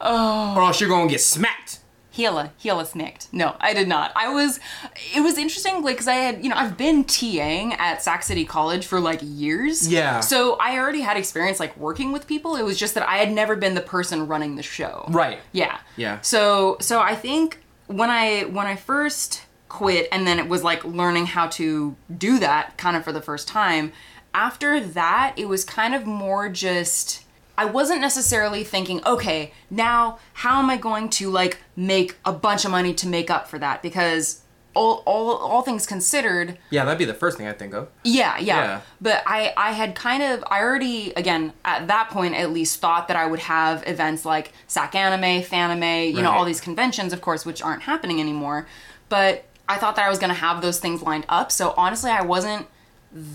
Oh. 0.00 0.54
Or 0.56 0.62
else 0.62 0.80
you're 0.80 0.88
gonna 0.90 1.10
get 1.10 1.20
smacked. 1.20 1.79
Hela, 2.20 2.52
Hela 2.62 2.84
snicked. 2.84 3.32
No, 3.32 3.56
I 3.60 3.72
did 3.72 3.88
not. 3.88 4.12
I 4.14 4.32
was, 4.32 4.60
it 5.14 5.20
was 5.20 5.38
interesting, 5.38 5.82
like, 5.82 5.94
because 5.94 6.08
I 6.08 6.14
had, 6.14 6.44
you 6.44 6.50
know, 6.50 6.56
I've 6.56 6.76
been 6.76 7.04
TAing 7.04 7.78
at 7.78 8.02
Sac 8.02 8.22
City 8.22 8.44
College 8.44 8.86
for 8.86 9.00
like 9.00 9.20
years. 9.22 9.88
Yeah. 9.88 10.20
So 10.20 10.56
I 10.60 10.78
already 10.78 11.00
had 11.00 11.16
experience 11.16 11.58
like 11.58 11.76
working 11.76 12.12
with 12.12 12.26
people. 12.26 12.56
It 12.56 12.62
was 12.62 12.78
just 12.78 12.94
that 12.94 13.08
I 13.08 13.16
had 13.16 13.32
never 13.32 13.56
been 13.56 13.74
the 13.74 13.80
person 13.80 14.26
running 14.26 14.56
the 14.56 14.62
show. 14.62 15.06
Right. 15.08 15.38
Yeah. 15.52 15.78
Yeah. 15.96 16.20
So, 16.20 16.76
so 16.80 17.00
I 17.00 17.14
think 17.14 17.58
when 17.86 18.10
I 18.10 18.42
when 18.42 18.66
I 18.66 18.76
first 18.76 19.46
quit, 19.68 20.08
and 20.12 20.26
then 20.26 20.38
it 20.38 20.48
was 20.48 20.62
like 20.62 20.84
learning 20.84 21.26
how 21.26 21.46
to 21.48 21.96
do 22.16 22.38
that 22.38 22.76
kind 22.76 22.96
of 22.96 23.04
for 23.04 23.12
the 23.12 23.22
first 23.22 23.48
time. 23.48 23.92
After 24.34 24.78
that, 24.78 25.34
it 25.36 25.48
was 25.48 25.64
kind 25.64 25.94
of 25.94 26.06
more 26.06 26.48
just. 26.48 27.24
I 27.60 27.66
wasn't 27.66 28.00
necessarily 28.00 28.64
thinking, 28.64 29.04
okay, 29.04 29.52
now 29.68 30.18
how 30.32 30.58
am 30.62 30.70
I 30.70 30.78
going 30.78 31.10
to 31.10 31.28
like 31.30 31.58
make 31.76 32.16
a 32.24 32.32
bunch 32.32 32.64
of 32.64 32.70
money 32.70 32.94
to 32.94 33.06
make 33.06 33.30
up 33.30 33.48
for 33.48 33.58
that? 33.58 33.82
Because 33.82 34.40
all 34.72 35.02
all 35.04 35.36
all 35.36 35.60
things 35.62 35.84
considered, 35.86 36.56
Yeah, 36.70 36.84
that'd 36.84 36.98
be 36.98 37.04
the 37.04 37.12
first 37.22 37.36
thing 37.36 37.46
I 37.48 37.52
think 37.52 37.74
of. 37.74 37.88
yeah, 38.02 38.38
yeah, 38.38 38.56
Yeah. 38.62 38.80
But 39.00 39.22
I 39.26 39.52
I 39.58 39.72
had 39.72 39.94
kind 39.94 40.22
of 40.22 40.42
I 40.50 40.60
already 40.62 41.12
again 41.22 41.52
at 41.64 41.86
that 41.88 42.08
point 42.08 42.34
at 42.34 42.50
least 42.50 42.80
thought 42.80 43.08
that 43.08 43.16
I 43.16 43.26
would 43.26 43.40
have 43.40 43.86
events 43.86 44.24
like 44.24 44.52
SAC 44.66 44.94
Anime, 44.94 45.42
Fanime, 45.42 46.14
you 46.14 46.22
know, 46.22 46.30
all 46.30 46.46
these 46.46 46.62
conventions, 46.62 47.12
of 47.12 47.20
course, 47.20 47.44
which 47.44 47.60
aren't 47.60 47.82
happening 47.82 48.20
anymore. 48.20 48.66
But 49.10 49.44
I 49.68 49.76
thought 49.76 49.96
that 49.96 50.06
I 50.06 50.08
was 50.08 50.18
gonna 50.18 50.34
have 50.46 50.62
those 50.62 50.78
things 50.80 51.02
lined 51.02 51.26
up. 51.28 51.52
So 51.52 51.74
honestly, 51.76 52.10
I 52.10 52.22
wasn't 52.22 52.66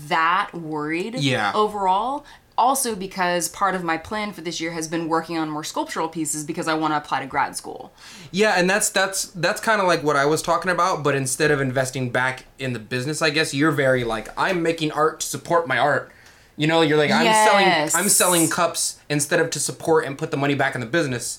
that 0.08 0.50
worried 0.52 1.14
Yeah. 1.16 1.52
overall. 1.54 2.24
Also 2.58 2.94
because 2.94 3.48
part 3.48 3.74
of 3.74 3.84
my 3.84 3.98
plan 3.98 4.32
for 4.32 4.40
this 4.40 4.60
year 4.60 4.70
has 4.72 4.88
been 4.88 5.08
working 5.08 5.36
on 5.36 5.50
more 5.50 5.62
sculptural 5.62 6.08
pieces 6.08 6.42
because 6.42 6.66
I 6.68 6.74
want 6.74 6.92
to 6.92 6.96
apply 6.96 7.20
to 7.20 7.26
grad 7.26 7.54
school. 7.54 7.92
Yeah, 8.30 8.54
and 8.56 8.68
that's 8.68 8.88
that's 8.88 9.24
that's 9.32 9.60
kind 9.60 9.80
of 9.80 9.86
like 9.86 10.02
what 10.02 10.16
I 10.16 10.24
was 10.24 10.40
talking 10.40 10.70
about, 10.70 11.02
but 11.02 11.14
instead 11.14 11.50
of 11.50 11.60
investing 11.60 12.08
back 12.10 12.46
in 12.58 12.72
the 12.72 12.78
business, 12.78 13.20
I 13.20 13.28
guess 13.30 13.52
you're 13.52 13.72
very 13.72 14.04
like 14.04 14.28
I'm 14.38 14.62
making 14.62 14.90
art 14.92 15.20
to 15.20 15.26
support 15.26 15.68
my 15.68 15.76
art. 15.78 16.10
You 16.56 16.66
know, 16.66 16.80
you're 16.80 16.96
like 16.96 17.10
I'm 17.10 17.26
Yes. 17.26 17.46
selling 17.92 18.02
I'm 18.04 18.08
selling 18.08 18.48
cups 18.48 18.98
instead 19.10 19.38
of 19.40 19.50
to 19.50 19.60
support 19.60 20.06
and 20.06 20.16
put 20.16 20.30
the 20.30 20.38
money 20.38 20.54
back 20.54 20.74
in 20.74 20.80
the 20.80 20.86
business. 20.86 21.38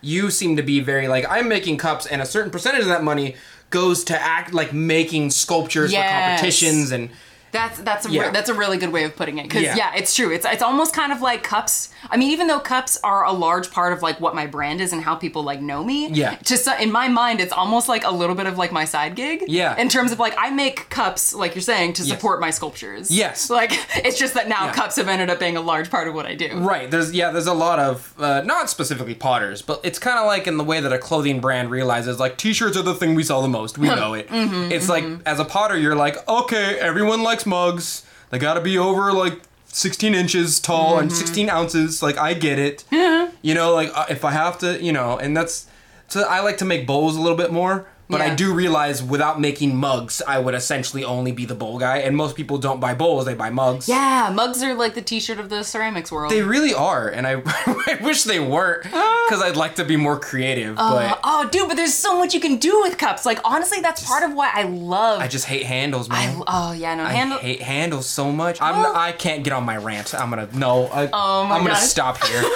You 0.00 0.30
seem 0.30 0.56
to 0.56 0.62
be 0.62 0.80
very 0.80 1.08
like 1.08 1.26
I'm 1.28 1.46
making 1.48 1.76
cups 1.76 2.06
and 2.06 2.22
a 2.22 2.26
certain 2.26 2.50
percentage 2.50 2.80
of 2.82 2.88
that 2.88 3.04
money 3.04 3.36
goes 3.68 4.02
to 4.04 4.18
act 4.18 4.54
like 4.54 4.72
making 4.72 5.30
sculptures 5.30 5.92
Yes. 5.92 6.08
for 6.08 6.14
competitions 6.42 6.90
and 6.90 7.10
That's 7.54 7.78
that's 7.78 8.04
a 8.04 8.10
Yeah. 8.10 8.22
re- 8.26 8.30
that's 8.32 8.50
a 8.50 8.54
really 8.54 8.76
good 8.78 8.92
way 8.92 9.04
of 9.04 9.14
putting 9.16 9.38
it 9.38 9.44
because 9.44 9.62
Yeah. 9.62 9.76
yeah. 9.76 9.94
it's 9.94 10.14
true. 10.14 10.30
It's 10.32 10.44
it's 10.44 10.62
almost 10.62 10.92
kind 10.92 11.12
of 11.12 11.22
like 11.22 11.42
cups. 11.44 11.88
I 12.10 12.16
mean, 12.16 12.30
even 12.30 12.46
though 12.46 12.60
cups 12.60 12.98
are 13.02 13.24
a 13.24 13.32
large 13.32 13.70
part 13.70 13.92
of 13.92 14.02
like 14.02 14.20
what 14.20 14.34
my 14.34 14.46
brand 14.46 14.80
is 14.80 14.92
and 14.92 15.02
how 15.02 15.14
people 15.14 15.42
like 15.42 15.60
know 15.60 15.82
me. 15.84 16.08
Yeah. 16.08 16.34
To 16.36 16.56
so- 16.56 16.76
in 16.76 16.90
my 16.92 17.08
mind, 17.08 17.40
it's 17.40 17.52
almost 17.52 17.88
like 17.88 18.04
a 18.04 18.10
little 18.10 18.34
bit 18.34 18.46
of 18.46 18.58
like 18.58 18.72
my 18.72 18.84
side 18.84 19.14
gig. 19.16 19.44
Yeah. 19.48 19.76
In 19.76 19.88
terms 19.88 20.12
of 20.12 20.18
like 20.18 20.34
I 20.38 20.50
make 20.50 20.88
cups, 20.90 21.34
like 21.34 21.54
you're 21.54 21.62
saying, 21.62 21.94
to 21.94 22.02
support 22.04 22.40
my 22.40 22.50
sculptures. 22.50 23.10
Yes. 23.10 23.50
Like 23.50 23.70
it's 23.96 24.18
just 24.18 24.34
that 24.34 24.48
now 24.48 24.66
Yeah. 24.66 24.72
cups 24.74 24.96
have 24.96 25.08
ended 25.08 25.30
up 25.30 25.38
being 25.38 25.56
a 25.56 25.60
large 25.60 25.90
part 25.90 26.08
of 26.08 26.14
what 26.14 26.26
I 26.26 26.34
do. 26.34 26.58
Right. 26.58 26.90
There's 26.90 27.12
yeah. 27.12 27.30
There's 27.30 27.46
a 27.46 27.54
lot 27.54 27.78
of 27.78 28.14
uh, 28.18 28.42
not 28.42 28.70
specifically 28.70 29.14
potters, 29.14 29.62
but 29.62 29.80
it's 29.84 29.98
kind 29.98 30.18
of 30.18 30.26
like 30.26 30.46
in 30.46 30.56
the 30.56 30.64
way 30.64 30.80
that 30.80 30.92
a 30.92 30.98
clothing 30.98 31.40
brand 31.40 31.70
realizes 31.70 32.18
like 32.20 32.36
t-shirts 32.36 32.76
are 32.76 32.82
the 32.82 32.94
thing 32.94 33.14
we 33.14 33.22
sell 33.22 33.42
the 33.42 33.48
most. 33.48 33.78
We 33.78 33.88
know 34.00 34.14
it. 34.14 34.28
Mm-hmm, 34.28 34.72
it's 34.72 34.88
like 34.88 35.04
as 35.26 35.40
a 35.40 35.44
potter, 35.44 35.76
you're 35.78 35.96
like 35.96 36.26
okay, 36.28 36.78
everyone 36.78 37.22
likes 37.22 37.46
mugs. 37.46 38.04
They 38.30 38.38
got 38.38 38.54
to 38.54 38.60
be 38.60 38.76
over 38.78 39.12
like 39.12 39.40
16 39.74 40.14
inches 40.14 40.60
tall 40.60 40.98
and 40.98 41.10
Mm-hmm. 41.10 41.18
16 41.18 41.50
ounces. 41.50 42.02
Like 42.02 42.16
I 42.16 42.34
get 42.34 42.58
it. 42.58 42.84
Yeah. 42.90 43.30
You 43.42 43.52
know, 43.52 43.74
like 43.74 43.90
if 44.08 44.24
I 44.24 44.30
have 44.30 44.56
to, 44.60 44.82
you 44.82 44.90
know, 44.90 45.18
and 45.18 45.36
that's 45.36 45.66
so 46.08 46.22
I 46.22 46.40
like 46.40 46.56
to 46.58 46.64
make 46.64 46.86
bowls 46.86 47.14
a 47.14 47.20
little 47.20 47.36
bit 47.36 47.52
more. 47.52 47.86
But 48.08 48.20
I 48.20 48.34
do 48.34 48.52
realize 48.52 49.02
without 49.02 49.40
making 49.40 49.76
mugs, 49.76 50.20
I 50.26 50.38
would 50.38 50.54
essentially 50.54 51.04
only 51.04 51.32
be 51.32 51.46
the 51.46 51.54
bowl 51.54 51.78
guy. 51.78 51.98
And 51.98 52.16
most 52.16 52.36
people 52.36 52.58
don't 52.58 52.78
buy 52.78 52.94
bowls; 52.94 53.24
they 53.24 53.34
buy 53.34 53.50
mugs. 53.50 53.88
Yeah, 53.88 54.30
mugs 54.34 54.62
are 54.62 54.74
like 54.74 54.94
the 54.94 55.02
T-shirt 55.02 55.38
of 55.38 55.48
the 55.48 55.62
ceramics 55.64 56.12
world. 56.12 56.30
They 56.30 56.42
really 56.42 56.74
are, 56.74 57.08
and 57.08 57.26
I, 57.26 57.42
I 57.46 57.98
wish 58.02 58.24
they 58.24 58.40
weren't, 58.40 58.86
uh. 58.86 59.14
because 59.26 59.42
I'd 59.42 59.56
like 59.56 59.76
to 59.76 59.84
be 59.84 59.96
more 59.96 60.18
creative. 60.18 60.76
Uh, 60.78 61.08
but 61.08 61.20
oh, 61.24 61.48
dude, 61.50 61.68
but 61.68 61.76
there's 61.76 61.94
so 61.94 62.18
much 62.18 62.34
you 62.34 62.40
can 62.40 62.56
do 62.58 62.80
with 62.82 62.98
cups. 62.98 63.24
Like 63.24 63.40
honestly, 63.44 63.80
that's 63.80 64.06
part 64.06 64.22
of 64.22 64.34
why 64.34 64.50
I 64.52 64.64
love. 64.64 65.20
I 65.20 65.28
just 65.28 65.46
hate 65.46 65.64
handles, 65.64 66.08
man. 66.08 66.42
oh 66.46 66.72
yeah, 66.72 66.94
no 66.94 67.06
handles. 67.06 67.40
I 67.40 67.44
hate 67.44 67.62
handles 67.62 68.06
so 68.06 68.30
much. 68.30 68.60
I'm 68.60 68.94
I 68.94 69.12
can't 69.12 69.42
get 69.44 69.52
on 69.52 69.64
my 69.64 69.78
rant. 69.78 70.14
I'm 70.14 70.28
gonna 70.30 70.48
no. 70.52 70.86
I, 70.86 71.08
Oh 71.12 71.46
my 71.46 71.56
I'm 71.56 71.64
gonna 71.64 71.76
stop 71.76 72.22
here. 72.24 72.42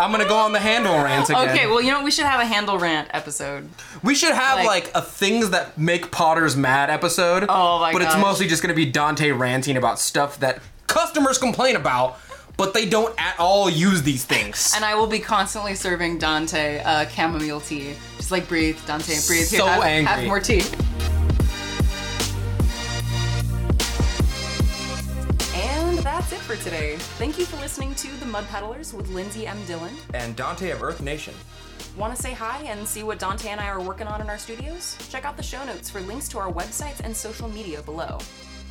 I'm 0.00 0.10
gonna 0.10 0.28
go 0.28 0.36
on 0.36 0.52
the 0.52 0.58
handle 0.58 0.94
rant 0.96 1.30
again. 1.30 1.48
Okay, 1.50 1.66
well, 1.66 1.80
you 1.80 1.90
know, 1.90 1.98
what? 1.98 2.04
we 2.04 2.10
should 2.10 2.24
have 2.26 2.40
a 2.40 2.44
handle 2.44 2.78
rant 2.78 3.08
episode. 3.12 3.68
we 4.02 4.14
should 4.14 4.32
have 4.34 4.58
like- 4.58 4.66
like, 4.66 4.79
a 4.94 5.02
things 5.02 5.50
that 5.50 5.76
make 5.76 6.10
Potters 6.10 6.56
mad 6.56 6.88
episode. 6.90 7.46
Oh 7.48 7.78
my 7.80 7.92
But 7.92 8.02
it's 8.02 8.14
gosh. 8.14 8.22
mostly 8.22 8.46
just 8.48 8.62
gonna 8.62 8.74
be 8.74 8.90
Donte 8.90 9.36
ranting 9.38 9.76
about 9.76 9.98
stuff 9.98 10.38
that 10.40 10.60
customers 10.86 11.38
complain 11.38 11.76
about, 11.76 12.18
but 12.56 12.74
they 12.74 12.86
don't 12.88 13.14
at 13.18 13.38
all 13.38 13.68
use 13.70 14.02
these 14.02 14.24
things. 14.24 14.72
And 14.74 14.84
I 14.84 14.94
will 14.94 15.06
be 15.06 15.18
constantly 15.20 15.74
serving 15.74 16.18
Donte 16.18 16.84
uh, 16.84 17.08
chamomile 17.08 17.60
tea. 17.60 17.94
Just 18.16 18.30
like 18.30 18.48
breathe, 18.48 18.76
Donte, 18.86 19.26
breathe. 19.26 19.48
Here, 19.48 19.60
So 19.60 19.66
have, 19.66 19.82
angry. 19.82 20.12
have 20.12 20.24
more 20.26 20.40
tea. 20.40 20.62
And 25.54 25.98
that's 25.98 26.32
it 26.32 26.38
for 26.40 26.56
today. 26.56 26.96
Thank 27.18 27.38
you 27.38 27.44
for 27.44 27.56
listening 27.58 27.94
to 27.96 28.08
The 28.18 28.26
Mud 28.26 28.46
Peddlers 28.48 28.94
with 28.94 29.08
Lindsey 29.10 29.46
M. 29.46 29.58
Dillon. 29.66 29.94
and 30.14 30.34
Dante 30.36 30.70
of 30.70 30.82
Earth 30.82 31.00
Nation. 31.00 31.34
Want 31.96 32.14
to 32.14 32.22
say 32.22 32.32
hi 32.32 32.62
and 32.64 32.86
see 32.86 33.02
what 33.02 33.18
Donte 33.18 33.46
and 33.46 33.60
I 33.60 33.68
are 33.68 33.80
working 33.80 34.06
on 34.06 34.20
in 34.20 34.30
our 34.30 34.38
studios? 34.38 34.96
Check 35.10 35.24
out 35.24 35.36
the 35.36 35.42
show 35.42 35.64
notes 35.64 35.90
for 35.90 36.00
links 36.00 36.28
to 36.28 36.38
our 36.38 36.50
websites 36.50 37.00
and 37.00 37.14
social 37.16 37.48
media 37.48 37.82
below. 37.82 38.18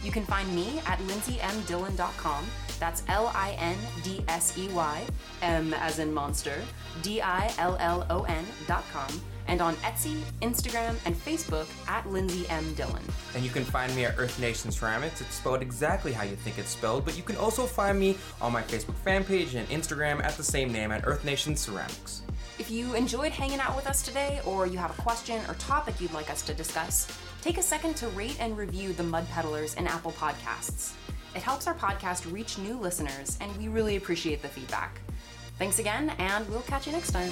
You 0.04 0.12
can 0.12 0.26
find 0.26 0.54
me 0.56 0.80
at 0.86 1.00
lindseymdillon.com. 1.00 2.46
That's 2.80 3.04
L 3.10 3.30
I 3.36 3.58
N 3.60 3.76
D 4.04 4.24
S 4.30 4.58
E 4.58 4.70
Y, 4.70 5.06
M 5.42 5.74
as 5.74 6.00
in 6.00 6.14
monster, 6.14 6.62
D 7.02 7.22
I 7.22 7.52
L 7.58 7.76
L 7.82 8.08
O 8.10 8.24
N.com, 8.24 9.22
and 9.48 9.62
on 9.62 9.76
Etsy, 9.78 10.22
Instagram, 10.42 10.96
and 11.06 11.14
Facebook 11.14 11.68
at 11.90 12.10
Lindsey 12.10 12.48
M. 12.48 12.74
Dillon. 12.76 13.04
And 13.36 13.44
you 13.44 13.50
can 13.50 13.66
find 13.66 13.94
me 13.98 14.06
at 14.06 14.18
Earth 14.18 14.40
Nation 14.40 14.72
Ceramics. 14.72 15.20
It's 15.20 15.36
spelled 15.36 15.62
exactly 15.62 16.14
how 16.14 16.24
you 16.24 16.38
think 16.38 16.58
it's 16.58 16.70
spelled, 16.70 17.04
but 17.04 17.18
you 17.18 17.24
can 17.24 17.36
also 17.36 17.66
find 17.66 18.00
me 18.00 18.18
on 18.40 18.54
my 18.54 18.62
Facebook 18.62 18.96
fan 19.04 19.26
page 19.26 19.56
and 19.56 19.68
Instagram 19.68 20.24
at 20.24 20.38
the 20.38 20.44
same 20.44 20.72
name 20.72 20.94
at 20.94 21.06
Earth 21.06 21.26
Nation 21.26 21.58
Ceramics. 21.58 22.22
If 22.60 22.70
you 22.70 22.94
enjoyed 22.94 23.32
hanging 23.32 23.62
out 23.62 23.74
with 23.78 23.88
us 23.88 24.02
today, 24.02 24.42
or 24.46 24.68
you 24.68 24.78
have 24.78 24.92
a 24.92 25.02
question 25.02 25.42
or 25.48 25.54
topic 25.54 26.02
you'd 26.02 26.12
like 26.12 26.30
us 26.30 26.42
to 26.42 26.54
discuss, 26.54 27.08
take 27.42 27.58
a 27.58 27.62
second 27.62 27.96
to 27.96 28.10
rate 28.10 28.36
and 28.42 28.58
review 28.58 28.92
the 28.92 29.02
Mud 29.02 29.26
Peddlers 29.30 29.76
in 29.76 29.88
Apple 29.88 30.12
Podcasts. 30.12 30.92
It 31.34 31.42
helps 31.42 31.68
our 31.68 31.74
podcast 31.74 32.30
reach 32.32 32.58
new 32.58 32.78
listeners, 32.78 33.38
and 33.40 33.56
we 33.56 33.70
really 33.70 33.96
appreciate 33.96 34.42
the 34.42 34.50
feedback. 34.50 35.00
Thanks 35.58 35.80
again, 35.80 36.10
and 36.20 36.48
we'll 36.50 36.62
catch 36.64 36.86
you 36.86 36.92
next 36.92 37.12
time. 37.12 37.32